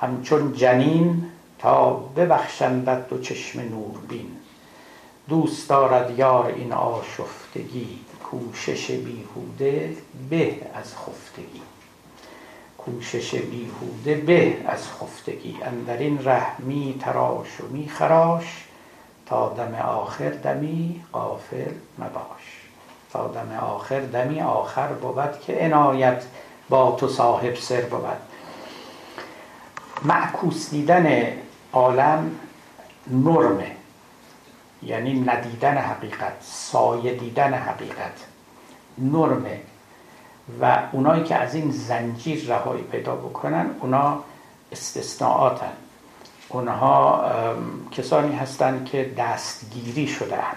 همچون 0.00 0.52
جنین 0.52 1.26
ببخشندت 2.16 3.08
دو 3.08 3.18
چشم 3.18 3.60
نور 3.60 3.98
بین 4.08 4.36
دوست 5.28 5.68
دارد 5.68 6.18
یار 6.18 6.46
این 6.46 6.72
آشفتگی 6.72 7.98
کوشش 8.30 8.90
بیهوده 8.90 9.96
به 10.30 10.56
از 10.74 10.94
خفتگی. 10.96 11.62
کوشش 12.78 13.34
بیهوده 13.34 14.14
به 14.14 14.56
از 14.66 14.88
خفتگی. 14.88 15.58
اندر 15.62 15.96
این 15.96 16.24
ره 16.24 16.46
می 16.58 16.96
تراش 17.00 17.60
و 17.60 17.66
می 17.72 17.88
خراش 17.88 18.64
تا 19.26 19.48
دم 19.48 19.74
آخر 19.74 20.30
دمی 20.30 21.04
قافل 21.12 21.72
مباش. 21.98 22.60
تا 23.12 23.28
دم 23.28 23.58
آخر 23.58 24.00
دمی 24.00 24.40
آخر 24.40 24.86
بود 24.86 25.40
که 25.40 25.58
عنایت 25.60 26.24
با 26.68 26.96
تو 27.00 27.08
صاحب 27.08 27.54
سر 27.54 27.80
بود. 27.80 28.16
معکوس 30.04 30.70
دیدن 30.70 31.32
عالم 31.74 32.30
نرمه. 33.10 33.76
یعنی 34.82 35.20
ندیدن 35.20 35.76
حقیقت 35.76 36.32
سایه 36.40 37.14
دیدن 37.14 37.54
حقیقت. 37.54 38.26
نرمه. 38.98 39.60
و 40.60 40.82
اونایی 40.92 41.24
که 41.24 41.34
از 41.34 41.54
این 41.54 41.70
زنجیر 41.70 42.46
رهایی 42.48 42.82
پیدا 42.82 43.14
بکنن 43.14 43.66
اونا 43.80 44.24
استثناءاتن. 44.72 45.72
اونها 46.48 47.24
کسانی 47.90 48.36
هستند 48.36 48.84
که 48.84 49.14
دستگیری 49.18 50.06
شدهاند 50.06 50.56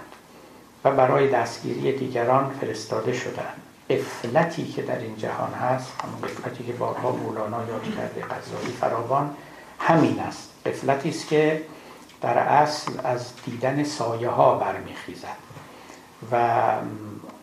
و 0.84 0.92
برای 0.92 1.30
دستگیری 1.30 1.98
دیگران 1.98 2.52
فرستاده 2.62 3.14
شدهاند. 3.14 3.62
افلتی 3.90 4.68
که 4.68 4.82
در 4.82 5.00
این 5.00 5.18
جهان 5.18 5.54
هست 5.54 5.92
همون 6.04 6.24
افلتی 6.24 6.64
که 6.64 6.74
بارها 6.74 7.12
مولانا 7.12 7.58
یاد 7.68 7.84
کرده 7.84 8.22
غزالی 8.22 8.72
فراوان 8.80 9.36
همین 9.80 10.20
است. 10.20 10.50
افلتی 10.68 11.10
است 11.10 11.28
که 11.28 11.62
در 12.22 12.38
اصل 12.38 12.92
از 13.04 13.32
دیدن 13.46 13.84
سایه 13.84 14.30
ها 14.30 14.56
برمیخیزد 14.56 15.38
و 16.32 16.62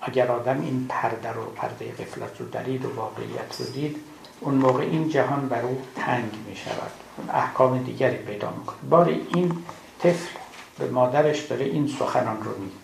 اگر 0.02 0.28
آدم 0.28 0.60
این 0.60 0.86
پرده 0.88 1.32
رو 1.32 1.44
پرده 1.44 1.92
غفلت 1.92 2.40
رو 2.40 2.48
درید 2.48 2.84
و 2.84 2.96
واقعیت 2.96 3.56
رو 3.58 3.66
دید 3.66 3.96
اون 4.40 4.54
موقع 4.54 4.82
این 4.82 5.08
جهان 5.08 5.48
بر 5.48 5.62
او 5.62 5.82
تنگ 5.96 6.32
می 6.48 6.56
شود 6.56 6.90
احکام 7.32 7.78
دیگری 7.78 8.16
پیدا 8.16 8.50
می‌کنه 8.50 8.76
بار 8.90 9.08
این 9.08 9.64
طفل 9.98 10.38
به 10.78 10.90
مادرش 10.90 11.40
داره 11.40 11.64
این 11.64 11.88
سخنان 11.98 12.42
رو 12.42 12.50
میگه. 12.58 12.74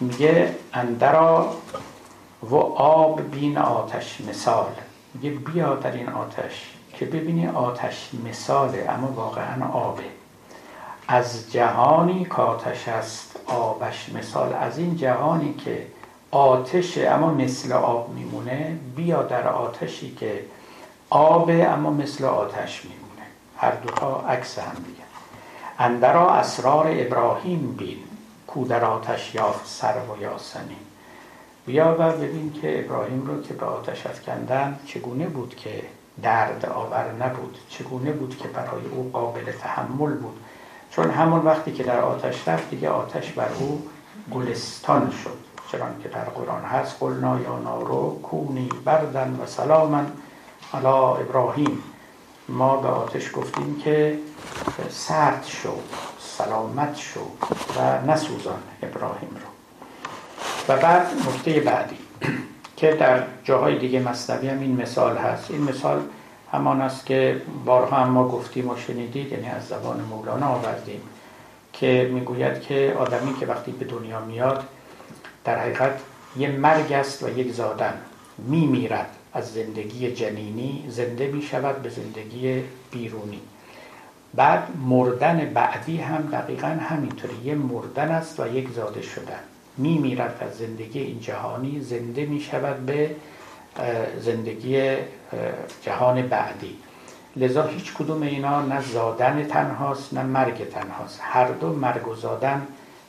میگه 0.00 0.54
اندرا 0.72 1.54
و 2.42 2.56
آب 2.56 3.30
بین 3.30 3.58
آتش 3.58 4.20
مثال. 4.28 4.72
میگه 5.14 5.30
بیا 5.30 5.74
در 5.74 5.92
این 5.92 6.08
آتش. 6.08 6.74
که 7.00 7.06
ببینی 7.06 7.46
آتش 7.46 8.10
مثاله 8.24 8.86
اما 8.88 9.12
واقعا 9.12 9.68
آبه. 9.72 10.02
از 11.08 11.52
جهانی 11.52 12.24
کاتش 12.24 12.88
است 12.88 13.40
آبش 13.46 14.08
مثال. 14.08 14.52
از 14.52 14.78
این 14.78 14.96
جهانی 14.96 15.54
که 15.54 15.86
آتش 16.30 16.98
اما 16.98 17.34
مثل 17.34 17.72
آب 17.72 18.10
میمونه 18.14 18.78
بیا 18.96 19.22
در 19.22 19.48
آتشی 19.48 20.14
که 20.14 20.44
آب 21.10 21.50
اما 21.50 21.90
مثل 21.90 22.24
آتش 22.24 22.84
میمونه. 22.84 23.26
هر 23.56 23.70
دوتا 23.70 24.24
عکس 24.28 24.58
هم 24.58 24.74
دیگه. 24.74 25.02
اندرا 25.78 26.30
اسرار 26.30 26.86
ابراهیم 26.90 27.74
بین 27.78 27.98
کو 28.46 28.64
در 28.64 28.84
آتش 28.84 29.34
یافت 29.34 29.66
سر 29.66 29.94
و 29.94 30.22
یاسمین. 30.22 30.76
بیا 31.66 31.96
و 31.98 32.12
ببین 32.12 32.52
که 32.62 32.84
ابراهیم 32.84 33.26
رو 33.26 33.42
که 33.42 33.54
به 33.54 33.66
آتش 33.66 34.06
افکندن 34.06 34.78
چگونه 34.86 35.26
بود 35.26 35.56
که 35.56 35.82
درد 36.22 36.66
آور 36.66 37.12
نبود. 37.20 37.58
چگونه 37.68 38.12
بود 38.12 38.38
که 38.38 38.48
برای 38.48 38.86
او 38.90 39.10
قابل 39.12 39.52
تحمل 39.52 40.14
بود؟ 40.14 40.40
چون 40.90 41.10
همون 41.10 41.40
وقتی 41.40 41.72
که 41.72 41.82
در 41.82 42.00
آتش 42.00 42.48
رفت 42.48 42.70
دیگه 42.70 42.88
آتش 42.88 43.32
بر 43.32 43.48
او 43.58 43.86
گلستان 44.34 45.12
شد. 45.24 45.38
چرا 45.72 45.86
که 46.02 46.08
در 46.08 46.24
قرآن 46.24 46.64
هست 46.64 46.96
قلنا 47.00 47.40
یا 47.40 47.58
نارو 47.58 48.20
کونی 48.22 48.68
بردن 48.84 49.38
و 49.42 49.46
سلاما 49.46 50.02
علا 50.74 51.14
ابراهیم. 51.14 51.82
ما 52.48 52.76
به 52.76 52.88
آتش 52.88 53.30
گفتیم 53.34 53.80
که 53.84 54.18
سرد 54.90 55.44
شو 55.46 55.74
سلامت 56.20 56.96
شو 56.96 57.20
و 57.76 58.10
نسوزان 58.10 58.62
ابراهیم 58.82 59.30
رو. 59.30 59.50
و 60.68 60.78
بعد 60.78 61.06
نکته 61.28 61.60
بعدی. 61.60 61.98
که 62.80 62.92
در 62.92 63.22
جاهای 63.44 63.78
دیگه 63.78 64.00
مصنوی 64.00 64.48
هم 64.48 64.60
این 64.60 64.80
مثال 64.80 65.16
هست. 65.16 65.50
این 65.50 65.62
مثال 65.62 66.02
همان 66.52 66.80
است 66.80 67.06
که 67.06 67.42
بارها 67.64 67.96
هم 67.96 68.10
ما 68.10 68.28
گفتیم 68.28 68.70
و 68.70 68.76
شنیدید 68.76 69.32
یعنی 69.32 69.48
از 69.48 69.66
زبان 69.66 70.00
مولانا 70.00 70.46
آوردیم 70.46 71.00
که 71.72 72.10
می‌گوید 72.12 72.60
که 72.60 72.96
آدمی 72.98 73.34
که 73.40 73.46
وقتی 73.46 73.72
به 73.72 73.84
دنیا 73.84 74.20
میاد 74.20 74.64
در 75.44 75.58
حقیقت 75.58 76.00
یه 76.36 76.50
مرگ 76.50 76.92
است 76.92 77.22
و 77.22 77.38
یک 77.38 77.52
زادن 77.52 77.94
میمیرد. 78.38 79.10
از 79.32 79.52
زندگی 79.52 80.12
جنینی 80.12 80.84
زنده 80.88 81.26
می 81.26 81.42
شود 81.42 81.82
به 81.82 81.88
زندگی 81.88 82.62
بیرونی. 82.90 83.40
بعد 84.34 84.68
مردن 84.88 85.50
بعدی 85.54 85.96
هم 85.96 86.28
دقیقا 86.32 86.66
همینطوری 86.66 87.34
یه 87.44 87.54
مردن 87.54 88.08
است 88.08 88.40
و 88.40 88.56
یک 88.56 88.68
زاده 88.70 89.02
شدن. 89.02 89.49
می 89.80 89.98
میرد 89.98 90.38
از 90.40 90.58
زندگی 90.58 91.00
این 91.00 91.20
جهانی 91.20 91.80
زنده 91.80 92.26
می 92.26 92.40
شود 92.40 92.86
به 92.86 93.10
زندگی 94.20 94.92
جهان 95.82 96.22
بعدی. 96.22 96.76
لذا 97.36 97.62
هیچ 97.62 97.94
کدوم 97.94 98.22
اینا 98.22 98.62
نه 98.62 98.80
زادن 98.80 99.44
تنهاست 99.44 100.14
نه 100.14 100.22
مرگ 100.22 100.70
تنهاست. 100.70 101.20
هر 101.22 101.48
دو 101.48 101.72
مرگ 101.72 102.08
و 102.08 102.14
زادن 102.14 102.66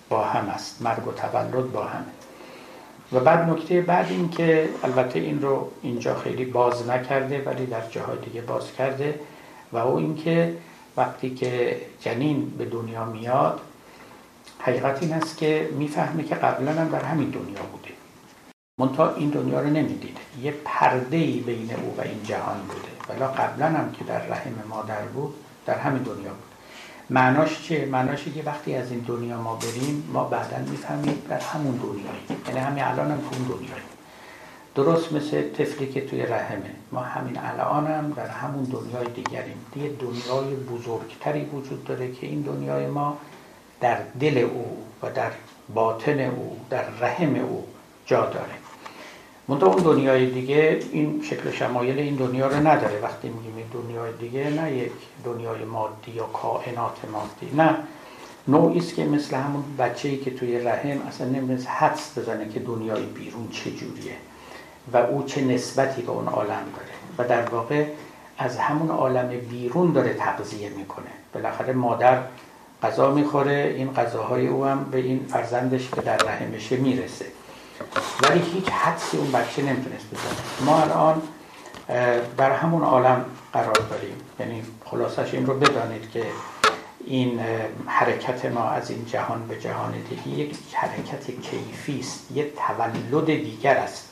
با 0.09 0.23
هم 0.23 0.49
است 0.49 0.81
مرگ 0.81 1.07
و 1.07 1.11
تولد 1.11 1.71
با 1.71 1.83
هم. 1.83 2.05
و 3.13 3.19
بعد 3.19 3.49
نکته 3.49 3.81
بعد 3.81 4.05
این 4.09 4.29
که 4.29 4.69
البته 4.83 5.19
این 5.19 5.41
رو 5.41 5.71
اینجا 5.81 6.15
خیلی 6.15 6.45
باز 6.45 6.89
نکرده 6.89 7.43
ولی 7.45 7.65
در 7.65 7.87
جاهای 7.89 8.17
دیگه 8.17 8.41
باز 8.41 8.73
کرده. 8.73 9.19
و 9.71 9.77
او 9.77 9.97
اینکه 9.97 10.55
وقتی 10.97 11.29
که 11.29 11.81
جنین 11.99 12.49
به 12.57 12.65
دنیا 12.65 13.05
میاد 13.05 13.59
حقیقت 14.61 15.03
این 15.03 15.13
است 15.13 15.37
که 15.37 15.69
می‌فهمه 15.71 16.23
که 16.23 16.35
قبلا 16.35 16.71
هم 16.71 16.89
در 16.89 17.03
همین 17.03 17.29
دنیا 17.29 17.61
بوده. 17.71 17.89
منتها 18.79 19.15
این 19.15 19.29
دنیا 19.29 19.59
رو 19.59 19.69
نمی‌دید. 19.69 20.17
یه 20.41 20.53
پرده 20.65 21.17
ای 21.17 21.39
بین 21.39 21.71
او 21.75 21.95
و 21.97 22.01
این 22.01 22.23
جهان 22.23 22.57
بوده. 22.57 22.91
ولی 23.09 23.33
قبلا 23.33 23.65
هم 23.65 23.91
که 23.91 24.03
در 24.03 24.25
رحم 24.27 24.53
مادر 24.69 25.01
بود 25.01 25.33
در 25.65 25.79
همین 25.79 26.03
دنیا 26.03 26.29
بود. 26.29 26.51
معناش 27.09 27.63
چه؟ 27.67 27.85
معناش 27.85 28.23
که 28.23 28.43
وقتی 28.45 28.75
از 28.75 28.91
این 28.91 28.99
دنیا 28.99 29.41
ما 29.41 29.55
بریم 29.55 30.09
ما 30.13 30.23
بعدا 30.23 30.57
می‌فهمیم 30.71 31.21
در 31.29 31.39
همون 31.39 31.75
دنیایی 31.75 32.43
یعنی 32.47 32.59
همین 32.59 32.83
الان 32.83 33.11
هم 33.11 33.19
اون 33.31 33.43
دنیایی 33.43 33.83
درست 34.75 35.13
مثل 35.13 35.49
طفلی 35.49 35.87
که 35.87 36.05
توی 36.05 36.21
رحمه. 36.21 36.71
ما 36.91 36.99
همین 36.99 37.37
الان 37.37 37.87
هم 37.87 38.13
در 38.13 38.27
همون 38.27 38.63
دنیای 38.63 39.07
دیگریم. 39.15 39.65
یه 39.75 39.89
دنیای 39.89 40.55
بزرگتری 40.55 41.45
وجود 41.45 41.83
داره 41.83 42.11
که 42.11 42.27
این 42.27 42.41
دنیای 42.41 42.87
ما 42.87 43.17
در 43.81 43.97
دل 44.19 44.37
او 44.37 44.77
و 45.01 45.09
در 45.09 45.31
باطن 45.73 46.19
او 46.19 46.57
در 46.69 46.83
رحم 47.01 47.35
او 47.35 47.67
جا 48.05 48.25
داره. 48.25 48.53
منتها 49.47 49.69
اون 49.69 49.83
دنیای 49.83 50.29
دیگه 50.29 50.79
این 50.91 51.21
شکل 51.23 51.51
شمایل 51.51 51.99
این 51.99 52.15
دنیا 52.15 52.47
رو 52.47 52.55
نداره. 52.55 52.99
وقتی 53.03 53.29
میگیم 53.29 53.57
این 53.57 53.65
دنیای 53.73 54.11
دیگه 54.19 54.49
نه 54.49 54.71
یک 54.71 54.91
دنیای 55.25 55.65
مادی 55.65 56.11
یا 56.11 56.23
کائنات 56.23 56.97
مادی 57.11 57.55
نه. 57.55 57.75
نوعی 58.47 58.77
است 58.77 58.95
که 58.95 59.05
مثل 59.05 59.35
همون 59.35 59.63
بچه‌ای 59.79 60.17
که 60.17 60.31
توی 60.31 60.59
رحم 60.59 61.01
اصلا 61.07 61.27
نمی‌دونست 61.27 61.67
حدس 61.67 62.17
بزنه 62.17 62.49
که 62.49 62.59
دنیای 62.59 63.03
بیرون 63.03 63.49
چه 63.51 63.71
جوریه 63.71 64.15
و 64.93 64.97
او 64.97 65.23
چه 65.23 65.41
نسبتی 65.41 66.01
به 66.01 66.11
اون 66.11 66.27
عالم 66.27 66.63
داره. 66.75 66.91
و 67.17 67.23
در 67.29 67.49
واقع 67.49 67.85
از 68.37 68.57
همون 68.57 68.89
عالم 68.89 69.29
بیرون 69.49 69.91
داره 69.91 70.13
تغذیه 70.13 70.69
می‌کنه. 70.69 71.11
بالاخره 71.33 71.73
مادر 71.73 72.23
غذا 72.83 73.11
می‌خوره 73.11 73.73
این 73.77 73.93
غذاهای 73.93 74.47
او 74.47 74.65
هم 74.65 74.83
به 74.83 74.97
این 74.97 75.25
فرزندش 75.29 75.89
که 75.89 76.01
در 76.01 76.17
رحمشه 76.17 76.77
می‌رسه. 76.77 77.25
ولی 78.23 78.39
هیچ 78.39 78.69
حدسی 78.69 79.17
اون 79.17 79.31
بچه 79.31 79.61
نمی‌تونست 79.61 80.05
بزنه. 80.11 80.65
ما 80.65 80.81
الان 80.81 81.21
در 82.37 82.51
همون 82.51 82.83
عالم 82.83 83.25
قرار 83.53 83.85
داریم. 83.89 84.15
یعنی 84.39 84.63
خلاصش 84.85 85.33
این 85.33 85.45
رو 85.45 85.53
بدانید 85.53 86.11
که 86.11 86.25
این 87.05 87.39
حرکت 87.87 88.45
ما 88.45 88.69
از 88.69 88.91
این 88.91 89.05
جهان 89.05 89.47
به 89.47 89.59
جهان 89.59 89.93
دیگه 90.09 90.39
یک 90.39 90.55
حرکت 90.73 91.25
کیفی 91.25 91.99
است 91.99 92.31
یک 92.33 92.53
تولد 92.55 93.25
دیگر 93.25 93.75
است. 93.75 94.09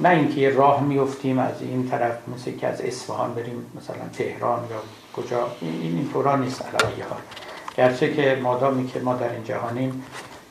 نه 0.00 0.08
اینکه 0.08 0.40
یه 0.40 0.50
راه 0.50 0.82
میفتیم 0.82 1.38
از 1.38 1.54
این 1.60 1.90
طرف 1.90 2.16
مثل 2.36 2.56
که 2.56 2.66
از 2.66 2.80
اصفهان 2.80 3.34
بریم 3.34 3.66
مثلا 3.76 4.08
تهران 4.18 4.68
یا 4.70 4.82
کجا. 5.16 5.48
این 5.60 5.80
این 5.82 6.10
طورا 6.12 6.36
نیست 6.36 6.62
علیه 6.62 7.04
ها 7.04 7.16
گرچه 7.78 8.14
که 8.14 8.38
مادامی 8.42 8.86
که 8.86 9.00
ما 9.00 9.14
در 9.14 9.32
این 9.32 9.44
جهانیم 9.44 10.04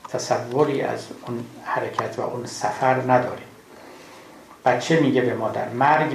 تصوری 0.09 0.82
از 0.82 1.07
اون 1.28 1.45
حرکت 1.63 2.19
و 2.19 2.21
اون 2.21 2.45
سفر 2.45 2.93
نداریم. 2.93 3.47
بچه 4.65 4.99
میگه 4.99 5.21
به 5.21 5.34
مادر 5.34 5.69
مرگ 5.69 6.13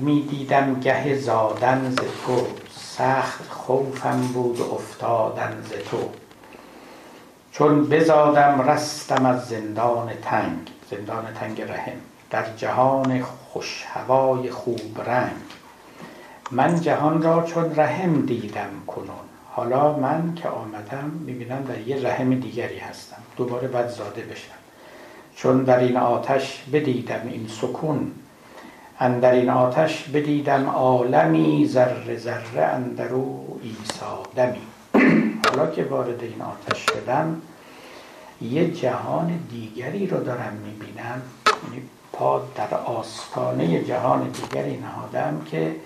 می‌دیدم 0.00 0.80
گه 0.80 1.18
زادن 1.18 1.90
ز 1.90 1.96
تو. 1.96 2.46
سخت 2.78 3.48
خوفم 3.50 4.20
بود 4.20 4.60
افتادن 4.60 5.62
ز 5.64 5.90
تو. 5.90 6.10
چون 7.52 7.84
بزادم 7.88 8.70
رستم 8.70 9.26
از 9.26 9.48
زندان 9.48 10.10
تنگ. 10.22 10.68
زندان 10.90 11.24
تنگ 11.40 11.62
رحم. 11.62 11.96
در 12.30 12.44
جهان 12.56 13.22
خوش 13.22 13.84
هوای 13.94 14.50
خوب 14.50 15.00
رنگ. 15.06 15.32
من 16.50 16.80
جهان 16.80 17.22
را 17.22 17.42
چون 17.42 17.76
رحم 17.76 18.26
دیدم 18.26 18.70
کنون. 18.86 19.25
حالا 19.56 19.98
من 19.98 20.34
که 20.34 20.48
آمدم 20.48 21.10
می‌بینم 21.26 21.64
در 21.64 21.80
یه 21.80 22.08
رحم 22.08 22.34
دیگری 22.34 22.78
هستم. 22.78 23.16
دوباره 23.36 23.68
باید 23.68 23.88
زاده 23.88 24.22
بشم. 24.22 24.54
چون 25.36 25.64
در 25.64 25.78
این 25.78 25.96
آتش 25.96 26.64
بدیدم 26.72 27.20
این 27.24 27.48
سکون. 27.48 28.12
اندر 29.00 29.32
این 29.32 29.50
آتش 29.50 30.02
بدیدم 30.02 30.68
عالمی 30.68 31.66
ذره 31.66 32.16
ذره 32.16 32.62
اندرو 32.62 33.58
ایسا 33.62 34.22
دمی 34.36 34.60
حالا 35.48 35.66
که 35.70 35.84
وارد 35.84 36.22
این 36.22 36.42
آتش 36.42 36.86
شدم 36.86 37.42
یه 38.42 38.70
جهان 38.70 39.40
دیگری 39.50 40.06
رو 40.06 40.24
دارم 40.24 40.52
می‌بینم. 40.64 41.22
یعنی 41.46 41.82
پا 42.12 42.42
در 42.56 42.74
آستانه 42.74 43.84
جهان 43.84 44.28
دیگری 44.28 44.76
نهادم 44.76 45.42
که 45.50 45.76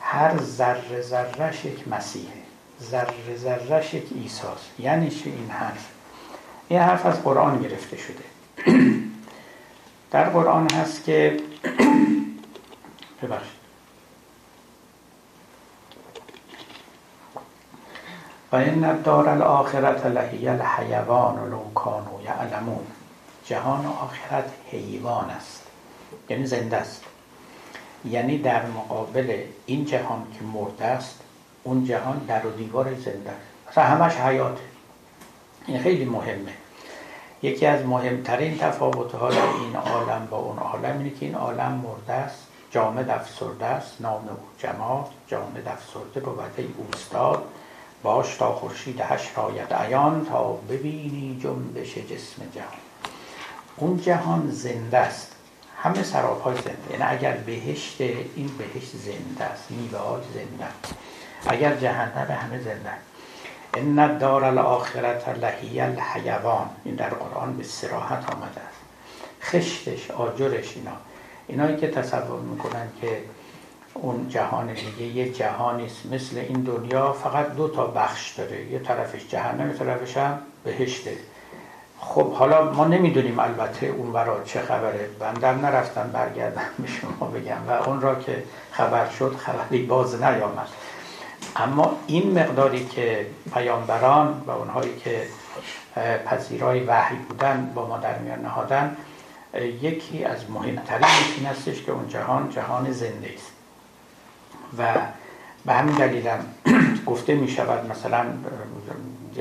هر 0.00 0.38
ذره 0.38 1.00
ذرهش 1.00 1.64
یک 1.64 1.88
مسیحه. 1.88 2.43
ذره 2.82 3.36
ذرهش 3.36 3.94
یک 3.94 4.06
ایساست 4.14 4.70
یعنی 4.78 5.10
چه 5.10 5.30
این 5.30 5.50
حرف؟ 5.50 5.86
این 6.68 6.80
حرف 6.80 7.06
از 7.06 7.22
قرآن 7.22 7.62
گرفته 7.62 7.96
شده. 7.96 8.24
در 10.10 10.28
قرآن 10.28 10.70
هست 10.70 11.04
که 11.04 11.36
ببخشید. 13.22 13.64
و 18.52 18.56
این 18.56 19.02
دار 19.02 19.28
الاخرت 19.28 20.06
لهی 20.06 20.48
الحیوان 20.48 21.50
لو 21.50 21.72
کانوا 21.74 22.20
یعلمون. 22.22 22.86
جهان 23.44 23.86
آخرت 23.86 24.50
حیوان 24.70 25.30
است. 25.30 25.62
یعنی 26.28 26.46
زنده 26.46 26.76
است. 26.76 27.04
یعنی 28.04 28.38
در 28.38 28.66
مقابل 28.66 29.42
این 29.66 29.84
جهان 29.84 30.26
که 30.38 30.44
مرده 30.44 30.84
است 30.84 31.23
اون 31.64 31.84
جهان 31.84 32.18
در 32.18 32.46
و 32.46 32.50
دیوار 32.50 32.94
زنده 32.94 33.30
است 33.30 33.68
اصلا 33.68 33.84
همش 33.84 34.12
حیاته 34.12 34.62
این 35.66 35.82
خیلی 35.82 36.04
مهمه. 36.04 36.52
یکی 37.42 37.66
از 37.66 37.86
مهمترین 37.86 38.58
تفاوت 38.58 39.12
های 39.12 39.38
این 39.38 39.76
عالم 39.76 40.28
با 40.30 40.36
اون 40.36 40.58
عالم 40.58 40.98
اینه 40.98 41.10
که 41.10 41.26
این 41.26 41.34
عالم 41.34 41.72
مرده 41.72 42.12
است 42.12 42.46
جامد 42.70 43.10
افسرده 43.10 43.66
است 43.66 44.00
نام 44.00 44.28
او 44.28 44.36
جماد 44.58 45.10
جامد 45.28 45.68
افسرده 45.68 46.20
بود 46.20 46.44
اوستاد. 46.76 47.44
باش 48.02 48.36
تا 48.36 48.54
خورشید 48.54 49.00
هش 49.00 49.30
راید 49.36 49.72
عیان 49.72 50.26
تا 50.26 50.52
ببینی 50.52 51.40
جنبش 51.42 51.94
جسم 51.94 52.42
جهان. 52.54 52.68
اون 53.76 54.00
جهان 54.00 54.50
زنده 54.50 54.98
است. 54.98 55.32
همه 55.76 56.02
سرابهای 56.02 56.56
زنده. 56.56 56.90
یعنی 56.90 57.02
اگر 57.02 57.32
بهشت 57.32 58.00
این 58.00 58.50
بهشت 58.58 58.96
زنده 58.96 59.44
است. 59.44 59.70
میوه 59.70 60.20
زنده 60.34 60.64
اگر 61.46 61.76
جهنم 61.76 62.30
همه 62.30 62.60
زنده 62.60 62.90
ان 63.74 64.18
دار 64.18 64.44
الاخرت 64.44 65.28
لهی 65.28 65.80
الحیوان. 65.80 66.70
این 66.84 66.94
در 66.94 67.08
قرآن 67.08 67.56
به 67.56 67.62
سراحت 67.64 68.30
آمده 68.30 68.60
است. 68.68 68.80
خشتش 69.42 70.10
آجرش 70.10 70.76
اینا. 70.76 70.90
اینایی 71.46 71.76
که 71.76 71.88
تصور 71.88 72.40
می‌کنن 72.40 72.88
که 73.00 73.18
اون 73.94 74.28
جهان 74.28 74.74
دیگه 74.74 75.16
یه 75.16 75.32
جهانی 75.32 75.86
است. 75.86 76.06
مثل 76.06 76.38
این 76.38 76.60
دنیا 76.60 77.12
فقط 77.12 77.54
دو 77.54 77.68
تا 77.68 77.86
بخش 77.86 78.32
داره. 78.32 78.64
یه 78.64 78.78
طرفش 78.78 79.28
جهنم 79.28 79.70
یه 79.70 79.76
طرفش 79.76 80.16
هم 80.16 80.38
بهشته. 80.64 81.16
خب 82.00 82.32
حالا 82.32 82.72
ما 82.72 82.84
نمی‌دونیم 82.84 83.38
البته 83.38 83.86
اون 83.86 84.12
برا 84.12 84.44
چه 84.44 84.60
خبره. 84.60 85.08
بندم 85.20 85.66
نرفتم 85.66 86.10
برگردم 86.12 86.62
به 86.78 86.88
شما 86.88 87.28
بگم. 87.28 87.68
و 87.68 87.70
اون 87.70 88.00
را 88.00 88.14
که 88.14 88.42
خبر 88.72 89.08
شد 89.08 89.36
خبری 89.36 89.82
باز 89.82 90.22
نیامد. 90.22 90.68
اما 91.56 91.96
این 92.06 92.38
مقداری 92.38 92.84
که 92.86 93.26
پیامبران 93.54 94.42
و 94.46 94.50
اونهایی 94.50 94.96
که 94.96 95.26
پذیرای 96.26 96.80
وحی 96.80 97.16
بودن 97.16 97.72
با 97.74 97.86
ما 97.86 97.98
در 97.98 98.18
میان 98.18 98.40
نهادن 98.40 98.96
یکی 99.82 100.24
از 100.24 100.50
مهمترین 100.50 101.08
این 101.36 101.46
هستش 101.46 101.82
که 101.82 101.92
اون 101.92 102.08
جهان 102.08 102.50
جهان 102.50 102.92
زنده 102.92 103.30
است. 103.34 103.52
و 104.78 104.94
به 105.66 105.72
همین 105.72 105.94
دلیلم 105.94 106.44
گفته 107.06 107.34
می 107.34 107.48
شود 107.48 107.90
مثلا 107.90 108.26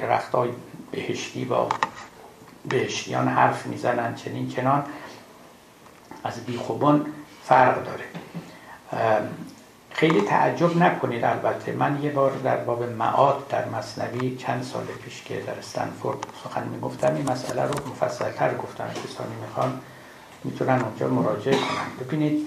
رختای 0.02 0.50
بهشتی 0.92 1.46
با 1.46 1.70
بهشتیان 2.70 3.28
حرف 3.28 3.66
می‌زنن 3.66 4.16
چنین 4.16 4.52
کنان 4.52 4.84
از 6.24 6.46
بیخوبان 6.46 7.06
فرق 7.44 7.84
داره. 7.84 8.06
خیلی 9.94 10.22
تعجب 10.22 10.78
نکنید. 10.78 11.24
البته 11.26 11.72
من 11.72 12.04
یه 12.04 12.12
بار 12.12 12.32
در 12.32 12.58
باب 12.58 12.84
معاد 12.84 13.48
در 13.48 13.70
مصنوی 13.70 14.36
چند 14.36 14.64
سال 14.64 14.86
پیش 14.86 15.24
که 15.24 15.42
در 15.42 15.60
استنفورد 15.60 16.18
سخن 16.44 16.68
می‌گفتم 16.68 17.16
این 17.16 17.32
مسئله 17.32 17.62
رو 17.62 17.74
مفصلتر 17.90 18.56
گفتم. 18.56 18.88
کسانی 18.88 19.36
می‌خوان 19.42 19.82
می‌تونن 20.44 20.82
اونجا 20.82 21.08
مراجعه 21.08 21.56
کنن. 21.56 22.06
ببینید 22.06 22.46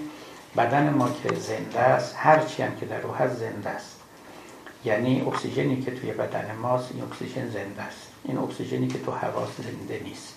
بدن 0.57 0.89
ما 0.89 1.09
که 1.23 1.35
زنده 1.35 1.79
است 1.79 2.15
هرچی 2.17 2.63
هم 2.63 2.75
که 2.75 2.85
در 2.85 3.01
او 3.01 3.13
هست 3.13 3.35
زنده 3.35 3.69
است. 3.69 3.99
یعنی 4.85 5.21
اکسیژنی 5.21 5.81
که 5.81 5.91
توی 5.91 6.11
بدن 6.11 6.55
ماست 6.61 6.91
این 6.93 7.03
اکسیژن 7.03 7.49
زنده 7.49 7.81
است. 7.81 8.07
این 8.23 8.37
اکسیژنی 8.37 8.87
که 8.87 8.99
تو 8.99 9.11
هوا 9.11 9.47
زنده 9.57 10.01
نیست. 10.03 10.33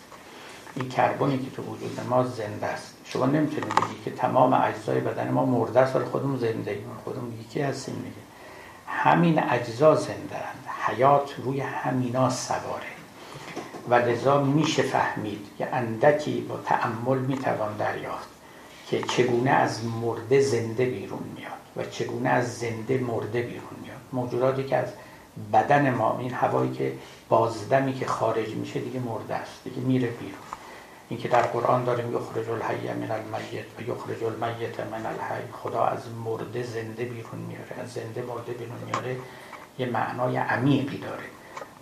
این 0.76 0.88
کربنی 0.88 1.38
که 1.38 1.50
تو 1.50 1.62
وجود 1.62 2.00
ما 2.08 2.26
زنده 2.26 2.66
است. 2.66 2.89
شما 3.12 3.26
نمی‌تونید 3.26 3.74
بگی 3.74 4.04
که 4.04 4.10
تمام 4.10 4.52
اجزای 4.52 5.00
بدن 5.00 5.30
ما 5.30 5.44
مرده 5.44 5.80
است 5.80 5.96
ولی 5.96 6.04
خودمون 6.04 6.38
زنده 6.38 6.70
ایم. 6.70 6.86
خودمون 7.04 7.32
یکی 7.40 7.60
هستیم 7.60 7.94
دیگه. 7.94 8.16
همین 8.86 9.42
اجزا 9.50 9.94
زنده 9.94 10.36
اند. 10.36 10.66
حیات 10.86 11.34
روی 11.44 11.60
همینا 11.60 12.30
سواره. 12.30 12.86
و 13.88 13.94
لذا 13.94 14.42
میشه 14.42 14.82
فهمید 14.82 15.46
که 15.58 15.74
اندکی 15.74 16.40
با 16.40 16.56
تعمل 16.56 17.18
می‌توان 17.18 17.76
دریافت 17.76 18.28
که 18.86 19.02
چگونه 19.02 19.50
از 19.50 19.84
مرده 19.84 20.40
زنده 20.40 20.84
بیرون 20.84 21.22
میاد 21.36 21.52
و 21.76 21.84
چگونه 21.90 22.28
از 22.28 22.58
زنده 22.58 22.98
مرده 22.98 23.42
بیرون 23.42 23.76
میاد. 23.82 24.00
موجوداتی 24.12 24.64
که 24.64 24.76
از 24.76 24.88
بدن 25.52 25.94
ما 25.94 26.18
این 26.18 26.34
هوایی 26.34 26.72
که 26.72 26.92
بازدمی 27.28 27.94
که 27.94 28.06
خارج 28.06 28.54
میشه 28.54 28.80
دیگه 28.80 29.00
مرده 29.00 29.34
است. 29.34 29.64
دیگه 29.64 29.78
میره 29.78 30.08
بیرون. 30.08 30.59
این 31.10 31.20
که 31.20 31.28
در 31.28 31.42
قرآن 31.42 31.84
داریم 31.84 32.14
یخرج 32.14 32.48
الحی 32.48 32.88
من 32.88 33.10
المیت 33.10 33.64
و 33.78 33.82
یخرج 33.82 34.24
المیت 34.24 34.80
من 34.80 35.06
الحی. 35.06 35.42
خدا 35.52 35.84
از 35.84 35.98
مرده 36.24 36.62
زنده 36.62 37.04
بیرون 37.04 37.40
میاره 37.48 37.82
از 37.82 37.92
زنده 37.92 38.22
مرده 38.22 38.52
بیرون 38.52 38.78
میاره. 38.86 39.16
یه 39.78 39.86
معنای 39.86 40.36
عمیقی 40.36 40.98
داره. 40.98 41.22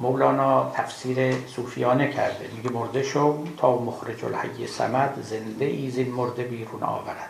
مولانا 0.01 0.71
تفسیر 0.75 1.47
صوفیانه 1.47 2.13
کرده. 2.13 2.49
میگه 2.57 2.71
مرده 2.71 3.03
شو 3.03 3.45
تا 3.57 3.79
مخرج 3.79 4.25
الحی 4.25 4.67
سمد 4.67 5.19
زنده 5.23 5.65
ایزین 5.65 6.11
مرده 6.11 6.43
بیرون 6.43 6.83
آورد. 6.83 7.29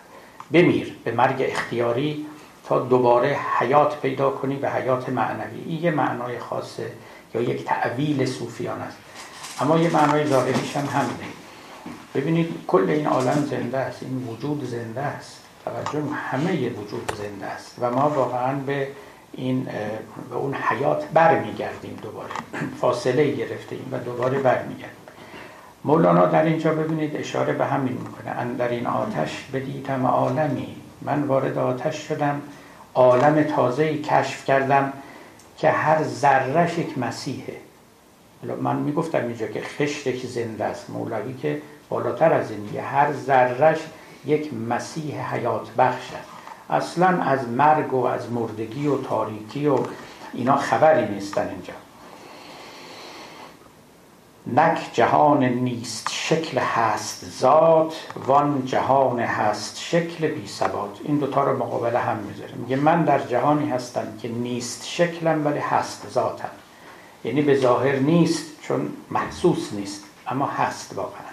بمیر 0.53 0.97
به 1.05 1.13
مرگ 1.13 1.37
اختیاری 1.49 2.27
تا 2.67 2.79
دوباره 2.79 3.39
حیات 3.59 4.01
پیدا 4.01 4.31
کنی 4.31 4.57
به 4.57 4.71
حیات 4.71 5.09
معنوی. 5.09 5.63
این 5.67 5.83
یه 5.83 5.91
معنای 5.91 6.39
خاصه 6.39 6.93
یا 7.35 7.41
یک 7.41 7.65
تعویل 7.65 8.27
صوفیان 8.27 8.81
است. 8.81 8.97
اما 9.61 9.79
یه 9.79 9.91
معنای 9.91 10.27
ظاهریش 10.27 10.77
هم 10.77 10.87
همینه. 10.87 11.48
ببینید 12.15 12.65
کل 12.67 12.91
این 12.91 13.07
عالم 13.07 13.47
زنده 13.51 13.79
است 13.79 14.03
این 14.03 14.29
وجود 14.29 14.65
زنده 14.65 15.01
است. 15.01 15.43
توجه 15.65 16.09
همه 16.15 16.71
وجود 16.71 17.13
زنده 17.19 17.47
است 17.47 17.77
و 17.81 17.91
ما 17.91 18.11
واقعا 18.11 18.55
به 18.55 18.89
این 19.33 19.69
به 20.31 20.37
اون 20.37 20.55
حیات 20.55 21.05
برمیگردیم 21.15 21.99
دوباره. 22.03 22.33
فاصله 22.81 23.31
گرفتیم 23.31 23.89
و 23.93 23.99
دوباره 23.99 24.39
برمیگردیم. 24.39 24.99
مولانا 25.85 26.27
در 26.27 26.43
اینجا 26.43 26.75
ببینید 26.75 27.17
اشاره 27.17 27.53
به 27.53 27.67
همین 27.67 27.93
می‌کنه. 27.93 28.57
در 28.59 28.69
این 28.69 28.87
آتش 28.87 29.45
بدیدم 29.53 30.07
عالمی. 30.07 30.77
من 31.03 31.23
وارد 31.23 31.59
آتش 31.59 32.09
شدم 32.09 32.43
عالم 32.95 33.43
تازه 33.43 33.99
کشف 33.99 34.45
کردم 34.45 34.93
که 35.59 35.71
هر 35.71 36.03
ذرهش 36.03 36.79
یک 36.79 36.99
مسیحه. 36.99 37.57
من 38.63 38.77
می‌گفتم 38.77 39.19
اینجا 39.19 39.47
که 39.47 39.61
خشتش 39.61 40.27
زنده 40.27 40.65
است 40.65 40.91
مولوی 40.91 41.35
که 41.35 41.63
بالاتر 41.89 42.33
از 42.33 42.51
این 42.51 42.77
هر 42.77 43.13
ذرهش 43.13 43.79
یک 44.27 44.55
مسیح 44.55 45.35
حیات 45.35 45.71
بخش 45.71 46.13
است. 46.13 46.29
اصلا 46.71 47.23
از 47.23 47.49
مرگ 47.49 47.95
و 47.95 48.05
از 48.05 48.33
مردگی 48.33 48.87
و 48.87 49.03
تاریکی 49.03 49.67
و 49.67 49.79
اینا 50.33 50.57
خبری 50.57 51.15
نیستن 51.15 51.49
اینجا. 51.49 51.73
نک 54.55 54.91
جهان 54.93 55.45
نیست 55.45 56.09
شکل 56.11 56.59
هست 56.59 57.25
ذات 57.41 57.95
وان 58.27 58.67
جهان 58.67 59.21
هست 59.21 59.79
شکل 59.79 60.27
بی 60.27 60.47
ثبات. 60.47 60.99
این 61.05 61.19
دوتا 61.19 61.45
رو 61.45 61.57
مقابله 61.57 61.99
هم 61.99 62.17
می‌ذاره 62.17 62.55
میگه 62.55 62.77
من 62.77 63.05
در 63.05 63.19
جهانی 63.19 63.71
هستم 63.71 64.07
که 64.23 64.29
نیست 64.29 64.87
شکلم 64.87 65.47
ولی 65.47 65.59
هست 65.59 66.09
ذاتم. 66.11 66.51
یعنی 67.25 67.43
به 67.43 67.57
ظاهر 67.57 67.97
نیست 67.97 68.63
چون 68.63 68.93
محسوس 69.11 69.73
نیست 69.73 70.05
اما 70.27 70.47
هست 70.47 70.93
واقعا. 70.97 71.28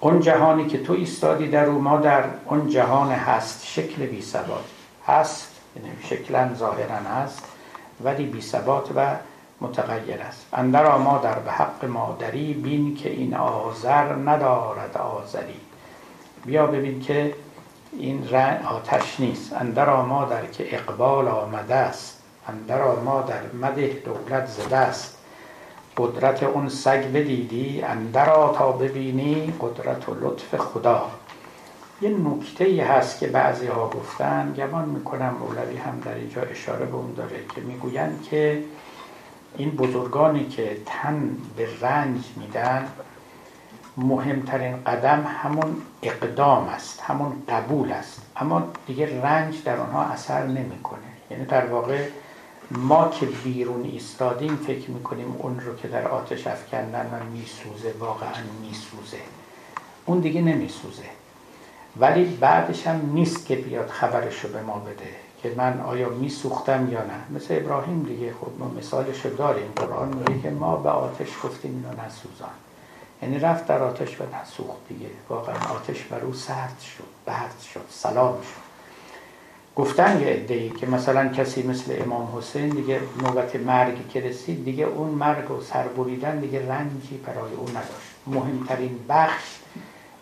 اون 0.00 0.20
جهانی 0.20 0.66
که 0.66 0.82
تو 0.82 0.92
ایستادی 0.92 1.48
در 1.48 1.64
او 1.64 1.80
ما 1.80 1.96
در 1.96 2.24
اون 2.46 2.68
جهان 2.68 3.10
هست 3.10 3.66
شکل 3.66 4.06
بی 4.06 4.22
ثبات. 4.22 4.64
هست 5.06 5.50
یعنی 5.76 5.88
شکلا 6.04 6.54
ظاهرا 6.54 6.96
هست 6.96 7.42
ولی 8.04 8.26
بی 8.26 8.40
ثبات 8.40 8.90
و 8.96 9.16
متغیر 9.60 10.20
است. 10.20 10.46
اندر 10.52 10.96
ما 10.96 11.18
در 11.18 11.38
به 11.38 11.50
حق 11.50 11.84
مادری 11.84 12.54
بین 12.54 12.94
که 12.94 13.10
این 13.10 13.34
آذر 13.34 14.14
ندارد 14.14 14.96
آذری. 14.96 15.60
بیا 16.44 16.66
ببین 16.66 17.00
که 17.00 17.34
این 17.92 18.28
رنگ 18.30 18.66
آتش 18.66 19.20
نیست. 19.20 19.52
اندر 19.52 20.02
ما 20.02 20.24
در 20.24 20.46
که 20.46 20.74
اقبال 20.74 21.28
آمده 21.28 21.74
است. 21.74 22.22
اندر 22.48 22.82
ما 23.04 23.22
در 23.22 23.42
مده 23.62 24.02
دولت 24.04 24.46
زده 24.46 24.76
است. 24.76 25.16
قدرت 26.00 26.42
اون 26.42 26.68
سگ 26.68 27.12
بدیدی 27.12 27.82
اندرا 27.82 28.54
تا 28.58 28.72
ببینی 28.72 29.54
قدرت 29.60 30.08
و 30.08 30.14
لطف 30.20 30.56
خدا. 30.56 31.10
یه 32.02 32.10
نکته 32.10 32.64
ای 32.64 32.80
هست 32.80 33.18
که 33.18 33.26
بعضی 33.26 33.66
ها 33.66 33.88
گفتن 33.88 34.54
گمان 34.56 34.88
می‌کنم 34.88 35.34
مولوی 35.40 35.76
هم 35.76 36.00
در 36.04 36.14
اینجا 36.14 36.42
اشاره 36.42 36.86
به 36.86 36.96
اون 36.96 37.14
داره 37.14 37.36
که 37.54 37.60
می‌گویند 37.60 38.22
که 38.30 38.62
این 39.56 39.70
بزرگانی 39.70 40.46
که 40.46 40.76
تن 40.86 41.36
به 41.56 41.68
رنج 41.80 42.24
میدن 42.36 42.88
مهمترین 43.96 44.84
قدم 44.84 45.24
همون 45.42 45.76
اقدام 46.02 46.68
است 46.68 47.00
همون 47.00 47.32
قبول 47.48 47.92
است. 47.92 48.22
اما 48.36 48.62
دیگه 48.86 49.22
رنج 49.22 49.64
در 49.64 49.76
آنها 49.76 50.02
اثر 50.02 50.46
نمی‌کنه. 50.46 50.98
یعنی 51.30 51.44
در 51.44 51.66
واقع 51.66 51.98
ما 52.70 53.08
که 53.08 53.26
بیرون 53.26 53.84
ایستادیم 53.84 54.56
فکر 54.56 54.90
می‌کنیم 54.90 55.36
اون 55.38 55.60
رو 55.60 55.76
که 55.76 55.88
در 55.88 56.08
آتش 56.08 56.46
افکندن 56.46 57.06
و 57.06 57.24
میسوزه 57.32 57.94
واقعا 57.98 58.32
میسوزه. 58.60 59.20
اون 60.06 60.20
دیگه 60.20 60.40
نمیسوزه. 60.40 61.02
ولی 61.96 62.24
بعدش 62.24 62.86
هم 62.86 63.10
نیست 63.14 63.46
که 63.46 63.56
بیاد 63.56 63.88
خبرش 63.88 64.44
رو 64.44 64.50
به 64.50 64.62
ما 64.62 64.78
بده 64.78 65.08
که 65.42 65.54
من 65.56 65.80
آیا 65.80 66.08
میسوختم 66.08 66.92
یا 66.92 67.02
نه. 67.02 67.36
مثل 67.36 67.56
ابراهیم 67.56 68.02
دیگه 68.02 68.32
خب 68.40 68.50
ما 68.58 68.68
مثالش 68.68 69.26
داریم. 69.26 69.72
قرآن 69.76 70.08
میگه 70.08 70.42
که 70.42 70.50
ما 70.50 70.76
به 70.76 70.90
آتش 70.90 71.28
گفتیم 71.44 71.70
اینو 71.70 72.06
نسوزان. 72.06 72.50
یعنی 73.22 73.38
رفت 73.38 73.66
در 73.66 73.82
آتش 73.82 74.20
و 74.20 74.24
نسوخت 74.42 74.88
دیگه. 74.88 75.10
واقعا 75.28 75.56
آتش 75.74 76.02
بر 76.02 76.20
او 76.20 76.32
سرد 76.32 76.80
شد 76.80 77.04
برد 77.26 77.60
شد 77.74 77.84
سلام 77.90 78.42
شد. 78.42 78.69
گفتن 79.80 80.20
یه 80.20 80.44
ای 80.48 80.70
که 80.70 80.86
مثلا 80.86 81.28
کسی 81.28 81.62
مثل 81.62 81.96
امام 82.04 82.38
حسین 82.38 82.68
دیگه 82.68 83.00
نوبت 83.22 83.56
مرگ 83.56 84.08
که 84.08 84.20
رسید 84.20 84.64
دیگه 84.64 84.84
اون 84.84 85.08
مرگ 85.08 85.50
و 85.50 85.60
سربریدن 85.60 86.40
دیگه 86.40 86.68
رنجی 86.68 87.20
برای 87.26 87.52
او 87.52 87.68
نداشت. 87.68 88.10
مهمترین 88.26 88.98
بخش 89.08 89.44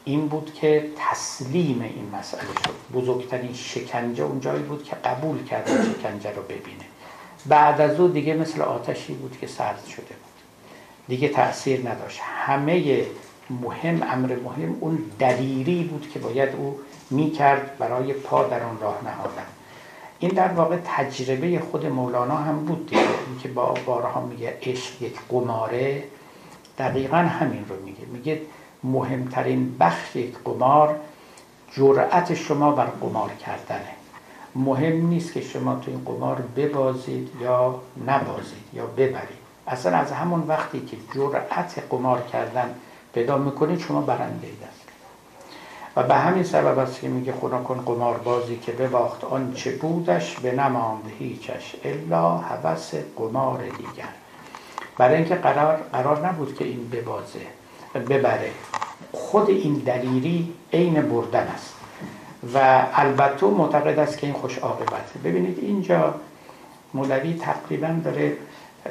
این 0.04 0.28
بود 0.28 0.54
که 0.54 0.88
تسلیم 0.98 1.80
این 1.80 2.10
مسئله 2.18 2.40
شد. 2.42 2.98
بزرگترین 2.98 3.54
شکنجه 3.54 4.24
اون 4.24 4.40
جایی 4.40 4.62
بود 4.62 4.84
که 4.84 4.96
قبول 4.96 5.44
کرد 5.44 5.68
شکنجه 5.68 6.30
رو 6.30 6.42
ببینه. 6.42 6.84
بعد 7.46 7.80
از 7.80 8.00
او 8.00 8.08
دیگه 8.08 8.34
مثل 8.34 8.62
آتشی 8.62 9.14
بود 9.14 9.36
که 9.40 9.46
سرد 9.46 9.84
شده 9.86 10.02
بود. 10.02 10.38
دیگه 11.08 11.28
تاثیر 11.28 11.90
نداشت. 11.90 12.20
همه 12.22 13.06
مهم 13.50 14.02
امر 14.02 14.36
مهم 14.44 14.76
اون 14.80 14.98
دلیری 15.18 15.84
بود 15.84 16.10
که 16.14 16.18
باید 16.18 16.48
او 16.56 16.78
می‌کرد 17.10 17.78
برای 17.78 18.12
پا 18.12 18.44
در 18.44 18.62
آن 18.62 18.78
راه 18.80 18.98
نهادن. 19.04 19.46
این 20.18 20.30
در 20.30 20.48
واقع 20.48 20.76
تجربه 20.84 21.60
خود 21.70 21.86
مولانا 21.86 22.36
هم 22.36 22.64
بود 22.64 22.86
دیگه. 22.86 23.02
این 23.02 23.38
که 23.42 23.48
با 23.48 23.74
بارها 23.86 24.20
میگه 24.20 24.58
عشق 24.62 25.02
یک 25.02 25.18
قماره 25.28 26.04
دقیقا 26.78 27.16
همین 27.16 27.64
رو 27.68 27.76
میگه. 27.84 28.06
میگه 28.12 28.40
مهمترین 28.84 29.78
بخش 29.78 30.16
یک 30.16 30.34
قمار 30.44 30.96
جرأت 31.72 32.34
شما 32.34 32.70
بر 32.70 32.86
قمار 32.86 33.30
کردنه. 33.30 33.92
مهم 34.54 35.06
نیست 35.06 35.32
که 35.32 35.40
شما 35.40 35.74
تو 35.74 35.90
این 35.90 36.04
قمار 36.04 36.42
ببازید 36.56 37.28
یا 37.40 37.80
نبازید 38.06 38.64
یا 38.72 38.86
ببرید. 38.86 39.38
اصلا 39.66 39.96
از 39.96 40.12
همون 40.12 40.44
وقتی 40.48 40.80
که 40.80 40.96
جرأت 41.14 41.82
قمار 41.90 42.22
کردن 42.32 42.74
پیدا 43.14 43.38
می‌کنید 43.38 43.78
شما 43.78 44.00
برنده 44.00 44.46
اید 44.46 44.77
و 45.98 46.02
به 46.02 46.14
همین 46.14 46.44
سبب 46.44 46.78
است 46.78 47.00
که 47.00 47.08
میگه 47.08 47.32
خدا 47.32 47.58
کن 47.58 47.82
قماربازی 47.86 48.56
که 48.56 48.72
بباخت 48.72 49.24
آن 49.24 49.52
چه 49.54 49.70
بودش 49.70 50.34
به 50.34 50.52
نماند 50.52 51.02
هیچش 51.18 51.76
الا 51.84 52.30
هوس 52.30 52.94
قمار 53.16 53.58
دیگر. 53.58 54.08
برای 54.98 55.16
اینکه 55.16 55.34
قرار, 55.34 55.80
قرار 55.92 56.28
نبود 56.28 56.54
که 56.54 56.64
این 56.64 56.88
ببازه 56.90 57.40
ببره. 57.94 58.50
خود 59.12 59.50
این 59.50 59.74
دلیری 59.74 60.52
عین 60.72 61.02
بردن 61.02 61.46
است. 61.46 61.74
و 62.54 62.86
البته 62.92 63.46
معتقد 63.46 63.98
است 63.98 64.18
که 64.18 64.26
این 64.26 64.36
خوش 64.36 64.58
عاقبته. 64.58 65.18
ببینید 65.24 65.58
اینجا 65.62 66.14
مولوی 66.94 67.34
تقریبا 67.34 67.96
داره 68.04 68.36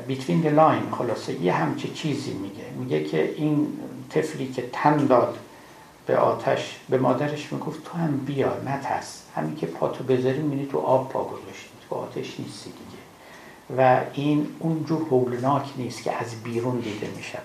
بیتوین 0.07 0.43
the 0.43 0.59
line 0.59 0.95
خلاصه 0.95 1.41
یه 1.41 1.53
همچه 1.53 1.87
چیزی 1.87 2.33
میگه. 2.33 2.63
میگه 2.79 3.03
که 3.03 3.33
این 3.37 3.67
طفلی 4.09 4.47
که 4.47 4.63
تن 4.73 5.05
داد 5.05 5.37
به 6.07 6.17
آتش 6.17 6.79
به 6.89 6.97
مادرش 6.97 7.53
می‌گفت 7.53 7.83
تو 7.83 7.97
هم 7.97 8.17
بیا 8.17 8.53
نترس. 8.65 9.21
همین 9.35 9.55
که 9.55 9.65
پاتو 9.65 10.03
بذاری 10.03 10.39
می‌بینی 10.39 10.65
تو 10.65 10.79
آب 10.79 11.09
پا 11.09 11.23
گذاشتی. 11.23 11.69
تو 11.89 11.95
آتش 11.95 12.39
نیستی 12.39 12.69
دیگه. 12.69 12.97
و 13.77 14.01
این 14.13 14.47
اونجور 14.59 15.01
هولناک 15.01 15.65
نیست 15.77 16.03
که 16.03 16.11
از 16.11 16.43
بیرون 16.43 16.79
دیده 16.79 17.07
می‌شود. 17.15 17.41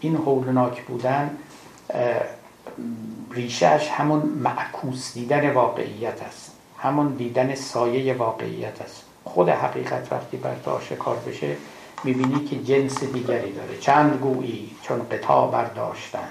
این 0.00 0.16
هولناک 0.16 0.82
بودن 0.82 1.38
ریشهش 3.30 3.88
همون 3.88 4.20
معکوس 4.20 5.14
دیدن 5.14 5.52
واقعیت 5.52 6.22
است. 6.22 6.52
همون 6.78 7.14
دیدن 7.14 7.54
سایه 7.54 8.14
واقعیت 8.14 8.82
است. 8.82 9.02
خود 9.24 9.48
حقیقت 9.48 10.12
وقتی 10.12 10.36
بر 10.36 10.54
تو 10.64 10.70
آشکار 10.70 11.16
بشه 11.16 11.56
می‌بینی 12.04 12.44
که 12.44 12.62
جنس 12.62 13.04
دیگری 13.04 13.52
داره. 13.52 13.78
چند 13.80 14.18
گویی 14.20 14.70
چون 14.82 14.98
قطع 14.98 15.50
برداشتن. 15.50 16.28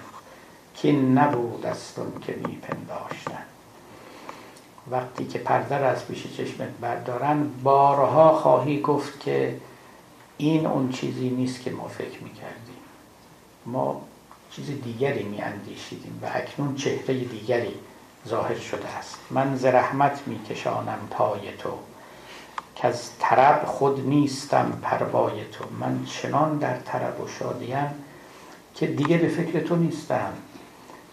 که 0.75 0.91
نبود 0.91 1.65
است 1.65 1.99
که 2.21 2.35
میپنداشتن 2.35 3.43
وقتی 4.91 5.25
که 5.25 5.39
پرده 5.39 5.77
را 5.77 5.89
از 5.89 6.07
پیش 6.07 6.37
چشمت 6.37 6.69
بردارن 6.81 7.49
بارها 7.63 8.33
خواهی 8.33 8.81
گفت 8.81 9.19
که 9.19 9.59
این 10.37 10.65
اون 10.65 10.89
چیزی 10.89 11.29
نیست 11.29 11.61
که 11.61 11.71
ما 11.71 11.87
فکر 11.87 12.23
می‌کردیم. 12.23 12.75
ما 13.65 14.01
چیز 14.51 14.65
دیگری 14.83 15.23
میاندیشیدیم 15.23 16.19
و 16.23 16.25
اکنون 16.33 16.75
چهره 16.75 17.13
دیگری 17.13 17.73
ظاهر 18.27 18.59
شده 18.59 18.87
است. 18.87 19.19
من 19.31 19.55
ز 19.55 19.65
رحمت 19.65 20.27
میکشانم 20.27 20.99
پای 21.11 21.51
تو 21.59 21.69
که 22.75 22.87
از 22.87 23.09
طرب 23.19 23.65
خود 23.65 24.07
نیستم 24.07 24.79
پروای 24.81 25.43
تو. 25.51 25.65
من 25.79 26.05
چنان 26.05 26.57
در 26.57 26.77
طرب 26.79 27.21
و 27.21 27.27
شادیم 27.27 27.89
که 28.75 28.87
دیگه 28.87 29.17
به 29.17 29.27
فکر 29.27 29.59
تو 29.59 29.75
نیستم. 29.75 30.33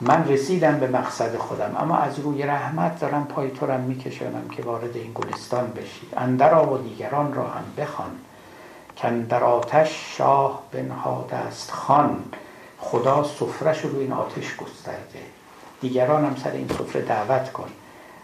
من 0.04 0.28
رسیدم 0.28 0.78
به 0.78 0.86
مقصد 0.86 1.36
خودم 1.36 1.76
اما 1.78 1.96
از 1.96 2.18
روی 2.18 2.42
رحمت 2.42 3.00
دارم 3.00 3.24
پای 3.24 3.50
تو 3.50 3.66
را 3.66 3.76
میکشانم 3.76 4.48
که 4.48 4.62
وارد 4.62 4.96
این 4.96 5.12
گلستان 5.14 5.70
بشی. 5.70 6.08
اندرا 6.16 6.72
و 6.72 6.78
دیگران 6.78 7.34
را 7.34 7.42
هم 7.42 7.64
بخوان 7.78 8.10
که 8.96 9.10
در 9.10 9.44
آتش 9.44 10.16
شاه 10.16 10.62
بنهاده 10.72 11.36
است 11.36 11.70
خان. 11.70 12.22
خدا 12.78 13.24
سفرش 13.24 13.80
رو 13.80 13.98
این 13.98 14.12
آتش 14.12 14.56
گسترده. 14.56 15.22
دیگران 15.80 16.24
هم 16.24 16.36
سر 16.44 16.50
این 16.50 16.68
سفره 16.68 17.02
دعوت 17.02 17.52
کن. 17.52 17.68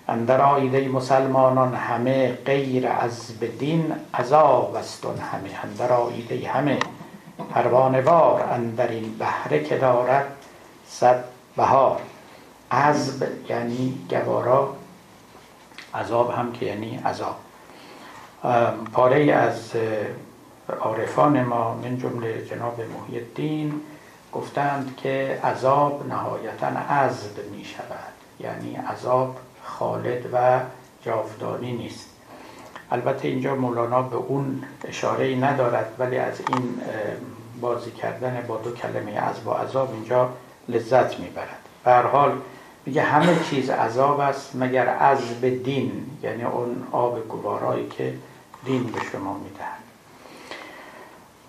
اندر 0.08 0.40
آیده 0.40 0.88
مسلمانان 0.88 1.74
همه 1.74 2.32
غیر 2.32 2.88
از 2.88 3.38
بدین 3.40 3.92
عذاب 4.14 4.74
است 4.74 5.04
همه. 5.04 5.50
اندر 5.64 5.92
آیده 5.92 6.48
همه 6.48 6.78
پروانوار 7.50 8.42
اندر 8.42 8.88
این 8.88 9.18
بهره 9.18 9.64
که 9.64 9.78
دارد 9.78 10.26
صد 10.88 11.24
بهار 11.58 12.00
عذب 12.70 13.28
یعنی 13.48 13.98
گوارا. 14.10 14.74
عذاب 15.94 16.30
هم 16.30 16.52
که 16.52 16.66
یعنی 16.66 17.00
عذاب. 17.04 17.36
پاره 18.92 19.32
از 19.32 19.72
عارفان 20.80 21.42
ما 21.42 21.74
من 21.74 21.98
جمله 21.98 22.44
جناب 22.44 22.80
محی 22.80 23.18
الدین 23.18 23.80
گفتند 24.32 24.96
که 24.96 25.40
عذاب 25.44 26.06
نهایتا 26.08 26.66
عذب 26.66 27.50
می 27.50 27.64
شود 27.64 28.12
یعنی 28.40 28.76
عذاب 28.76 29.36
خالد 29.62 30.26
و 30.32 30.60
جاودانی 31.02 31.72
نیست. 31.72 32.08
البته 32.90 33.28
اینجا 33.28 33.54
مولانا 33.54 34.02
به 34.02 34.16
اون 34.16 34.62
اشاره 34.84 35.24
ای 35.24 35.36
ندارد 35.36 35.94
ولی 35.98 36.16
از 36.16 36.40
این 36.40 36.80
بازی 37.60 37.90
کردن 37.90 38.44
با 38.48 38.56
دو 38.56 38.70
کلمه 38.74 39.12
از 39.12 39.44
با 39.44 39.58
عذاب 39.58 39.92
اینجا 39.92 40.30
لذت 40.68 41.20
می‌برد. 41.20 41.58
به 41.84 41.90
هر 41.90 42.02
حال 42.02 42.32
میگه 42.86 43.02
همه 43.02 43.36
چیز 43.50 43.70
عذاب 43.70 44.20
است 44.20 44.56
مگر 44.56 44.88
به 45.40 45.50
دین 45.50 46.06
یعنی 46.22 46.44
اون 46.44 46.86
آب 46.92 47.28
گوارایی 47.28 47.88
که 47.88 48.14
دین 48.64 48.82
به 48.84 49.00
شما 49.12 49.34
می‌دهد. 49.34 49.78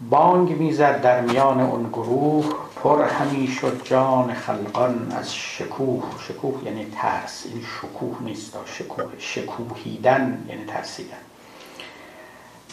بانگ 0.10 0.60
می‌زد 0.60 1.02
در 1.02 1.22
میان 1.22 1.60
اون 1.60 1.90
گروه 1.90 2.46
پر 2.84 3.04
همی 3.04 3.48
شد 3.48 3.82
جان 3.84 4.34
خلقان 4.34 5.12
از 5.20 5.36
شکوه. 5.36 6.04
شکوه 6.28 6.64
یعنی 6.66 6.88
ترس 6.96 7.46
این 7.46 7.64
شکوه 7.78 8.18
نیست 8.22 8.58
شکوه 8.66 9.06
شکوهیدن 9.18 10.46
یعنی 10.50 10.66
ترسیدن. 10.66 11.18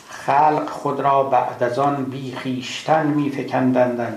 خلق 0.08 0.68
خود 0.70 1.00
را 1.00 1.22
بعد 1.22 1.62
از 1.62 1.78
آن 1.78 2.04
بی 2.04 2.32
خیشتن 2.32 3.06
می 3.06 3.30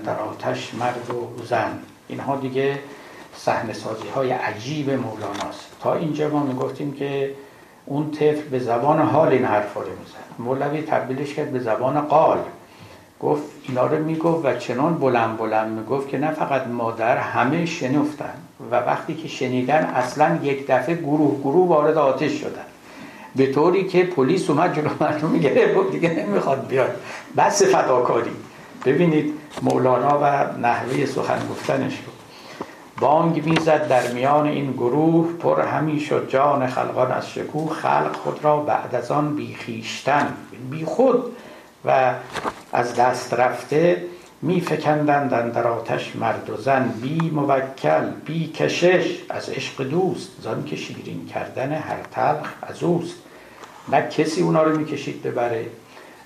در 0.04 0.18
آتش 0.20 0.74
مرد 0.74 1.10
و 1.10 1.44
زن. 1.44 1.78
اینها 2.10 2.36
دیگه 2.36 2.78
صحنه 3.36 3.72
سازی 3.72 4.08
های 4.14 4.30
عجیب 4.30 4.90
مولاناست. 4.90 5.66
تا 5.82 5.94
اینجا 5.94 6.28
ما 6.28 6.42
می‌گفتیم 6.42 6.92
که 6.92 7.30
اون 7.86 8.10
طفل 8.10 8.42
به 8.50 8.58
زبان 8.58 8.98
حال 8.98 9.28
این 9.28 9.44
حرفا 9.44 9.80
رو 9.80 9.88
میزن 9.88 10.44
مولوی 10.44 10.82
تبدیلش 10.82 11.34
کرد 11.34 11.52
به 11.52 11.58
زبان 11.58 12.00
قال. 12.00 12.38
گفت 13.20 13.42
اینا 13.68 13.86
رو 13.86 14.04
می‌گفت 14.04 14.46
و 14.46 14.58
چنان 14.58 14.94
بلند 14.94 15.38
بلند 15.38 15.78
می‌گفت 15.78 16.08
که 16.08 16.18
نه 16.18 16.30
فقط 16.30 16.66
مادر 16.66 17.16
همه 17.16 17.66
شنفتن 17.66 18.34
و 18.70 18.74
وقتی 18.74 19.14
که 19.14 19.28
شنیدن 19.28 19.84
اصلا 19.84 20.38
یک 20.42 20.66
دفعه 20.66 20.94
گروه 20.94 21.40
گروه 21.40 21.68
وارد 21.68 21.98
آتش 21.98 22.32
شدن. 22.32 22.64
به 23.36 23.52
طوری 23.52 23.86
که 23.86 24.04
پلیس 24.04 24.50
اومد 24.50 24.76
جلو 24.76 24.90
مردم 25.00 25.28
میگه 25.28 25.74
دیگه 25.92 26.10
نمی‌خواد 26.10 26.66
بیاد. 26.66 27.00
بس 27.36 27.62
فداکاری. 27.62 28.30
ببینید 28.84 29.34
مولانا 29.62 30.18
و 30.22 30.58
نحوه 30.58 31.06
سخن 31.06 31.48
گفتنش 31.50 31.92
رو. 31.92 32.12
بانگ 33.00 33.48
می‌زد 33.48 33.88
در 33.88 34.12
میان 34.12 34.46
این 34.46 34.72
گروه 34.72 35.32
پر 35.32 35.60
همی 35.60 36.00
شد 36.00 36.28
جان 36.30 36.66
خلقان 36.66 37.12
از 37.12 37.30
شکوه 37.30 37.74
خلق 37.74 38.16
خود 38.16 38.44
را 38.44 38.56
بعد 38.56 38.94
از 38.94 39.10
آن 39.10 39.36
بیخیشتن 39.36 40.36
بی 40.70 40.84
خود 40.84 41.36
و 41.84 42.14
از 42.72 42.94
دست 42.94 43.34
رفته 43.34 44.04
می 44.42 44.60
فکندند 44.60 45.52
در 45.52 45.66
آتش 45.66 46.16
مرد 46.16 46.50
و 46.50 46.56
زن 46.56 46.88
بی 47.02 47.30
موکل 47.30 48.10
بی 48.24 48.46
کشش 48.46 49.18
از 49.28 49.48
عشق 49.50 49.82
دوست 49.82 50.28
زن 50.42 50.64
که 50.64 50.76
شیرین 50.76 51.26
کردن 51.26 51.72
هر 51.72 52.02
تلخ 52.10 52.52
از 52.62 52.82
اوست. 52.82 53.14
نه 53.92 54.02
کسی 54.02 54.42
اونا 54.42 54.62
رو 54.62 54.78
می‌کشید 54.78 55.22
ببره 55.22 55.66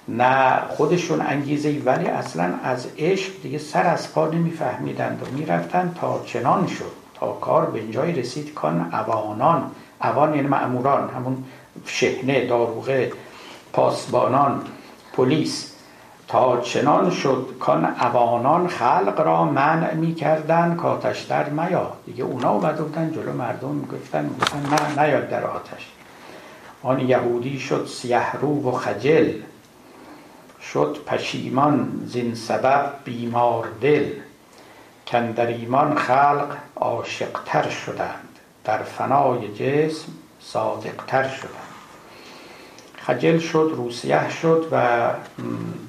نه 0.08 0.60
خودشون 0.68 1.20
انگیزه 1.20 1.82
ولی 1.84 2.06
اصلا 2.06 2.54
از 2.62 2.86
عشق 2.98 3.42
دیگه 3.42 3.58
سر 3.58 3.86
از 3.86 4.12
پا 4.12 4.26
نمیفهمیدند 4.26 5.22
و 5.22 5.36
می‌رفتن 5.36 5.94
تا 6.00 6.22
چنان 6.26 6.66
شد 6.66 6.92
تا 7.14 7.32
کار 7.32 7.66
به 7.66 7.78
اینجای 7.78 8.12
رسید 8.12 8.54
کان 8.54 8.90
اوانان 8.94 9.70
اوان 10.02 10.34
یعنی 10.34 10.48
معموران 10.48 11.10
همون 11.10 11.44
شهنه 11.86 12.46
داروغه 12.46 13.12
پاسبانان 13.72 14.62
پلیس 15.12 15.70
تا 16.28 16.60
چنان 16.60 17.10
شد 17.10 17.46
کان 17.60 17.84
اوانان 17.84 18.68
خلق 18.68 19.20
را 19.20 19.44
منع 19.44 19.94
می 19.94 20.14
کردن 20.14 20.74
کاتش 20.74 21.22
در 21.22 21.48
میا 21.48 21.92
دیگه 22.06 22.24
اونا 22.24 22.50
اومده 22.50 22.82
بودن 22.82 23.12
جلو 23.12 23.32
مردم 23.32 23.68
می‌گفتن 23.68 24.24
می‌گفتن 24.24 24.58
نه 24.70 25.04
نیاد 25.04 25.30
در 25.30 25.44
آتش 25.44 25.90
آن 26.82 27.00
یهودی 27.00 27.58
شد 27.58 27.86
سیه 27.86 28.36
و 28.40 28.72
خجل 28.72 29.32
شد 30.72 30.98
پشیمان 31.06 32.02
زین 32.06 32.34
سبب 32.34 32.92
بیمار 33.04 33.68
دل. 33.80 34.10
کندر 35.06 35.46
ایمان 35.46 35.94
خلق 35.94 36.56
عاشقتر 36.76 37.68
شدند. 37.68 38.28
در 38.64 38.82
فنای 38.82 39.48
جسم 39.48 40.12
صادقتر 40.40 41.28
شدند. 41.28 41.50
خجل 42.96 43.38
شد 43.38 43.72
روسیه 43.76 44.30
شد 44.30 44.68
و 44.72 45.08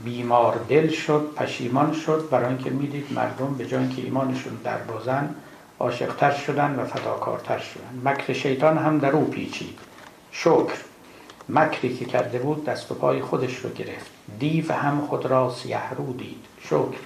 بیمار 0.03 0.59
دل 0.69 0.88
شد 0.88 1.34
پشیمان 1.36 1.93
شد. 1.93 2.28
برای 2.32 2.47
اینکه 2.47 2.69
می‌دید 2.69 3.13
مردم 3.13 3.55
به 3.57 3.65
جای 3.65 3.80
اینکه 3.80 4.01
ایمانشون 4.01 4.57
در 4.63 4.78
بازن 4.78 5.36
عاشقتر 5.80 6.32
شدن 6.32 6.76
و 6.80 6.86
فداکارتر 6.86 7.59
شدن. 7.59 8.11
مکر 8.11 8.34
شیطان 8.34 8.78
هم 8.78 8.99
در 8.99 9.11
او 9.11 9.26
پیچید. 9.30 9.80
شکر. 10.32 10.76
مکری 11.50 11.98
که 11.98 12.06
کرده 12.06 12.39
بود 12.39 12.66
دست 12.66 12.91
و 12.91 12.96
پای 12.96 13.22
خودش 13.22 13.56
رو 13.56 13.70
گرفت. 13.70 14.12
دیو 14.39 14.72
هم 14.74 15.08
خود 15.10 15.26
را 15.26 15.54
سیه 15.54 15.93
رو 15.93 16.14
دید. 16.14 16.46
شکر. 16.64 17.00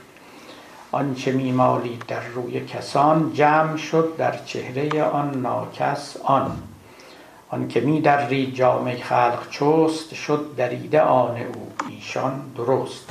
آنچه 0.92 1.32
میمالید 1.32 2.04
در 2.08 2.28
روی 2.28 2.66
کسان 2.66 3.34
جمع 3.34 3.78
شد 3.78 4.14
در 4.18 4.38
چهره 4.46 5.04
آن 5.04 5.42
ناکس 5.42 6.18
آن. 6.24 6.52
آن 7.50 7.68
که 7.68 7.80
می 7.80 8.02
رید 8.30 8.54
جامعه 8.54 9.04
خلق 9.04 9.50
چست 9.50 10.14
شد 10.14 10.56
دریده 10.58 11.02
آن 11.02 11.38
او. 11.38 11.72
ایشان 11.90 12.42
درست. 12.56 13.10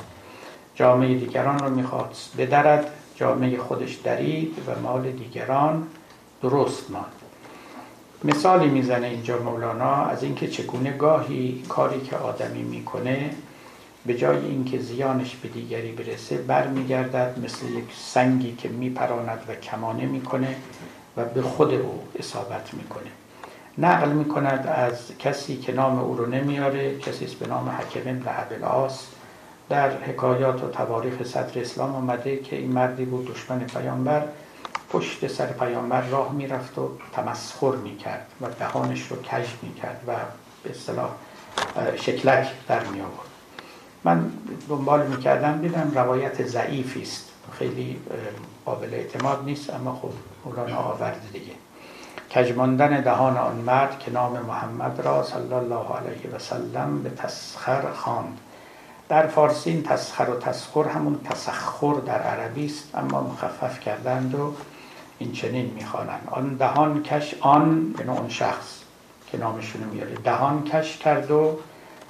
جامعه 0.74 1.14
دیگران 1.14 1.58
رو 1.58 1.70
می‌خواست 1.70 2.36
بدرد 2.38 2.90
جامعه 3.16 3.58
خودش 3.58 3.94
درید 3.94 4.56
و 4.66 4.80
مال 4.80 5.10
دیگران 5.10 5.86
درست 6.42 6.90
ماند. 6.90 7.17
مثالی 8.24 8.68
می‌زنه 8.68 9.06
اینجا 9.06 9.38
مولانا 9.38 9.94
از 9.94 10.22
اینکه 10.22 10.48
چگونه 10.48 10.90
گاهی 10.90 11.64
کاری 11.68 12.00
که 12.00 12.16
آدمی 12.16 12.62
می‌کنه 12.62 13.30
به 14.06 14.14
جای 14.14 14.46
اینکه 14.46 14.78
زیانش 14.78 15.36
به 15.36 15.48
دیگری 15.48 15.92
برسه 15.92 16.36
برمیگردد 16.36 17.38
مثل 17.44 17.66
یک 17.66 17.84
سنگی 17.96 18.52
که 18.52 18.68
میپراند 18.68 19.40
و 19.48 19.54
کمانه 19.54 20.06
می‌کنه 20.06 20.56
و 21.16 21.24
به 21.24 21.42
خود 21.42 21.74
او 21.74 22.02
اصابت 22.18 22.74
می‌کنه. 22.74 23.10
نقل 23.78 24.08
می‌کند 24.08 24.66
از 24.66 25.18
کسی 25.18 25.56
که 25.56 25.72
نام 25.72 25.98
او 25.98 26.16
رو 26.16 26.26
نمیاره 26.26 26.98
کسی 26.98 27.36
به 27.40 27.46
نام 27.46 27.68
حکم 27.68 28.00
ابن 28.00 28.22
در 29.68 29.90
حکایات 29.90 30.64
و 30.64 30.68
تواریخ 30.68 31.22
صدر 31.22 31.60
اسلام 31.60 31.94
آمده 31.94 32.36
که 32.36 32.56
این 32.56 32.72
مردی 32.72 33.04
بود 33.04 33.24
دشمن 33.32 33.58
پیامبر 33.58 34.22
پشت 34.90 35.26
سر 35.26 35.46
پیامبر 35.46 36.00
راه 36.00 36.32
می‌رفت 36.32 36.78
و 36.78 36.90
تمسخر 37.12 37.76
می‌کرد 37.76 38.26
و 38.40 38.46
دهانش 38.58 39.06
رو 39.06 39.16
کج 39.16 39.46
می‌کرد 39.62 40.00
و 40.06 40.12
به 40.62 40.70
اصطلاح 40.70 41.10
شکلک 41.96 42.48
در 42.68 42.84
می 42.84 43.00
آورد 43.00 43.28
من 44.04 44.32
دنبال 44.68 45.06
می‌کردم 45.06 45.60
دیدم 45.60 45.92
روایت 45.94 46.46
ضعیفی 46.46 47.02
است. 47.02 47.30
خیلی 47.58 48.00
قابل 48.64 48.94
اعتماد 48.94 49.44
نیست 49.44 49.70
اما 49.70 49.94
خب 50.02 50.10
مولانا 50.44 50.76
آورد 50.76 51.20
دیگه. 51.32 51.52
کجماندن 52.34 53.00
دهان 53.00 53.36
آن 53.36 53.56
مرد 53.56 53.98
که 53.98 54.10
نام 54.10 54.32
محمد 54.32 55.00
را 55.00 55.22
صلی 55.22 55.52
الله 55.52 55.86
علیه 55.96 56.30
و 56.36 56.38
سلم 56.38 57.02
به 57.02 57.10
تسخر 57.10 57.92
خواند. 57.92 58.38
در 59.08 59.26
فارسی 59.26 59.70
این 59.70 59.82
تسخر 59.82 60.30
و 60.30 60.38
تسخر 60.38 60.84
همون 60.84 61.20
تسخر 61.30 61.94
در 61.94 62.22
عربی 62.22 62.66
است 62.66 62.94
اما 62.94 63.20
مخفف 63.20 63.80
کردند 63.80 64.34
و 64.34 64.54
این 65.18 65.32
چنین 65.32 65.72
می‌خوانند 65.74 66.28
آن 66.30 66.54
دهان 66.54 67.02
کش 67.02 67.34
آن 67.40 67.94
یعنی 67.98 68.18
اون 68.18 68.28
شخص 68.28 68.78
که 69.26 69.38
نامشونو 69.38 69.90
میاره 69.92 70.14
دهان 70.14 70.64
کش 70.64 70.96
کرد 70.96 71.30
و 71.30 71.58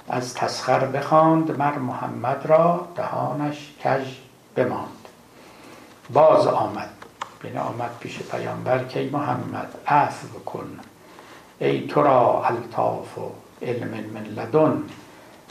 از 0.09 0.33
تسخر 0.33 0.85
بخواند 0.85 1.57
مر 1.57 1.77
محمد 1.77 2.45
را 2.45 2.87
دهانش 2.95 3.73
کش 3.83 4.21
بماند. 4.55 5.07
باز 6.13 6.47
آمد. 6.47 6.89
یعنی 7.43 7.57
آمد 7.57 7.91
پیش 7.99 8.19
پیامبر 8.19 8.83
که 8.83 9.09
محمد 9.11 9.75
عفو 9.87 10.39
کن. 10.39 10.79
ای 11.59 11.87
تو 11.87 12.01
را 12.01 12.45
الطاف 12.45 13.17
و 13.17 13.31
علم 13.61 13.89
من 14.13 14.23
لدن. 14.23 14.83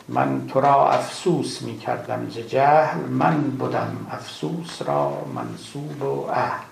من 0.09 0.47
تو 0.47 0.61
را 0.61 0.91
افسوس 0.91 1.63
می 1.63 1.79
کردم 1.79 2.31
ز 2.31 2.39
جهل. 2.39 3.01
من 3.01 3.41
بودم 3.41 4.07
افسوس 4.11 4.83
را 4.83 5.13
منصوب 5.35 6.03
و 6.03 6.31
اهل. 6.31 6.68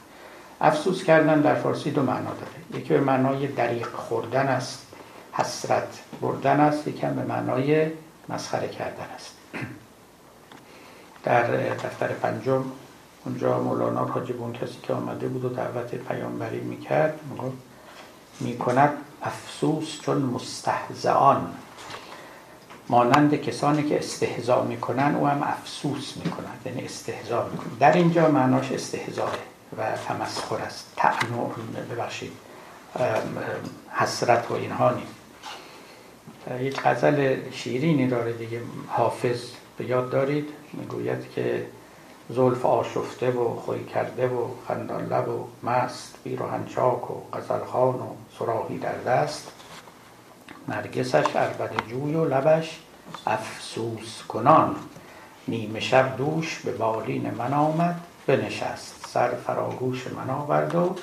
افسوس 0.60 1.04
کردن 1.04 1.40
در 1.40 1.54
فارسی 1.54 1.90
دو 1.90 2.02
معنا 2.02 2.30
داره. 2.30 2.82
یکی 2.82 2.94
به 2.94 3.00
معنای 3.00 3.46
دریق 3.46 3.88
خوردن 3.92 4.46
است 4.46 4.86
حسرت 5.32 6.00
بردن 6.20 6.60
است 6.60 6.88
یکم 6.88 7.14
به 7.14 7.22
معنای 7.22 7.90
مسخره 8.28 8.68
کردن 8.68 9.06
است. 9.14 9.30
در 11.24 11.42
دفتر 11.74 12.08
پنجم 12.08 12.64
اونجا 13.24 13.60
مولانا 13.60 14.04
حاجب 14.04 14.42
اون 14.42 14.52
کسی 14.52 14.76
که 14.82 14.92
آمده 14.92 15.28
بود 15.28 15.44
و 15.44 15.48
دعوت 15.48 15.94
پیامبری 15.94 16.60
می‌کرد 16.60 17.20
می‌کند 18.40 18.92
افسوس 19.22 20.00
چون 20.00 20.18
مستهزعان 20.18 21.54
مانند 22.88 23.34
کسانی 23.34 23.82
که 23.82 23.98
استهزا 23.98 24.62
می‌کنن 24.62 25.14
او 25.14 25.28
هم 25.28 25.42
افسوس 25.42 26.16
می‌کنند 26.24 26.60
یعنی 26.64 26.84
استهزا 26.84 27.48
می‌کنن 27.52 27.78
در 27.80 27.92
اینجا 27.92 28.28
معناش 28.28 28.72
استهزاه 28.72 29.32
و 29.78 29.96
تمسخر 30.08 30.56
است. 30.56 30.92
تعنو 30.96 31.48
ببخشید. 31.90 32.32
حسرت 33.90 34.50
و 34.50 34.54
اینها 34.54 34.90
نیست 34.90 35.14
یک 36.60 36.80
غزل 36.80 37.36
شیرینی 37.52 38.08
داره 38.08 38.32
دیگه. 38.32 38.60
حافظ 38.88 39.42
به 39.78 39.84
یاد 39.84 40.10
دارید؟ 40.10 40.48
می‌گوید 40.72 41.30
که 41.34 41.66
زلف 42.30 42.66
آشفته 42.66 43.30
و 43.30 43.56
خوی 43.56 43.84
کرده 43.84 44.28
و 44.28 44.48
خندان 44.68 45.06
لب 45.06 45.28
و 45.28 45.46
مست 45.62 46.14
بیروهن 46.24 46.66
چاک 46.66 47.10
و 47.10 47.14
غزلخان 47.32 47.94
و 47.94 48.08
سراحی 48.38 48.78
در 48.78 48.98
دست. 48.98 49.52
نرگسش 50.68 51.36
عربد 51.36 51.72
جوی 51.88 52.14
و 52.14 52.24
لبش 52.24 52.80
افسوس 53.26 54.22
کنان. 54.28 54.76
نیمه 55.48 55.80
شب 55.80 56.16
دوش 56.16 56.60
به 56.64 56.72
بالین 56.72 57.30
من 57.30 57.52
آمد 57.52 58.00
بنشست. 58.26 59.05
سر 59.16 59.34
فراگوش 59.46 60.06
من 60.06 60.30
آورد 60.30 60.74
و 60.74 60.96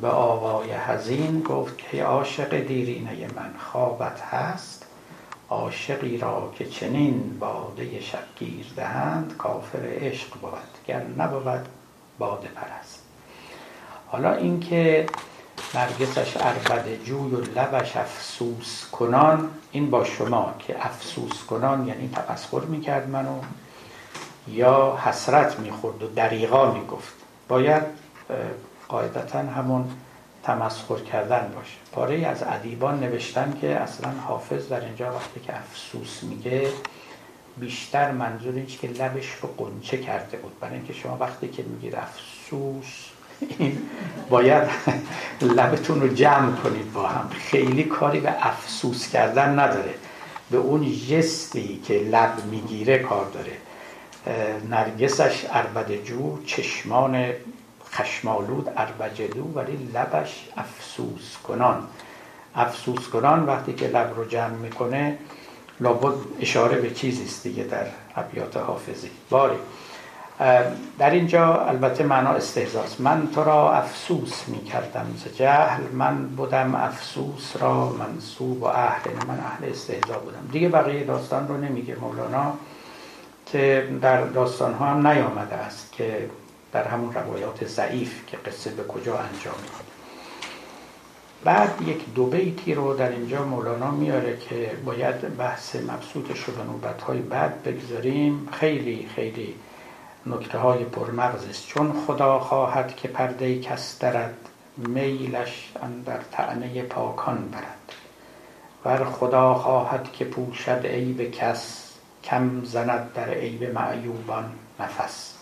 به 0.00 0.08
آوای 0.08 0.72
حزین 0.72 1.40
گفت 1.40 1.78
که 1.78 2.04
عاشق 2.04 2.58
دیرینه 2.58 3.26
من 3.36 3.54
خوابت 3.58 4.20
هست 4.20 4.86
عاشقی 5.48 6.18
را 6.18 6.52
که 6.58 6.66
چنین 6.66 7.38
باده 7.40 8.00
شبگیر 8.00 8.66
دهند 8.76 9.34
کافر 9.38 9.78
عشق 9.82 10.34
بود 10.40 10.86
گر 10.86 11.02
نبود 11.18 11.68
باده 12.18 12.48
پرست. 12.48 13.02
حالا 14.08 14.34
اینکه 14.34 15.06
نرگسش 15.74 16.36
عربد 16.36 17.04
جوی 17.04 17.30
و 17.30 17.40
لبش 17.40 17.96
افسوس 17.96 18.90
کنان 18.92 19.50
این 19.72 19.90
با 19.90 20.04
شما 20.04 20.54
که 20.58 20.86
افسوس 20.86 21.44
کنان 21.44 21.86
یعنی 21.86 22.10
تمسخر 22.14 22.60
می‌کرد 22.60 23.08
منو 23.08 23.40
یا 24.48 24.98
حسرت 25.04 25.60
می‌خورد 25.60 26.02
و 26.02 26.06
دریغا 26.06 26.72
می‌گفت. 26.72 27.19
باید 27.50 27.82
قاعدتا 28.88 29.38
همون 29.38 29.84
تمسخر 30.42 30.96
کردن 30.96 31.52
باشه. 31.54 31.76
پاره 31.92 32.26
از 32.26 32.42
ادیبان 32.46 33.00
نوشتن 33.00 33.54
که 33.60 33.68
اصلا 33.68 34.10
حافظ 34.10 34.68
در 34.68 34.80
اینجا 34.80 35.12
وقتی 35.12 35.40
که 35.40 35.56
افسوس 35.58 36.22
میگه 36.22 36.68
بیشتر 37.56 38.10
منظور 38.12 38.54
اینش 38.54 38.78
که 38.78 38.88
لبش 38.88 39.30
رو 39.42 39.48
قنچه 39.58 39.98
کرده 39.98 40.36
بود. 40.36 40.52
برای 40.60 40.74
اینکه 40.74 40.92
شما 40.92 41.16
وقتی 41.20 41.48
که 41.48 41.62
میگید 41.62 41.94
افسوس 41.94 43.06
باید 44.30 44.62
لبتون 45.56 46.00
رو 46.00 46.08
جمع 46.08 46.56
کنید 46.56 46.92
با 46.92 47.08
هم. 47.08 47.28
خیلی 47.28 47.84
کاری 47.84 48.20
به 48.20 48.46
افسوس 48.46 49.08
کردن 49.08 49.58
نداره. 49.58 49.94
به 50.50 50.58
اون 50.58 50.92
جستی 51.10 51.80
که 51.86 51.94
لب 51.94 52.44
می‌گیره 52.50 52.98
کار 52.98 53.26
داره. 53.30 53.52
نرگسش 54.70 55.44
جو 56.04 56.44
چشمان 56.44 57.26
خشمالود 57.92 58.68
اربجدو 58.76 59.42
ولی 59.54 59.90
لبش 59.94 60.48
افسوس 60.56 61.36
کنان. 61.48 61.82
افسوس 62.54 63.08
کنان 63.08 63.46
وقتی 63.46 63.72
که 63.72 63.86
لب 63.86 64.12
رو 64.16 64.24
جمع 64.24 64.48
می‌کنه 64.48 65.18
لابد 65.80 66.14
اشاره 66.40 66.80
به 66.80 66.90
چیزی 66.90 67.24
است 67.24 67.42
دیگه 67.42 67.64
در 67.64 67.86
ابیات 68.16 68.56
حافظی 68.56 69.10
باری. 69.30 69.58
در 70.98 71.10
اینجا 71.10 71.54
البته 71.54 72.04
معنا 72.04 72.30
استهزاست. 72.30 73.00
من 73.00 73.28
تو 73.34 73.44
را 73.44 73.72
افسوس 73.72 74.48
می 74.48 74.64
کردم 74.64 75.06
ز 75.16 75.36
جهل 75.36 75.82
من 75.92 76.26
بودم 76.26 76.74
افسوس 76.74 77.56
را 77.60 77.88
منصوب 77.88 78.62
و 78.62 78.64
اهل 78.64 79.10
من 79.28 79.40
اهل 79.40 79.70
استهزا 79.70 80.18
بودم. 80.18 80.48
دیگه 80.52 80.68
بقیه 80.68 81.04
داستان 81.04 81.48
رو 81.48 81.56
نمیگه 81.56 81.96
مولانا. 82.00 82.52
که 83.52 83.88
در 84.02 84.24
داستان 84.24 84.74
ها 84.74 84.86
هم 84.86 85.06
نیامده 85.06 85.54
است 85.54 85.92
که 85.92 86.30
در 86.72 86.88
همون 86.88 87.14
روایات 87.14 87.66
ضعیف 87.66 88.26
که 88.26 88.36
قصه 88.36 88.70
به 88.70 88.84
کجا 88.84 89.18
انجام 89.18 89.54
میده. 89.62 89.90
بعد 91.44 91.82
یک 91.88 92.14
دو 92.14 92.26
بیتی 92.26 92.74
رو 92.74 92.94
در 92.94 93.08
اینجا 93.08 93.44
مولانا 93.44 93.90
میاره 93.90 94.36
که 94.36 94.72
باید 94.84 95.36
بحث 95.36 95.76
مبسوطش 95.76 96.44
رو 96.44 96.54
به 96.54 96.64
نوبت 96.64 97.02
های 97.02 97.18
بعد 97.18 97.62
بگذاریم. 97.62 98.48
خیلی 98.52 99.08
خیلی 99.14 99.54
نکته 100.26 100.58
های 100.58 100.84
پرمغز 100.84 101.48
است. 101.48 101.66
چون 101.66 101.92
خدا 102.06 102.38
خواهد 102.38 102.96
که 102.96 103.08
پرده 103.08 103.60
کس 103.60 103.98
درد 103.98 104.36
میلش 104.76 105.72
اندر 105.82 106.18
تعنی 106.32 106.82
پاکان 106.82 107.48
برد. 107.52 107.92
ور 108.84 109.04
خدا 109.04 109.54
خواهد 109.54 110.12
که 110.12 110.24
پوشد 110.24 110.86
عیب 110.86 111.30
کس 111.30 111.89
کم 112.24 112.64
زند 112.64 113.12
در 113.14 113.30
عیب 113.30 113.64
معیوبان 113.74 114.52
نفس. 114.80 115.34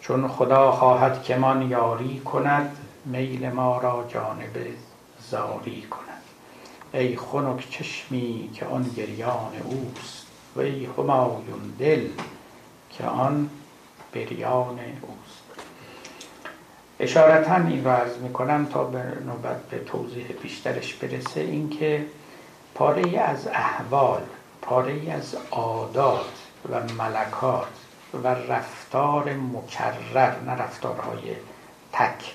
چون 0.00 0.28
خدا 0.28 0.72
خواهد 0.72 1.22
که 1.22 1.36
من 1.36 1.70
یاری 1.70 2.20
کند 2.20 2.76
میل 3.04 3.48
ما 3.48 3.78
را 3.78 4.04
جانب 4.08 4.66
زاری 5.30 5.82
کند. 5.82 6.22
ای 6.92 7.16
خنک 7.16 7.70
چشمی 7.70 8.50
که 8.54 8.66
آن 8.66 8.90
گریان 8.96 9.52
اوست 9.64 10.26
و 10.56 10.60
ای 10.60 10.88
همایون 10.98 11.74
دل 11.78 12.08
که 12.90 13.04
آن 13.04 13.50
بریان 14.12 14.78
اوست. 15.02 15.40
اشارتا 17.00 17.54
این 17.54 17.84
رو 17.84 17.90
عرض 17.90 18.16
می‌کنم 18.16 18.66
تا 18.66 18.84
به 18.84 19.02
نوبت 19.26 19.62
به 19.70 19.78
توضیح 19.78 20.26
بیشترش 20.42 20.94
برسه 20.94 21.40
اینکه 21.40 22.06
پاره 22.74 23.18
از 23.18 23.46
احوال 23.46 24.22
پاره 24.62 25.10
از 25.10 25.36
عادات 25.50 26.26
و 26.70 26.80
ملکات 26.98 27.68
و 28.24 28.28
رفتار 28.28 29.34
مکرر 29.34 30.40
نه 30.40 30.52
رفتارهای 30.52 31.36
تک 31.92 32.34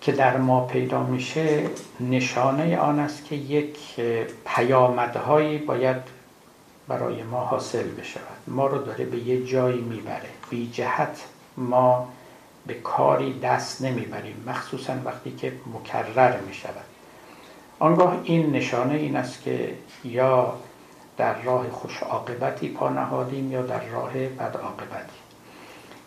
که 0.00 0.12
در 0.12 0.36
ما 0.36 0.66
پیدا 0.66 1.02
میشه 1.02 1.70
نشانه 2.00 2.78
آن 2.78 2.98
است 2.98 3.24
که 3.24 3.36
یک 3.36 3.78
پیامدهایی 4.46 5.58
باید 5.58 5.96
برای 6.88 7.22
ما 7.22 7.40
حاصل 7.40 7.88
بشود. 7.90 8.38
ما 8.46 8.66
رو 8.66 8.78
داره 8.78 9.04
به 9.04 9.16
یه 9.16 9.46
جایی 9.46 9.80
می‌بره. 9.80 10.28
بی 10.50 10.70
جهت 10.70 11.24
ما 11.56 12.08
به 12.66 12.74
کاری 12.74 13.40
دست 13.40 13.82
نمی‌بریم 13.82 14.44
مخصوصا 14.46 14.94
وقتی 15.04 15.30
که 15.30 15.52
مکرر 15.74 16.40
می‌شود. 16.40 16.84
آنگاه 17.78 18.20
این 18.24 18.52
نشانه 18.52 18.94
این 18.94 19.16
است 19.16 19.42
که 19.42 19.74
یا 20.04 20.54
در 21.16 21.42
راه 21.42 21.70
خوش 21.70 22.02
عاقبتی 22.02 22.68
پا 22.68 22.88
نهادیم 22.88 23.52
یا 23.52 23.62
در 23.62 23.84
راه 23.84 24.12
بد 24.12 24.56
عاقبتی. 24.56 25.18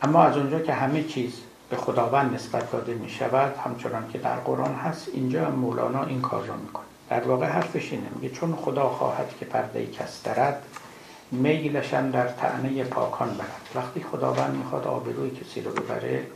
اما 0.02 0.24
از 0.24 0.38
اونجا 0.38 0.60
که 0.60 0.74
همه 0.74 1.04
چیز 1.04 1.34
به 1.70 1.78
خداوند 1.78 2.34
نسبت 2.34 2.72
داده 2.72 2.94
می 2.94 3.10
شود 3.10 3.56
همچنان 3.66 4.10
که 4.10 4.18
در 4.18 4.36
قرآن 4.36 4.76
هست 4.76 5.08
اینجا 5.14 5.50
مولانا 5.50 6.04
این 6.04 6.22
کار 6.22 6.46
را 6.46 6.56
می‌کنه 6.56 6.86
در 7.10 7.22
واقع 7.22 7.46
حرفش 7.46 7.92
اینه 7.92 8.08
میگه 8.16 8.36
چون 8.36 8.56
خدا 8.56 8.90
خواهد 8.90 9.34
که 9.40 9.46
پرده 9.46 9.88
کس 9.88 10.24
درد 10.24 10.64
میلشن 11.32 12.10
در 12.10 12.28
تعنی 12.28 12.84
پاکان 12.84 13.30
برد. 13.30 13.70
وقتی 13.76 14.06
خداوند 14.12 14.56
می‌خواد 14.56 14.88
آبروی 14.88 15.30
کسی 15.30 15.62
رو 15.62 15.72
ببره 15.72 16.28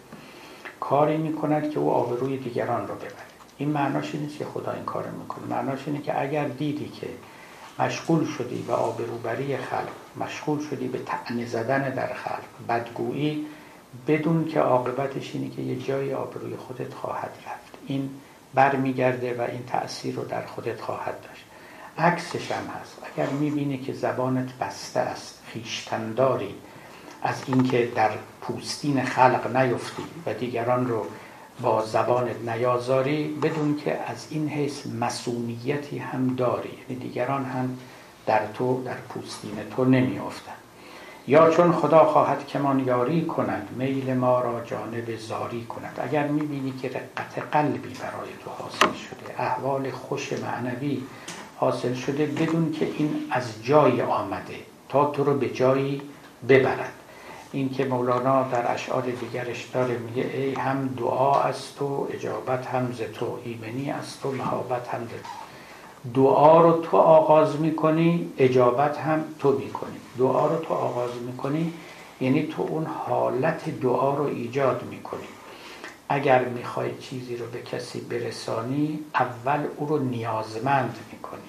کاری 0.80 1.18
می‌کند 1.18 1.70
که 1.72 1.80
او 1.80 1.92
آبروی 1.92 2.38
دیگران 2.38 2.88
رو 2.88 2.96
ببره. 2.96 3.12
این 3.58 3.70
معناش 3.70 4.16
نیست 4.16 4.38
که 4.38 4.46
خدا 4.46 4.72
این 4.72 4.84
کار 4.84 5.08
می‌کنه. 5.08 5.46
معناش 5.50 5.80
اینه 5.86 6.02
که 6.02 6.22
اگر 6.22 6.48
دیدی 6.48 6.90
که 6.90 7.08
مشغول 7.80 8.26
شدی 8.26 8.62
به 8.68 8.74
آبروبری 8.74 9.58
خلق 9.58 9.90
مشغول 10.18 10.60
شدی 10.70 10.88
به 10.88 11.00
تعنی 11.00 11.46
زدن 11.46 11.90
در 11.90 12.14
خلق. 12.14 12.68
بدگویی 12.70 13.46
بدون 14.08 14.46
که 14.46 14.60
عاقبتش 14.60 15.32
اینه 15.34 15.50
که 15.50 15.62
یه 15.62 15.76
جای 15.76 16.14
آبروی 16.14 16.56
خودت 16.56 16.94
خواهد 16.94 17.32
رفت. 17.46 17.78
این 17.88 18.10
برمیگرده 18.54 19.36
و 19.38 19.42
این 19.42 19.64
تأثیر 19.68 20.16
رو 20.16 20.26
در 20.26 20.46
خودت 20.46 20.82
خواهد 20.82 21.22
داشت. 21.22 21.46
عکسش 21.98 22.52
هم 22.52 22.68
هست. 22.82 22.98
اگر 23.14 23.30
می‌بینی 23.30 23.78
که 23.78 23.94
زبانت 23.94 24.54
بسته 24.54 25.00
است 25.00 25.42
خیشتنداری 25.46 26.56
از 27.24 27.36
اینکه 27.48 27.92
در 27.96 28.10
پوستین 28.42 29.04
خلق 29.04 29.56
نیفتی 29.58 30.04
و 30.26 30.34
دیگران 30.34 30.88
رو 30.88 31.06
با 31.62 31.86
زبانت 31.86 32.36
نیازاری 32.50 33.28
بدون 33.44 33.78
که 33.78 34.00
از 34.08 34.28
این 34.30 34.50
حیث 34.50 34.88
مسئولیتی 35.00 35.98
هم 35.98 36.36
داری. 36.36 36.70
یعنی 36.90 37.04
دیگران 37.04 37.46
هم 37.46 37.78
در 38.26 38.42
تو 38.54 38.84
در 38.84 38.98
پوستین 39.10 39.52
تو 39.76 39.86
نمیافتن. 39.86 40.52
یا 41.28 41.50
چون 41.50 41.72
خدا 41.72 42.06
خواهد 42.06 42.48
که 42.48 42.60
من 42.60 42.80
یاری 42.80 43.26
کند 43.26 43.68
میل 43.78 44.14
ما 44.14 44.42
را 44.42 44.62
جانب 44.66 45.18
زاری 45.18 45.66
کند. 45.66 46.00
اگر 46.04 46.28
می‌بینی 46.28 46.72
که 46.82 46.90
رقت 46.90 47.44
قلبی 47.52 47.94
برای 47.94 48.30
تو 48.44 48.50
حاصل 48.50 48.98
شده 48.98 49.42
احوال 49.42 49.92
خوش 49.92 50.34
معنوی 50.34 51.04
حاصل 51.58 51.94
شده 51.94 52.26
بدون 52.26 52.72
که 52.72 52.86
این 52.98 53.28
از 53.32 53.64
جای 53.64 54.02
آمده 54.02 54.56
تا 54.90 55.06
تو 55.06 55.24
رو 55.24 55.38
به 55.38 55.50
جایی 55.50 56.02
ببرد. 56.50 56.94
این 57.52 57.70
که 57.70 57.86
مولانا 57.86 58.44
در 58.44 58.74
اشعار 58.74 59.02
دیگرش 59.02 59.66
داره 59.74 59.98
میگه 59.98 60.32
ای 60.34 60.54
هم 60.54 60.88
دعا 60.98 61.42
از 61.42 61.76
تو 61.76 62.08
اجابت 62.12 62.68
هم 62.68 62.92
ز 62.92 63.02
تو 63.02 63.38
ایمنی 63.44 63.92
از 63.92 64.20
تو 64.20 64.32
محابت 64.32 64.88
هم 64.88 65.06
ز 65.06 65.10
دعا 66.14 66.62
رو 66.62 66.82
تو 66.82 66.98
آغاز 66.98 67.60
می‌کنی 67.60 68.34
اجابت 68.38 68.98
هم 68.98 69.24
تو 69.40 69.52
می‌کنی. 69.52 69.98
دعا 70.18 70.48
رو 70.48 70.56
تو 70.56 70.74
آغاز 70.74 71.12
می‌کنی 71.26 71.74
یعنی 72.22 72.48
تو 72.48 72.62
اون 72.62 72.86
حالت 72.86 73.70
دعا 73.80 74.16
رو 74.16 74.24
ایجاد 74.24 74.84
می‌کنی. 74.90 75.28
اگر 76.10 76.46
می‌خوای 76.46 76.98
چیزی 76.98 77.38
رو 77.38 77.46
به 77.46 77.62
کسی 77.62 78.02
برسانی 78.02 79.00
اول 79.16 79.60
او 79.78 79.88
رو 79.88 80.00
نیازمند 80.00 80.98
می‌کنی 81.12 81.40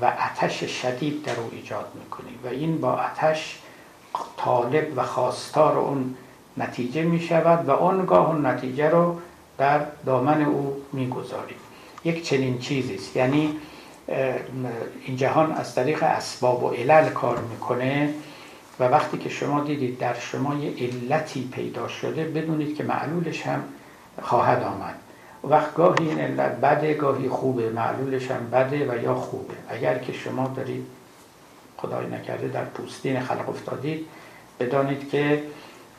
و 0.00 0.04
اتش 0.04 0.64
شدید 0.64 1.22
در 1.22 1.40
او 1.40 1.50
ایجاد 1.52 1.92
می‌کنی 1.94 2.38
و 2.44 2.48
این 2.48 2.80
با 2.80 2.98
اتش 2.98 3.58
طالب 4.36 4.86
و 4.96 5.02
خواستار 5.02 5.78
اون 5.78 6.14
نتیجه 6.56 7.02
می‌شود 7.02 7.68
و 7.68 7.70
آنگاه 7.70 8.28
اون 8.28 8.46
نتیجه 8.46 8.90
رو 8.90 9.16
در 9.58 9.80
دامن 10.06 10.42
او 10.42 10.76
می‌گذاری 10.92 11.54
یک 12.04 12.24
چنین 12.24 12.58
چیزی 12.58 12.94
است. 12.94 13.16
یعنی 13.16 13.56
این 15.06 15.16
جهان 15.16 15.52
از 15.52 15.74
طریق 15.74 16.02
اسباب 16.02 16.64
و 16.64 16.70
علل 16.70 17.08
کار 17.08 17.38
می‌کنه 17.38 18.14
و 18.80 18.84
وقتی 18.84 19.18
که 19.18 19.28
شما 19.28 19.60
دیدید 19.60 19.98
در 19.98 20.14
شما 20.14 20.54
یه 20.54 20.72
علتی 20.78 21.48
پیدا 21.52 21.88
شده 21.88 22.24
بدونید 22.24 22.76
که 22.76 22.84
معلولش 22.84 23.46
هم 23.46 23.64
خواهد 24.22 24.62
آمد. 24.62 24.94
وقت 25.44 25.74
گاهی 25.74 26.08
این 26.08 26.20
علت 26.20 26.60
بده 26.60 26.94
گاهی 26.94 27.28
خوبه 27.28 27.70
معلولش 27.70 28.30
هم 28.30 28.50
بده 28.50 28.92
و 28.92 29.02
یا 29.02 29.14
خوبه. 29.14 29.54
اگر 29.68 29.98
که 29.98 30.12
شما 30.12 30.52
دارید 30.56 30.86
خدای 31.76 32.06
نکرده 32.06 32.48
در 32.48 32.64
پوستین 32.64 33.20
خلق 33.20 33.48
افتادید. 33.48 34.06
بدانید 34.60 35.10
که 35.10 35.42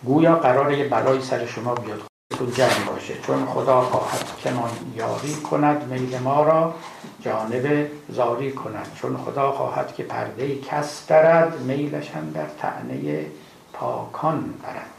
گویا 0.05 0.35
قرار 0.35 0.73
یه 0.73 0.87
بلای 0.89 1.21
سر 1.21 1.45
شما 1.45 1.75
بیاد. 1.75 2.01
تو 2.37 2.45
جنگ 2.45 2.85
باشه. 2.87 3.13
چون 3.27 3.45
خدا 3.45 3.81
خواهد 3.81 4.37
که 4.37 4.51
من 4.51 4.95
یاری 4.95 5.33
کند 5.33 5.87
میل 5.87 6.19
ما 6.19 6.43
را 6.43 6.73
جانب 7.21 7.87
زاری 8.09 8.51
کند. 8.51 8.87
چون 8.95 9.17
خدا 9.17 9.51
خواهد 9.51 9.95
که 9.95 10.03
پرده 10.03 10.59
کس 10.59 11.07
درد 11.07 11.59
میلش 11.59 12.11
هم 12.11 12.31
در 12.31 12.47
تعنی 12.61 13.25
پاکان 13.73 14.53
برد. 14.63 14.89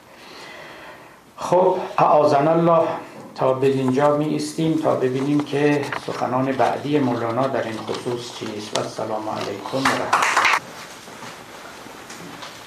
خب 1.36 1.78
اعاذن 1.98 2.48
الله. 2.48 2.88
تا 3.36 3.52
به 3.52 3.66
اینجا 3.66 4.16
می 4.16 4.36
استیم 4.36 4.78
تا 4.78 4.94
ببینیم 4.94 5.40
که 5.40 5.84
سخنان 6.06 6.52
بعدی 6.52 6.98
مولانا 6.98 7.46
در 7.46 7.62
این 7.62 7.76
خصوص 7.76 8.38
چیست 8.38 8.78
و 8.78 8.80
السلام 8.80 9.28
علیکم 9.28 9.78
و 9.78 10.45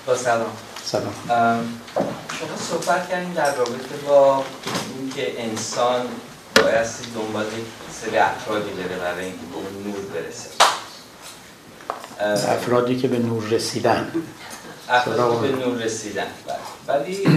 با 0.06 0.16
سلام. 0.16 0.52
سلام. 0.84 1.14
شما 2.40 2.58
صحبت 2.70 3.10
کردیم 3.10 3.34
در 3.34 3.56
رابطه 3.56 3.98
با 4.08 4.44
اینکه 5.00 5.44
انسان 5.44 6.06
بایستی 6.56 7.12
دنبال 7.16 7.46
سری 8.02 8.18
افرادی 8.18 8.70
بره 8.70 8.98
برای 8.98 9.26
اینکه 9.26 9.46
به 9.52 9.56
اون 9.56 9.84
نور 9.84 10.02
برسه. 10.14 10.50
افرادی 12.52 12.98
که 12.98 13.08
به 13.08 13.20
نور 13.20 13.44
رسیدن. 13.44 14.12
افرادی 14.90 15.48
به 15.48 15.66
نور 15.66 15.78
رسیدن 15.78 16.28
بله. 16.48 16.58
ولی 16.88 17.28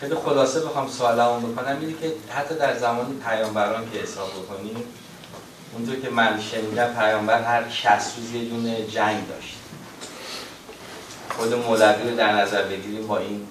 خیلی 0.00 0.14
خلاصه 0.14 0.60
بخوام 0.60 0.88
سوالمون 0.88 1.52
بکنم 1.52 1.78
اینه 1.80 1.92
که 1.92 2.12
حتی 2.30 2.54
در 2.54 2.78
زمان 2.78 3.20
پیامبران 3.28 3.90
که 3.92 3.98
حساب 3.98 4.30
بکنیم 4.30 4.76
اونطور 5.74 5.96
که 5.96 6.10
من 6.10 6.40
شنیدم 6.40 6.94
پیامبر 6.94 7.42
هر 7.42 7.70
60 7.70 7.90
روز 8.18 8.32
یه 8.34 8.48
دونه 8.48 8.86
جنگ 8.86 9.28
داشت. 9.28 9.61
خود 11.36 11.54
مولوی 11.54 12.10
رو 12.10 12.16
در 12.16 12.32
نظر 12.32 12.62
بگیریم 12.62 13.06
با 13.06 13.18
این 13.18 13.46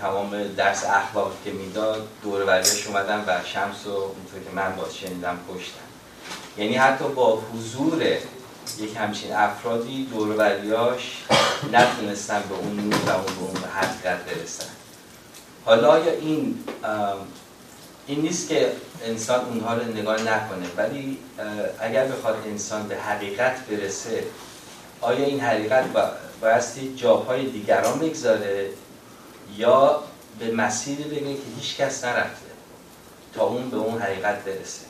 تمام 0.00 0.44
درس 0.56 0.84
اخلاق 0.84 1.32
که 1.44 1.50
می‌داد 1.50 2.08
دور 2.22 2.44
وریاش 2.46 2.86
اومدن 2.86 3.24
و 3.26 3.40
شمس 3.44 3.86
و 3.86 3.90
اونطور 3.90 4.40
که 4.44 4.50
من 4.54 4.76
باز 4.76 4.96
شنیدم 4.96 5.38
پشتن 5.48 5.82
یعنی 6.58 6.74
حتی 6.74 7.04
با 7.04 7.42
حضور 7.52 8.02
یک 8.78 8.96
همچین 8.96 9.32
افرادی 9.32 10.04
دور 10.04 10.36
وریاش 10.36 11.22
نتونستن 11.72 12.42
به 12.48 12.54
اون 12.54 12.76
نور 12.76 13.00
و 13.06 13.10
اون 13.10 13.24
به 13.24 13.40
اون 13.40 13.70
حقیقت 13.74 14.24
برسن. 14.24 14.66
حالا 15.64 15.88
آیا 15.88 16.12
این 16.12 16.64
این 18.06 18.20
نیست 18.20 18.48
که 18.48 18.72
انسان 19.04 19.44
اونها 19.44 19.74
رو 19.74 19.84
نگاه 19.84 20.22
نکنه 20.22 20.66
ولی 20.76 21.18
اگر 21.80 22.04
بخواد 22.04 22.36
انسان 22.46 22.88
به 22.88 22.96
حقیقت 22.96 23.66
برسه 23.66 24.24
آیا 25.00 25.26
این 25.26 25.40
حقیقت 25.40 25.84
بایستی 26.42 26.94
جاهای 26.96 27.46
دیگران 27.46 27.98
بگذاره 27.98 28.68
یا 29.56 30.00
به 30.38 30.50
مسیری 30.50 31.02
بگه 31.02 31.34
که 31.34 31.42
هیچ 31.60 31.76
کس 31.76 32.04
نرفته 32.04 32.46
تا 33.34 33.44
اون 33.44 33.70
به 33.70 33.76
اون 33.76 34.02
حقیقت 34.02 34.44
برسه. 34.44 34.80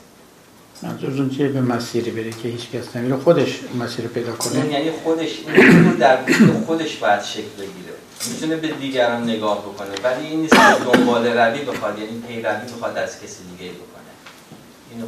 منظورتون 0.83 1.31
چیه 1.31 1.49
به 1.49 1.61
مسیری 1.61 2.11
بره 2.11 2.31
که 2.31 2.49
هیچ 2.49 2.71
کس 2.71 2.97
نمیره؟ 2.97 3.17
خودش 3.17 3.61
مسیر 3.81 4.07
پیدا 4.07 4.33
کنه؟ 4.33 4.73
یعنی 4.73 4.91
خودش 4.91 5.31
این 5.55 5.93
در 5.93 6.19
خودش 6.67 6.97
باید 6.97 7.23
شکل 7.23 7.55
بگیره. 7.59 7.93
می‌تونه 8.31 8.57
به 8.57 8.69
دیگران 8.69 9.23
نگاه 9.23 9.59
بکنه 9.59 9.91
ولی 10.05 10.27
این 10.27 10.41
نیست 10.41 10.55
که 10.55 10.85
دنبال 10.93 11.27
روی 11.27 11.65
بخواد 11.65 11.99
یعنی 11.99 12.23
پیروی 12.29 12.73
بخواد 12.77 12.99
از 12.99 13.17
کسی 13.17 13.39
دیگه 13.57 13.73
بکنه. 13.73 13.92
اینو 14.93 15.07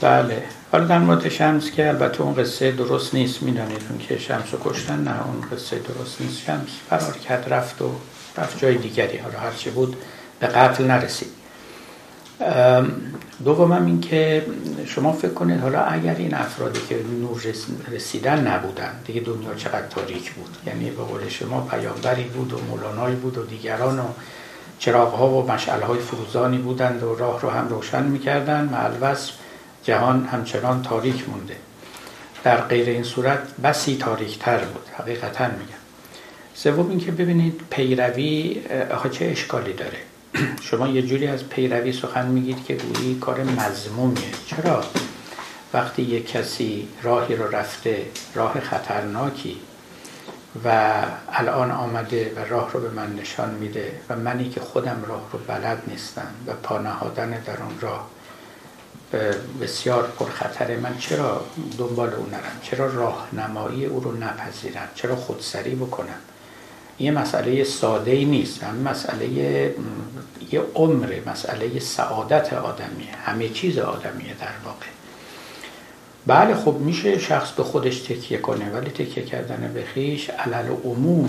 بله. 0.00 0.42
حالا 0.72 0.84
در 0.84 0.98
مورد 0.98 1.28
شمس 1.28 1.70
که 1.70 1.88
البته 1.88 2.20
اون 2.22 2.34
قصه 2.34 2.70
درست 2.70 3.14
نیست 3.14 3.42
می‌دانید 3.42 3.82
اون 3.90 3.98
که 3.98 4.18
شمس 4.18 4.44
رو 4.52 4.58
کشتن 4.64 4.98
نه 5.04 5.26
اون 5.26 5.40
قصه 5.40 5.78
درست 5.78 6.20
نیست. 6.20 6.42
شمس 6.42 6.68
فرار 6.90 7.12
کرد 7.12 7.52
رفت 7.52 7.82
و 7.82 7.90
رفت 8.38 8.58
جای 8.58 8.74
دیگری. 8.74 9.18
حالا 9.18 9.38
هرچی 9.38 9.70
بود 9.70 9.96
به 10.40 10.46
قتل 10.46 10.84
نرسید. 10.84 11.28
دومم 13.44 13.86
این 13.86 14.00
که 14.00 14.46
شما 14.86 15.12
فکر 15.12 15.32
کنید 15.32 15.60
حالا 15.60 15.80
اگر 15.80 16.14
این 16.14 16.34
افرادی 16.34 16.80
که 16.88 16.96
نور 17.20 17.42
رسیدن 17.92 18.46
نبودن 18.46 18.92
دیگه 19.06 19.20
دنیا 19.20 19.54
چقدر 19.54 19.86
تاریک 19.86 20.32
بود. 20.32 20.56
یعنی 20.66 20.90
به 20.90 21.02
قول 21.02 21.28
شما 21.28 21.60
پیامبری 21.60 22.24
بود 22.24 22.52
و 22.52 22.60
مولانایی 22.70 23.16
بود 23.16 23.38
و 23.38 23.42
دیگران 23.42 23.98
و 23.98 24.04
چراغ 24.78 25.14
ها 25.14 25.28
و 25.28 25.50
مشعل 25.50 25.82
های 25.82 25.98
فروزانی 25.98 26.58
بودند 26.58 27.02
و 27.02 27.14
راه 27.14 27.40
رو 27.40 27.50
هم 27.50 27.68
روشن 27.68 28.02
می‌کردن 28.02 28.64
معلوس 28.64 29.30
جهان 29.82 30.24
همچنان 30.24 30.82
تاریک 30.82 31.28
مونده. 31.28 31.56
در 32.44 32.60
غیر 32.60 32.88
این 32.88 33.02
صورت 33.02 33.38
بسی 33.62 33.96
تاریک 33.96 34.38
تر 34.38 34.58
بود 34.58 34.88
حقیقتا 34.98 35.44
میگم. 35.44 35.84
سوم 36.54 36.90
اینکه 36.90 37.12
ببینید 37.12 37.60
پیروی 37.70 38.60
آخه 38.90 39.08
چه 39.08 39.24
اشکالی 39.24 39.72
داره؟ 39.72 39.98
شما 40.70 40.88
یه 40.88 41.02
جوری 41.02 41.26
از 41.26 41.48
پیروی 41.48 41.92
سخن 41.92 42.26
میگید 42.26 42.64
که 42.64 42.74
گویی 42.74 43.18
کار 43.20 43.44
مزمومیه 43.44 44.30
چرا؟ 44.46 44.84
وقتی 45.74 46.02
یک 46.02 46.30
کسی 46.30 46.88
راهی 47.02 47.36
رو 47.36 47.56
رفته 47.56 48.02
راه 48.34 48.60
خطرناکی 48.60 49.56
و 50.64 50.92
الان 51.32 51.70
آمده 51.70 52.32
و 52.36 52.38
راه 52.38 52.72
رو 52.72 52.80
به 52.80 52.90
من 52.90 53.16
نشان 53.16 53.50
میده 53.50 53.92
و 54.08 54.16
منی 54.16 54.48
که 54.48 54.60
خودم 54.60 55.04
راه 55.08 55.22
رو 55.32 55.38
بلد 55.38 55.82
نیستم 55.86 56.34
و 56.46 56.52
پا 56.52 56.78
نهادن 56.78 57.30
در 57.30 57.62
اون 57.62 57.80
راه 57.80 58.08
بسیار 59.60 60.12
پرخطر 60.18 60.76
من 60.76 60.98
چرا 60.98 61.44
دنبال 61.78 62.14
او 62.14 62.26
نرم؟ 62.26 62.58
چرا 62.62 62.86
راهنمایی 62.86 63.86
او 63.86 64.00
رو 64.00 64.16
نپذیرم؟ 64.16 64.88
چرا 64.94 65.16
خودسری 65.16 65.74
بکنم؟ 65.74 66.18
یه 66.98 67.10
مسئله 67.10 67.64
ساده 67.64 68.10
ای 68.10 68.24
نیست. 68.24 68.64
هم 68.64 68.76
مسئله 68.76 69.28
یه 70.50 70.60
عمر 70.74 71.14
مسئله 71.26 71.80
سعادت 71.80 72.52
آدمیه. 72.52 73.16
همه 73.26 73.48
چیز 73.48 73.78
آدمیه 73.78 74.34
در 74.40 74.54
واقع. 74.64 74.86
بله 76.26 76.54
خب 76.54 76.74
میشه 76.74 77.18
شخص 77.18 77.52
به 77.52 77.62
خودش 77.62 78.00
تکیه 78.00 78.38
کنه 78.38 78.70
ولی 78.70 78.90
تکیه 78.90 79.24
کردن 79.24 79.70
به 79.74 79.84
خیش 79.94 80.30
علل 80.30 80.66
عموم 80.84 81.28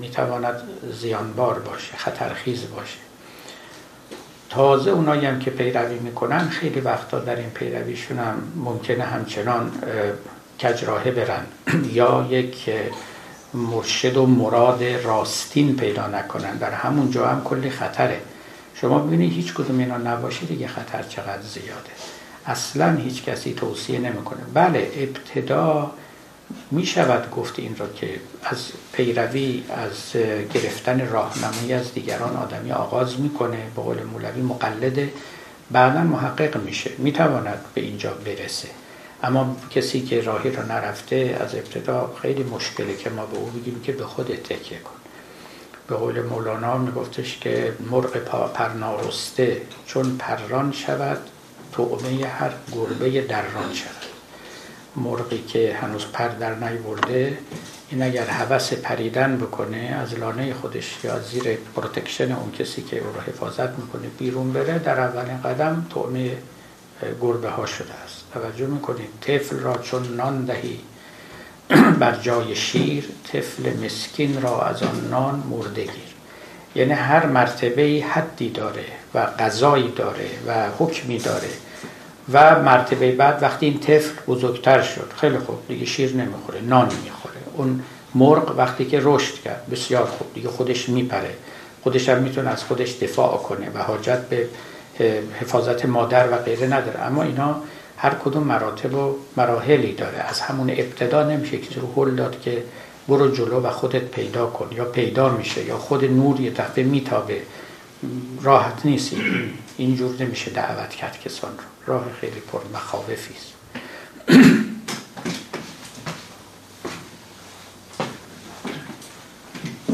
می‌تواند 0.00 0.62
زیانبار 1.00 1.58
باشه 1.58 1.96
خطرخیز 1.96 2.64
باشه. 2.76 2.98
تازه 4.50 4.90
اونایی 4.90 5.26
هم 5.26 5.38
که 5.38 5.50
پیروی 5.50 5.98
می‌کنن 5.98 6.48
خیلی 6.48 6.80
وقتا 6.80 7.18
در 7.18 7.36
این 7.36 7.50
پیرویشون 7.50 8.18
هم 8.18 8.42
ممکنه 8.56 9.04
همچنان 9.04 9.72
کجراهه 10.62 11.10
برن. 11.10 11.46
یا 11.98 12.26
یک 12.30 12.70
مرشد 13.54 14.16
و 14.16 14.26
مراد 14.26 14.84
راستین 14.84 15.76
پیدا 15.76 16.06
نکنن. 16.06 16.56
در 16.56 16.70
همون 16.70 17.10
جا 17.10 17.26
هم 17.26 17.44
کلی 17.44 17.70
خطره. 17.70 18.20
شما 18.74 18.98
ببینید 18.98 19.32
هیچ 19.32 19.54
کدوم 19.54 19.78
اینا 19.78 19.96
نباشه 19.96 20.46
دیگه 20.46 20.68
خطر 20.68 21.02
چقدر 21.02 21.42
زیاده. 21.42 21.95
اصلا 22.46 22.96
هیچ 22.96 23.24
کسی 23.24 23.54
توصیه 23.54 23.98
نمی‌کنه. 23.98 24.40
بله 24.54 24.90
ابتدا 24.96 25.90
می 26.70 26.86
شود 26.86 27.30
گفت 27.30 27.58
این 27.58 27.76
را 27.76 27.88
که 27.88 28.20
از 28.44 28.72
پیروی 28.92 29.64
از 29.70 30.20
گرفتن 30.54 31.08
راهنمایی 31.08 31.72
از 31.72 31.94
دیگران 31.94 32.36
آدمی 32.36 32.72
آغاز 32.72 33.20
می‌کنه 33.20 33.58
به 33.76 33.82
قول 33.82 34.02
مولوی 34.02 34.42
مقلده 34.42 35.12
بعدا 35.70 36.00
محقق 36.00 36.56
میشه 36.56 36.90
می‌تواند 36.98 37.64
به 37.74 37.80
اینجا 37.80 38.10
برسه. 38.10 38.68
اما 39.22 39.56
کسی 39.70 40.00
که 40.00 40.20
راهی 40.20 40.50
را 40.50 40.62
نرفته 40.62 41.38
از 41.40 41.54
ابتدا 41.54 42.14
خیلی 42.22 42.42
مشکله 42.42 42.96
که 42.96 43.10
ما 43.10 43.26
به 43.26 43.36
او 43.36 43.46
بگیم 43.46 43.80
که 43.82 43.92
به 43.92 44.04
خود 44.04 44.26
تکیه 44.26 44.78
کن. 44.78 44.90
به 45.88 45.96
قول 45.96 46.22
مولانا 46.22 46.78
میگفتش 46.78 47.38
که 47.38 47.72
مرغ 47.90 48.16
پرنارسته 48.54 49.62
چون 49.86 50.16
پران 50.18 50.72
شود 50.72 51.18
تعمه 51.76 52.26
هر 52.26 52.52
گربه 52.72 53.20
دران 53.20 53.74
شود. 53.74 54.06
مرغی 54.96 55.42
که 55.48 55.76
هنوز 55.80 56.04
پر 56.12 56.28
در 56.28 56.54
نیورده 56.54 57.38
این 57.90 58.02
اگر 58.02 58.24
هوس 58.24 58.72
پریدن 58.72 59.36
بکنه 59.36 59.76
از 59.76 60.14
لانه 60.14 60.54
خودش 60.54 60.96
یا 61.04 61.20
زیر 61.20 61.58
protection 61.76 62.32
اون 62.32 62.52
کسی 62.52 62.82
که 62.82 62.98
او 62.98 63.06
رو 63.06 63.20
حفاظت 63.20 63.78
می‌کنه 63.78 64.08
بیرون 64.18 64.52
بره 64.52 64.78
در 64.78 65.00
اولین 65.00 65.42
قدم 65.42 65.86
طعمه 65.94 66.36
گربه 67.20 67.48
ها 67.50 67.66
شده 67.66 67.94
است. 68.04 68.24
توجه 68.34 68.66
می‌کنید 68.66 69.08
طفل 69.20 69.58
را 69.58 69.78
چون 69.78 70.16
نان 70.16 70.44
دهی 70.44 70.80
بر 72.00 72.16
جای 72.16 72.56
شیر 72.56 73.04
طفل 73.32 73.84
مسکین 73.84 74.42
را 74.42 74.62
از 74.62 74.82
آن 74.82 75.08
نان 75.10 75.42
مرده 75.50 75.82
گیر. 75.82 76.16
یعنی 76.74 76.92
هر 76.92 77.26
مرتبه 77.26 78.04
حدی 78.10 78.50
داره 78.50 78.84
و 79.14 79.26
غذایی 79.26 79.92
داره 79.96 80.30
و 80.46 80.68
حکمی 80.78 81.18
داره 81.18 81.48
و 82.32 82.62
مرتبه 82.62 83.12
بعد 83.12 83.42
وقتی 83.42 83.66
این 83.66 83.80
طفل 83.80 84.12
بزرگتر 84.26 84.82
شد. 84.82 85.12
خیلی 85.16 85.38
خوب. 85.38 85.58
دیگه 85.68 85.86
شیر 85.86 86.16
نمی‌خوره 86.16 86.60
نان 86.60 86.92
می‌خوره. 87.04 87.34
اون 87.56 87.82
مرغ 88.14 88.54
وقتی 88.58 88.84
که 88.84 89.00
رشد 89.02 89.34
کرد 89.34 89.66
بسیار 89.70 90.04
خوب. 90.06 90.34
دیگه 90.34 90.48
خودش 90.48 90.88
میپره. 90.88 91.34
خودش 91.82 92.08
هم 92.08 92.22
می‌تونه 92.22 92.50
از 92.50 92.64
خودش 92.64 92.92
دفاع 92.92 93.36
کنه 93.36 93.70
و 93.74 93.78
حاجت 93.78 94.18
به 94.18 94.48
حفاظت 95.40 95.86
مادر 95.86 96.32
و 96.32 96.36
غیره 96.36 96.66
نداره. 96.66 97.00
اما 97.00 97.22
اینا 97.22 97.60
هر 97.96 98.14
کدوم 98.24 98.42
مراتب 98.42 98.94
و 98.94 99.16
مراحلی 99.36 99.92
داره. 99.92 100.18
از 100.18 100.40
همون 100.40 100.70
ابتدا 100.70 101.22
نمیشه 101.22 101.58
که 101.58 101.80
رو 101.80 102.04
هل 102.04 102.14
داد 102.14 102.40
که 102.40 102.62
برو 103.08 103.28
جلو 103.28 103.60
و 103.60 103.70
خودت 103.70 104.04
پیدا 104.04 104.46
کن. 104.46 104.68
یا 104.76 104.84
پیدا 104.84 105.28
میشه 105.28 105.64
یا 105.64 105.78
خود 105.78 106.04
نور 106.04 106.40
یه 106.40 106.50
دفعه 106.50 106.84
میتابه. 106.84 107.40
راحت 108.42 108.80
نیست. 108.84 109.12
اینجور 109.76 110.14
نمیشه 110.20 110.50
دعوت 110.50 110.90
کرد 110.90 111.20
کسان 111.24 111.50
رو. 111.50 111.75
راه 111.86 112.04
خیلی 112.20 112.40
پر 112.40 112.60
مخاوفی 112.74 113.34
است. 113.34 113.52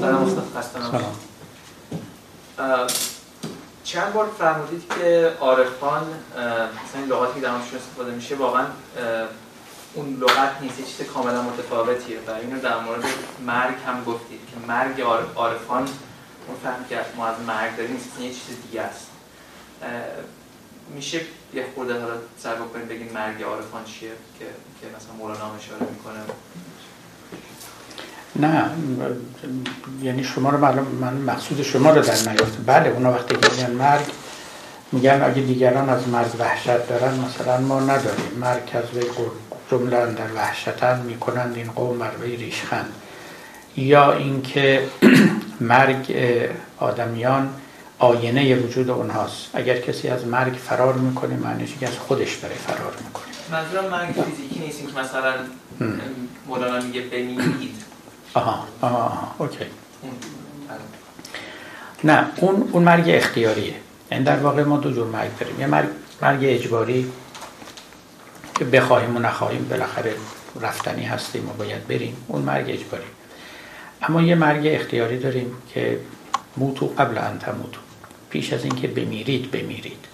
سلام 0.00 1.16
چند 3.84 4.12
بار 4.12 4.30
فرمودید 4.38 4.82
که 4.98 5.32
عارفان 5.40 6.02
مثلا 6.32 7.00
این 7.00 7.10
لغاتی 7.10 7.34
که 7.34 7.40
در 7.40 7.50
استفاده 7.50 8.10
میشه 8.10 8.36
واقعا 8.36 8.66
اون 9.94 10.16
لغت 10.20 10.60
نیست 10.60 10.78
یه 10.78 10.86
چیز 10.86 11.06
کاملا 11.06 11.42
متفاوتیه 11.42 12.18
و 12.26 12.30
اینو 12.30 12.60
در 12.60 12.80
مورد 12.80 13.04
مرگ 13.46 13.74
هم 13.86 14.04
گفتید 14.04 14.40
که 14.50 14.66
مرگ 14.68 15.00
عارفان 15.36 15.88
اون 16.48 16.56
فهم 16.62 16.84
که 16.88 17.00
ما 17.16 17.26
از 17.26 17.40
مرگ 17.46 17.76
داریم 17.76 17.96
یه 18.20 18.28
چیز 18.28 18.62
دیگه 18.62 18.80
است. 18.82 19.06
میشه 20.94 21.20
یه 21.54 21.64
خورده 21.74 22.00
حالا 22.00 22.14
سر 22.38 22.54
بکنید 22.54 22.88
بگین 22.88 23.12
مرگ 23.14 23.42
عارفان 23.42 23.84
چیه 23.84 24.10
که 24.38 24.44
که 24.80 24.86
مثلا 24.96 25.14
مولانا 25.18 25.54
اشاره 25.54 25.86
می‌کنه؟ 25.90 26.20
نه 28.36 28.70
یعنی 30.02 30.24
شما 30.24 30.50
رو 30.50 30.58
من 31.00 31.14
مقصود 31.14 31.62
شما 31.62 31.90
رو 31.90 32.02
در 32.02 32.14
نیافت 32.14 32.58
بله 32.66 32.88
اونا 32.88 33.12
وقتی 33.12 33.36
که 33.36 33.50
میگن 33.50 33.70
مرگ 33.70 34.04
میگن 34.92 35.22
اگه 35.22 35.42
دیگران 35.42 35.88
از 35.88 36.08
مرگ 36.08 36.30
وحشت 36.38 36.88
دارن 36.88 37.14
مثلا 37.14 37.60
ما 37.60 37.80
نداریم. 37.80 38.38
مرگ 38.40 38.70
از 38.74 38.96
وی 38.96 39.04
جمله 39.70 39.90
در 39.90 40.32
وحشتن 40.34 41.00
می‌کنند 41.00 41.56
این 41.56 41.70
قوم 41.70 41.98
بر 41.98 42.10
وی 42.20 42.36
ریشخند. 42.36 42.92
یا 43.76 44.12
اینکه 44.12 44.82
مرگ 45.60 46.16
آدمیان 46.78 47.54
آینه 48.02 48.56
وجود 48.56 48.90
اونهاست. 48.90 49.50
اگر 49.54 49.78
کسی 49.78 50.08
از 50.08 50.26
مرگ 50.26 50.52
فرار 50.52 50.94
می‌کنه 50.94 51.36
معنیش 51.36 51.76
که 51.80 51.88
از 51.88 51.98
خودش 51.98 52.34
داره 52.34 52.54
فرار 52.54 52.94
می‌کنه. 53.04 53.24
منظورم 53.50 53.84
مرگ 53.84 54.24
فیزیکی 54.24 54.60
نیست 54.60 54.80
که 54.80 55.00
مثلا 55.00 55.34
مولانا 56.46 56.80
میگه 56.80 57.00
بمیرید 57.00 57.74
آها 58.34 58.66
آها 58.80 59.34
اوکی. 59.38 59.64
نه 62.04 62.26
اون 62.36 62.68
اون 62.72 62.82
مرگ 62.82 63.04
اختیاریه. 63.08 63.74
یعنی 64.12 64.24
در 64.24 64.36
واقع 64.36 64.62
ما 64.62 64.76
دو 64.76 64.92
جور 64.92 65.06
مرگ 65.06 65.38
داریم. 65.38 65.60
یه 65.60 65.66
مرگ 65.66 65.88
مرگ 66.22 66.40
اجباری 66.42 67.12
که 68.54 68.64
بخواهیم 68.64 69.16
و 69.16 69.18
نخواهیم 69.18 69.68
بالاخره 69.70 70.14
رفتنی 70.60 71.04
هستیم 71.04 71.48
و 71.48 71.52
باید 71.52 71.86
بریم. 71.86 72.16
اون 72.28 72.42
مرگ 72.42 72.70
اجباری. 72.70 73.04
اما 74.02 74.22
یه 74.22 74.34
مرگ 74.34 74.66
اختیاری 74.66 75.18
داریم 75.18 75.54
که 75.74 76.00
موتو 76.56 76.86
قبل 76.86 77.18
ان 77.18 77.38
تموتو. 77.38 77.80
پیش 78.32 78.52
از 78.52 78.64
اینکه 78.64 78.88
بمیرید 78.88 79.50
بمیرید. 79.50 80.04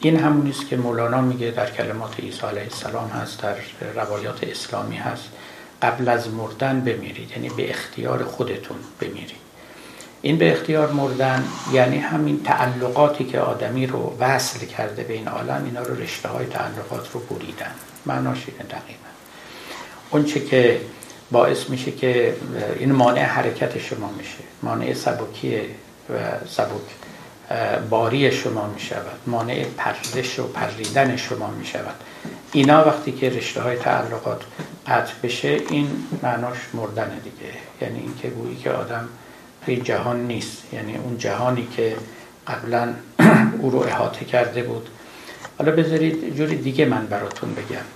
این 0.00 0.16
همون 0.16 0.48
است 0.48 0.68
که 0.68 0.76
مولانا 0.76 1.20
میگه 1.20 1.50
در 1.50 1.70
کلمات 1.70 2.20
عیسی 2.20 2.46
علیه 2.46 2.62
السلام 2.62 3.08
هست 3.08 3.42
در 3.42 3.54
روایات 3.94 4.44
اسلامی 4.44 4.96
هست. 4.96 5.28
قبل 5.82 6.08
از 6.08 6.28
مردن 6.28 6.80
بمیرید 6.80 7.30
یعنی 7.30 7.48
به 7.48 7.70
اختیار 7.70 8.24
خودتون 8.24 8.76
بمیرید. 9.00 9.42
این 10.22 10.38
به 10.38 10.52
اختیار 10.52 10.92
مردن 10.92 11.44
یعنی 11.72 11.98
همین 11.98 12.42
تعلقاتی 12.42 13.24
که 13.24 13.40
آدمی 13.40 13.86
رو 13.86 14.16
وصل 14.20 14.66
کرده 14.66 15.02
به 15.02 15.14
این 15.14 15.28
عالم 15.28 15.62
اینا 15.64 15.82
رو 15.82 16.02
رشته 16.02 16.28
های 16.28 16.46
تعلقات 16.46 17.10
رو 17.12 17.20
بریدن. 17.20 17.74
معناش 18.06 18.44
اینه 18.46 18.62
دقیقا. 18.62 19.10
اون 20.10 20.24
چه 20.24 20.40
که 20.40 20.80
باعث 21.30 21.70
میشه 21.70 21.92
که 21.92 22.36
این 22.78 22.92
مانع 22.92 23.24
حرکت 23.24 23.78
شما 23.78 24.10
میشه. 24.18 24.38
مانع 24.62 24.94
سبکی 24.94 25.56
و 26.10 26.46
سبک. 26.48 27.01
باری 27.90 28.32
شما 28.32 28.66
می 28.66 28.80
شود 28.80 29.18
مانع 29.26 29.64
پرزش 29.76 30.38
و 30.38 30.46
پریدن 30.46 31.16
شما 31.16 31.46
می 31.50 31.66
شود. 31.66 31.94
اینا 32.52 32.84
وقتی 32.84 33.12
که 33.12 33.30
رشته 33.30 33.60
های 33.60 33.76
تعلقات 33.76 34.42
قطع 34.86 35.12
بشه 35.22 35.60
این 35.70 35.88
معناش 36.22 36.56
مردن 36.74 37.10
دیگه. 37.24 37.52
یعنی 37.80 37.98
اینکه 37.98 38.28
گویی 38.28 38.56
که 38.56 38.70
آدم 38.70 39.08
توی 39.64 39.76
جهان 39.76 40.26
نیست. 40.26 40.62
یعنی 40.72 40.96
اون 40.96 41.18
جهانی 41.18 41.68
که 41.76 41.96
قبلا 42.46 42.94
او 43.60 43.70
رو 43.70 43.78
احاطه 43.78 44.24
کرده 44.24 44.62
بود. 44.62 44.88
حالا 45.58 45.72
بذارید 45.72 46.36
جوری 46.36 46.56
دیگه 46.56 46.84
من 46.84 47.06
براتون 47.06 47.54
بگم. 47.54 47.86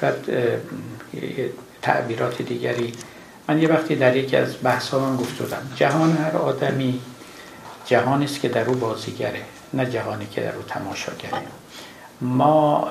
شاید 0.00 0.14
تعبیرات 1.82 2.42
دیگری. 2.42 2.92
من 3.48 3.62
یه 3.62 3.68
وقتی 3.68 3.96
در 3.96 4.16
یکی 4.16 4.36
از 4.36 4.54
بحث 4.62 4.94
من 4.94 5.16
گفت 5.16 5.42
جهان 5.76 6.16
هر 6.16 6.36
آدمی 6.36 7.00
جهانی 7.88 8.24
است 8.24 8.40
که 8.40 8.48
در 8.48 8.64
او 8.64 8.74
بازیگره 8.74 9.42
نه 9.74 9.86
جهانی 9.86 10.26
که 10.26 10.40
در 10.40 10.56
او 10.56 10.62
تماشاگره. 10.62 11.42
ما 12.20 12.88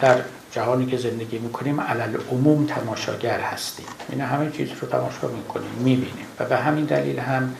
در 0.00 0.20
جهانی 0.52 0.86
که 0.86 0.96
زندگی 0.96 1.38
می‌کنیم 1.38 1.80
علل 1.80 2.16
عموم 2.30 2.66
تماشاگر 2.66 3.40
هستیم. 3.40 3.86
این 4.08 4.20
همه 4.20 4.50
چیز 4.50 4.68
رو 4.80 4.88
تماشا 4.88 5.28
می‌کنیم 5.28 5.70
می‌بینیم. 5.78 6.26
و 6.38 6.44
به 6.44 6.56
همین 6.56 6.84
دلیل 6.84 7.18
هم 7.18 7.54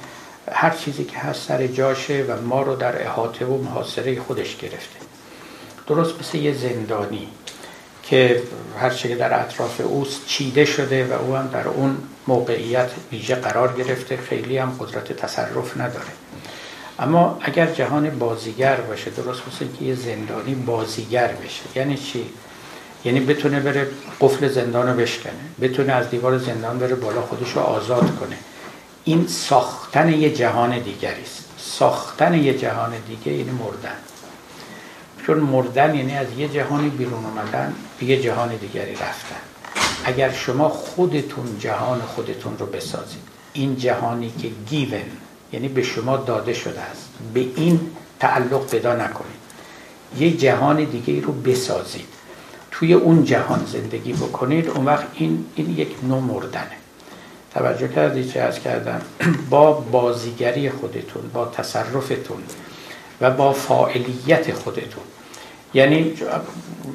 هر 0.53 0.71
چیزی 0.71 1.05
که 1.05 1.19
هست 1.19 1.49
سر 1.49 1.67
جاشه 1.67 2.25
و 2.29 2.43
ما 2.43 2.63
رو 2.63 2.77
در 2.77 3.03
احاطه 3.03 3.47
و 3.47 3.63
محاصره 3.63 4.21
خودش 4.21 4.57
گرفته. 4.57 4.99
درست 5.87 6.21
مثل 6.21 6.39
یه 6.39 6.55
زندانی 6.55 7.29
که 8.03 8.43
هر 8.81 8.91
چی 8.91 9.15
در 9.15 9.41
اطراف 9.41 9.81
اوست 9.81 10.27
چیده 10.27 10.65
شده 10.65 11.05
و 11.05 11.13
او 11.13 11.37
هم 11.37 11.47
در 11.47 11.69
اون 11.69 11.99
موقعیت 12.27 12.91
ویژه 13.13 13.35
قرار 13.35 13.73
گرفته 13.73 14.17
خیلی 14.17 14.59
هم 14.59 14.77
قدرت 14.81 15.13
تصرف 15.13 15.77
نداره. 15.77 16.26
اما 16.99 17.39
اگر 17.41 17.67
جهان 17.67 18.19
بازیگر 18.19 18.77
باشه 18.77 19.11
درست 19.11 19.43
مثل 19.49 19.67
که 19.79 19.85
یه 19.85 19.95
زندانی 19.95 20.55
بازیگر 20.55 21.29
بشه 21.29 21.63
یعنی 21.75 21.97
چی؟ 21.97 22.27
یعنی 23.05 23.21
بتونه 23.21 23.61
بره 23.61 23.89
قفل 24.21 24.49
زندان 24.49 24.89
رو 24.89 24.97
بشکنه 24.97 25.33
بتونه 25.61 25.93
از 25.93 26.11
دیوار 26.11 26.39
زندان 26.39 26.79
بره 26.79 26.95
بالا 26.95 27.23
خودش 27.23 27.53
رو 27.53 27.61
آزاد 27.61 28.17
کنه. 28.21 28.37
این 29.05 29.27
ساختن 29.27 30.13
یه 30.13 30.35
جهان 30.35 30.79
دیگری 30.79 31.23
است. 31.23 31.45
ساختن 31.59 32.35
یه 32.35 32.59
جهان 32.59 32.93
دیگه 33.09 33.33
یعنی 33.33 33.51
مردن. 33.51 33.97
چون 35.27 35.39
مردن 35.39 35.95
یعنی 35.95 36.17
از 36.17 36.27
یه 36.39 36.49
جهانی 36.49 36.89
بیرون 36.89 37.25
اومدن 37.25 37.75
به 38.01 38.07
یه 38.07 38.23
جهان 38.23 38.57
دیگری 38.57 38.93
رفتن. 38.93 39.41
اگر 40.05 40.33
شما 40.33 40.69
خودتون 40.69 41.59
جهان 41.59 42.01
خودتون 42.01 42.59
رو 42.59 42.67
بسازید 42.67 43.23
این 43.53 43.77
جهانی 43.77 44.33
که 44.39 44.49
گیون 44.69 45.03
یعنی 45.53 45.69
به 45.69 45.83
شما 45.83 46.17
داده 46.17 46.55
شده 46.55 46.81
است. 46.81 47.09
به 47.35 47.41
این 47.41 47.81
تعلق 48.21 48.71
پیدا 48.71 48.95
نکنید. 48.95 49.37
یه 50.19 50.37
جهان 50.37 50.85
دیگه 50.85 51.21
رو 51.21 51.33
بسازید. 51.33 52.09
توی 52.71 52.93
اون 52.93 53.25
جهان 53.25 53.67
زندگی 53.73 54.13
بکنید. 54.13 54.69
اون 54.69 54.85
وقت 54.85 55.07
این, 55.15 55.45
این 55.55 55.79
یک 55.79 55.89
نوع 56.03 56.21
مردنه. 56.21 56.77
توجه 57.55 57.89
کردید 57.89 58.33
چه 58.33 58.41
از 58.41 58.61
کردم؟ 58.61 59.01
با 59.51 59.73
بازیگری 59.73 60.71
خودتون 60.71 61.31
با 61.33 61.47
تصرفتون 61.47 62.43
و 63.21 63.31
با 63.31 63.53
فاعلیت 63.53 64.53
خودتون. 64.53 65.03
یعنی 65.75 66.15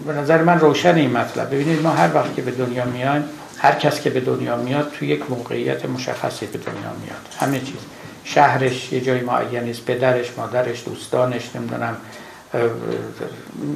به 0.07 0.13
نظر 0.13 0.43
من 0.43 0.59
روشن 0.59 0.95
این 0.95 1.11
مطلب. 1.11 1.47
ببینید 1.47 1.81
ما 1.81 1.89
هر 1.89 2.15
وقت 2.15 2.35
که 2.35 2.41
به 2.41 2.51
دنیا 2.51 2.85
میایم 2.85 3.23
هر 3.57 3.75
کس 3.75 4.01
که 4.01 4.09
به 4.09 4.19
دنیا 4.19 4.57
میاد 4.57 4.91
توی 4.91 5.07
یک 5.07 5.29
موقعیت 5.29 5.85
مشخصی 5.85 6.45
به 6.45 6.57
دنیا 6.57 6.91
میاد. 7.03 7.35
همه 7.39 7.59
چیز. 7.59 8.00
شهرش 8.33 8.93
یه 8.93 9.01
جای 9.01 9.21
معین 9.21 9.69
است 9.69 9.85
پدرش 9.85 10.37
مادرش 10.37 10.83
دوستانش 10.85 11.55
نمی‌دونم 11.55 11.97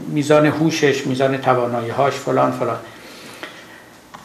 میزان 0.07 0.45
هوشش 0.45 1.07
میزان 1.07 1.37
تواناییهاش 1.37 2.13
فلان 2.13 2.51
فلان. 2.51 2.77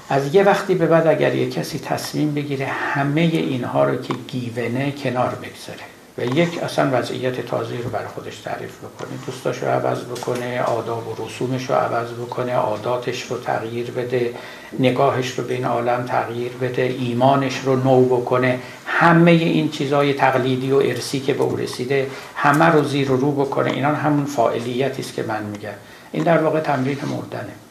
از 0.08 0.34
یه 0.34 0.42
وقتی 0.42 0.74
به 0.74 0.86
بعد 0.86 1.06
اگر 1.06 1.34
یه 1.34 1.50
کسی 1.50 1.78
تصمیم 1.78 2.34
بگیره 2.34 2.66
همه 2.66 3.20
اینها 3.20 3.84
رو 3.84 3.96
که 3.96 4.14
گیونه 4.28 4.92
کنار 4.92 5.34
بگذاره. 5.34 5.89
و 6.20 6.24
یک 6.24 6.62
اصلا 6.62 6.90
وضعیت 6.92 7.46
تازه 7.46 7.76
رو 7.84 7.90
برای 7.90 8.08
خودش 8.08 8.38
تعریف 8.38 8.78
بکنه. 8.78 9.08
دوستاش 9.26 9.58
رو 9.58 9.68
عوض 9.68 10.04
بکنه 10.04 10.62
آداب 10.62 11.08
و 11.08 11.26
رسومش 11.26 11.70
رو 11.70 11.74
عوض 11.74 12.08
بکنه 12.12 12.54
عاداتش 12.54 13.22
رو 13.22 13.38
تغییر 13.38 13.90
بده 13.90 14.34
نگاهش 14.78 15.30
رو 15.30 15.44
بین 15.44 15.64
عالم 15.64 16.04
تغییر 16.04 16.52
بده 16.52 16.82
ایمانش 16.82 17.58
رو 17.58 17.76
نو 17.76 18.04
بکنه. 18.04 18.58
همه 18.86 19.30
این 19.30 19.70
چیزهای 19.70 20.14
تقلیدی 20.14 20.72
و 20.72 20.76
ارسی 20.76 21.20
که 21.20 21.34
به 21.34 21.42
او 21.42 21.56
رسیده 21.56 22.06
همه 22.36 22.64
رو 22.64 22.84
زیر 22.84 23.10
و 23.10 23.16
رو 23.16 23.32
بکنه. 23.32 23.70
اینا 23.70 23.88
همون 23.88 24.24
فاعلیتی 24.24 25.02
است 25.02 25.14
که 25.14 25.22
من 25.22 25.42
میگم. 25.42 25.70
این 26.12 26.24
در 26.24 26.38
واقع 26.38 26.60
تمرین 26.60 26.98
مردنه. 27.10 27.69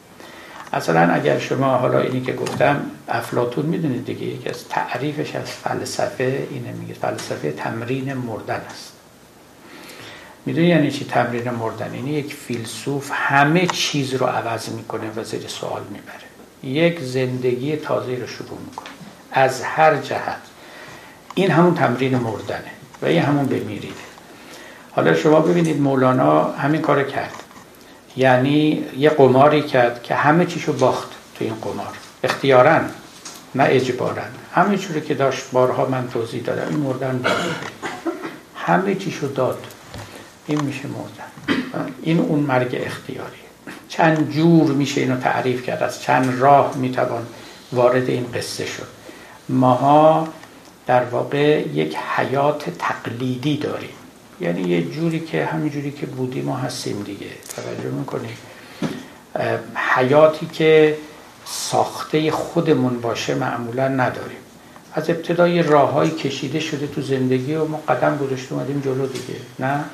اصلا 0.72 1.12
اگر 1.12 1.38
شما 1.38 1.76
حالا 1.76 2.00
اینی 2.00 2.20
که 2.20 2.32
گفتم 2.32 2.82
افلاتون 3.08 3.66
می‌دونید 3.66 4.04
دیگه 4.04 4.22
یکی 4.22 4.48
از 4.48 4.68
تعریفش 4.68 5.36
از 5.36 5.50
فلسفه 5.50 6.46
اینه 6.50 6.72
میگه 6.72 6.94
فلسفه 6.94 7.52
تمرین 7.52 8.14
مردن 8.14 8.60
است. 8.70 8.92
می‌دونی 10.46 10.66
یعنی 10.66 10.90
چی 10.90 11.04
تمرین 11.04 11.50
مردن؟ 11.50 11.94
یعنی 11.94 12.10
یک 12.10 12.34
فیلسوف 12.34 13.10
همه 13.14 13.66
چیز 13.66 14.14
رو 14.14 14.26
عوض 14.26 14.68
می‌کنه 14.68 15.10
و 15.16 15.24
زیر 15.24 15.48
سوال 15.48 15.82
می‌بره. 15.90 16.74
یک 16.80 17.00
زندگی 17.00 17.76
تازه 17.76 18.14
رو 18.14 18.26
شروع 18.26 18.58
می‌کنه. 18.68 18.88
از 19.32 19.62
هر 19.62 19.96
جهت. 19.96 20.40
این 21.34 21.50
همون 21.50 21.74
تمرین 21.74 22.16
مردنه 22.16 22.70
و 23.02 23.06
این 23.06 23.22
همون 23.22 23.46
بمیریده 23.46 23.94
حالا 24.90 25.14
شما 25.14 25.40
ببینید 25.40 25.80
مولانا 25.80 26.42
همین 26.42 26.80
کار 26.80 27.02
کرد. 27.02 27.32
یعنی 28.16 28.84
یه 28.98 29.10
قماری 29.10 29.62
کرد 29.62 30.02
که 30.02 30.14
همه 30.14 30.46
چیشو 30.46 30.72
باخت 30.72 31.08
تو 31.34 31.44
این 31.44 31.54
قمار. 31.54 31.94
اختیارا 32.24 32.80
نه 33.54 33.64
اجبارا. 33.68 34.22
همه 34.54 34.78
چیزی 34.78 35.00
که 35.00 35.14
داشت 35.14 35.42
بارها 35.52 35.86
من 35.86 36.08
توضیح 36.08 36.42
دادم 36.42 36.68
این 36.68 36.78
مردن 36.78 37.18
بود. 37.18 37.30
همه 38.54 38.94
چیشو 38.94 39.26
داد. 39.26 39.66
این 40.46 40.60
میشه 40.60 40.82
مردن. 40.86 41.92
این 42.02 42.18
اون 42.20 42.40
مرگ 42.40 42.80
اختیاری 42.86 43.36
چند 43.88 44.30
جور 44.30 44.72
میشه 44.72 45.00
اینو 45.00 45.16
تعریف 45.16 45.66
کرد. 45.66 45.82
از 45.82 46.02
چند 46.02 46.40
راه 46.40 46.76
می‌توان 46.76 47.26
وارد 47.72 48.08
این 48.08 48.26
قصه 48.34 48.66
شد. 48.66 48.86
ماها 49.48 50.28
در 50.86 51.04
واقع 51.04 51.60
یک 51.60 51.96
حیات 52.16 52.70
تقلیدی 52.78 53.56
داریم. 53.56 53.90
یعنی 54.40 54.62
یه 54.62 54.82
جوری 54.82 55.20
که 55.20 55.44
همین 55.44 55.70
جوری 55.70 55.90
که 55.90 56.06
بودیم 56.06 56.44
ما 56.44 56.56
هستیم 56.56 57.02
دیگه. 57.02 57.26
توجه 57.56 57.90
می‌کنیم 57.98 58.36
حیاتی 59.94 60.46
که 60.46 60.96
ساخته 61.44 62.30
خودمون 62.30 63.00
باشه 63.00 63.34
معمولا 63.34 63.88
نداریم. 63.88 64.36
از 64.94 65.10
ابتدای 65.10 65.62
راههایی 65.62 66.10
کشیده 66.10 66.60
شده 66.60 66.86
تو 66.86 67.02
زندگی 67.02 67.54
و 67.54 67.64
ما 67.64 67.82
قدم 67.88 68.18
گذاشته 68.18 68.54
اومدیم 68.54 68.80
جلو 68.84 69.06
دیگه. 69.06 69.40
نه؟ 69.58 69.84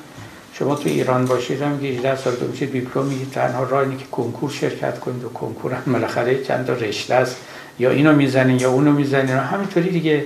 شما 0.53 0.75
تو 0.75 0.89
ایران 0.89 1.25
باشید 1.25 1.61
هم 1.61 1.79
که 1.79 1.87
18 1.87 2.15
سال 2.15 2.35
تو 2.35 2.47
میشید 2.47 2.71
دیپلم 2.71 3.05
میگید 3.05 3.31
تنها 3.31 3.63
راه 3.63 3.81
اینه 3.83 3.97
که 3.97 4.05
کنکور 4.11 4.49
شرکت 4.49 4.99
کنید 4.99 5.23
و 5.23 5.29
کنکور 5.29 5.73
هم 5.73 5.93
بالاخره 5.93 6.43
چند 6.43 6.65
تا 6.65 6.73
رشته 6.73 7.15
است. 7.15 7.37
یا 7.79 7.89
اینو 7.89 8.15
می‌زنین 8.15 8.59
یا 8.59 8.71
اونو 8.71 8.91
می‌زنین 8.91 9.29
همینطوری 9.29 9.89
دیگه. 9.89 10.25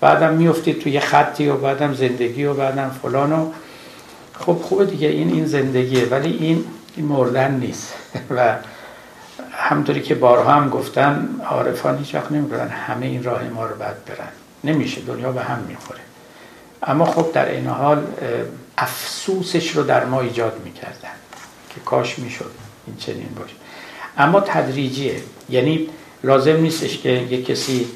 بعدم 0.00 0.34
میفتید 0.34 0.78
توی 0.78 1.00
خطی 1.00 1.48
و 1.48 1.56
بعدم 1.56 1.94
زندگی 1.94 2.44
و 2.44 2.54
بعدم 2.54 2.90
فلان 3.02 3.32
و 3.32 3.52
خب 4.46 4.52
خوبه 4.52 4.84
دیگه 4.84 5.08
این 5.08 5.32
این 5.32 5.46
زندگیه 5.46 6.04
ولی 6.04 6.36
این, 6.36 6.64
این 6.96 7.06
مردن 7.06 7.54
نیست. 7.54 7.94
و 8.36 8.56
همطوری 9.52 10.02
که 10.02 10.14
بارها 10.14 10.52
هم 10.52 10.68
گفتم 10.68 11.28
عارفان 11.50 11.98
هیچ 11.98 12.14
وقت 12.14 12.32
نمیگن 12.32 12.68
همه 12.68 13.06
این 13.06 13.22
راه 13.22 13.42
ما 13.44 13.66
رو 13.66 13.74
بعد 13.74 14.04
برن. 14.04 14.28
نمیشه 14.64 15.00
دنیا 15.00 15.32
به 15.32 15.42
هم 15.42 15.58
می‌خوره. 15.68 16.00
اما 16.82 17.04
خب 17.04 17.32
در 17.32 17.50
این 17.50 17.66
حال 17.66 18.06
افسوسش 18.78 19.70
رو 19.70 19.82
در 19.82 20.04
ما 20.04 20.20
ایجاد 20.20 20.60
می‌کردن 20.64 21.14
که 21.74 21.80
کاش 21.84 22.18
می‌شد 22.18 22.50
این 22.86 22.96
چنین 22.96 23.28
باشه. 23.38 23.54
اما 24.18 24.40
تدریجیه. 24.40 25.16
یعنی 25.50 25.88
لازم 26.24 26.56
نیستش 26.56 26.98
که 26.98 27.08
یک 27.08 27.46
کسی 27.46 27.86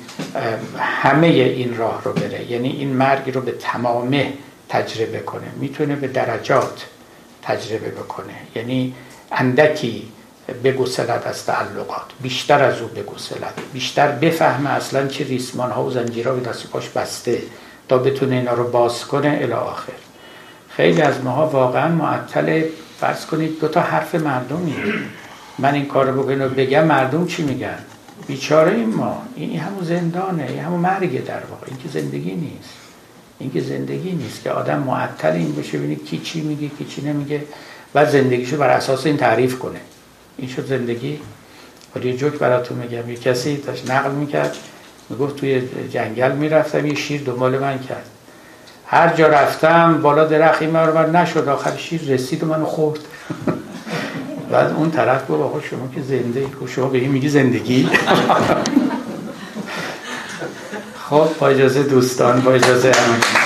همه 0.79 1.27
این 1.27 1.77
راه 1.77 2.03
رو 2.05 2.13
بره. 2.13 2.51
یعنی 2.51 2.69
این 2.69 2.89
مرگ 2.89 3.35
رو 3.35 3.41
به 3.41 3.53
تمامه 3.53 4.33
تجربه 4.69 5.19
کنه. 5.19 5.47
می‌تونه 5.57 5.97
به 5.97 6.09
درجات 6.09 6.87
تجربه 7.43 7.89
بکنه. 7.89 8.35
یعنی 8.55 8.95
اندکی 9.33 10.09
بگسلد 10.65 11.23
از 11.27 11.47
تعلقات. 11.47 12.07
بیشتر 12.23 12.63
از 12.63 12.81
او 12.81 12.89
بگسلد 12.89 13.55
بیشتر 13.73 14.09
بفهمه 14.09 14.71
اصلا 14.71 15.07
چه 15.07 15.25
ریسمان 15.25 15.71
ها 15.71 15.85
و 15.85 15.91
زنجیرها 15.91 16.35
به 16.35 16.41
دست 16.41 16.71
پاش 16.71 16.89
بسته 16.89 17.43
تا 17.89 17.99
بتونه 17.99 18.37
اینا 18.37 18.53
رو 18.53 18.71
باز 18.71 19.05
کنه 19.05 19.39
الی 19.43 19.53
آخر. 19.53 19.93
خیلی 20.69 21.03
از 21.03 21.25
ماها 21.25 21.47
واقعا 21.47 21.89
معطل 21.89 22.63
فرض 23.01 23.27
کنید 23.27 23.61
دو 23.61 23.69
تا 23.69 23.81
حرف 23.81 24.15
مردمی. 24.15 24.77
من 25.59 25.75
این 25.75 25.87
کار 25.87 26.07
رو 26.07 26.23
بگم 26.49 26.85
مردم 26.85 27.27
چی 27.27 27.43
میگن؟ 27.43 27.79
بیچاره 28.27 28.73
این 28.73 28.95
ما. 28.95 29.23
این 29.37 29.61
همون 29.61 29.85
زندانه. 29.85 30.47
این 30.49 30.59
همون 30.59 30.81
مرگه 30.81 31.21
در 31.21 31.43
واقع. 31.51 31.67
این 31.67 31.77
که 31.79 31.89
زندگی 31.89 32.35
نیست. 32.35 32.86
این 33.39 33.53
که 33.53 33.61
زندگی 33.61 34.13
نیست 34.13 34.43
که 34.43 34.51
آدم 34.51 34.79
معطل 34.79 35.33
این 35.33 35.57
بشه 35.57 35.79
ببینه 35.79 35.95
کی 35.95 36.19
چی 36.19 36.41
میگه 36.41 36.69
کی 36.79 36.85
چی 36.85 37.03
نمیگه 37.03 37.43
و 37.95 38.07
زندگیشو 38.07 38.57
بر 38.57 38.69
اساس 38.69 39.07
این 39.07 39.17
تعریف 39.17 39.59
کنه. 39.59 39.81
این 40.39 40.49
شد 40.49 40.67
زندگی. 40.67 41.21
ولی 41.97 42.09
یه 42.09 42.17
جوک 42.17 42.33
براتون 42.33 42.79
میگم. 42.79 43.11
یه 43.11 43.17
کسی 43.17 43.57
داشت 43.57 43.91
نقل 43.91 44.11
می‌کرد 44.11 44.57
می‌گفت 45.09 45.37
توی 45.37 45.63
جنگل 45.91 46.33
می‌رفتم 46.33 46.87
یه 46.87 46.95
شیر 46.95 47.23
دنبال 47.23 47.59
من 47.59 47.79
کرد. 47.79 48.07
هر 48.87 49.15
جا 49.15 49.27
رفتم 49.27 50.01
بالا 50.03 50.25
درخت 50.25 50.63
این 50.63 50.71
من 50.71 51.17
نشد. 51.17 51.49
آخر 51.49 51.77
شیر 51.77 52.03
رسید 52.03 52.45
و 52.45 52.47
منو 52.47 52.65
خورد. 52.65 53.01
بعد 54.51 54.73
اون 54.73 54.91
طرف 54.91 55.31
گفت 55.31 55.41
آقا 55.41 55.61
شما 55.61 55.89
که 55.95 56.03
زنده 56.03 56.47
شما 56.67 56.89
به 56.89 56.99
این 56.99 57.11
میگی 57.11 57.29
زندگی؟ 57.29 57.89
خب 61.11 61.29
با 61.39 61.49
اجازه 61.49 61.83
دوستان 61.83 62.41
با 62.41 62.53
اجازه 62.53 62.93
همه 62.93 63.46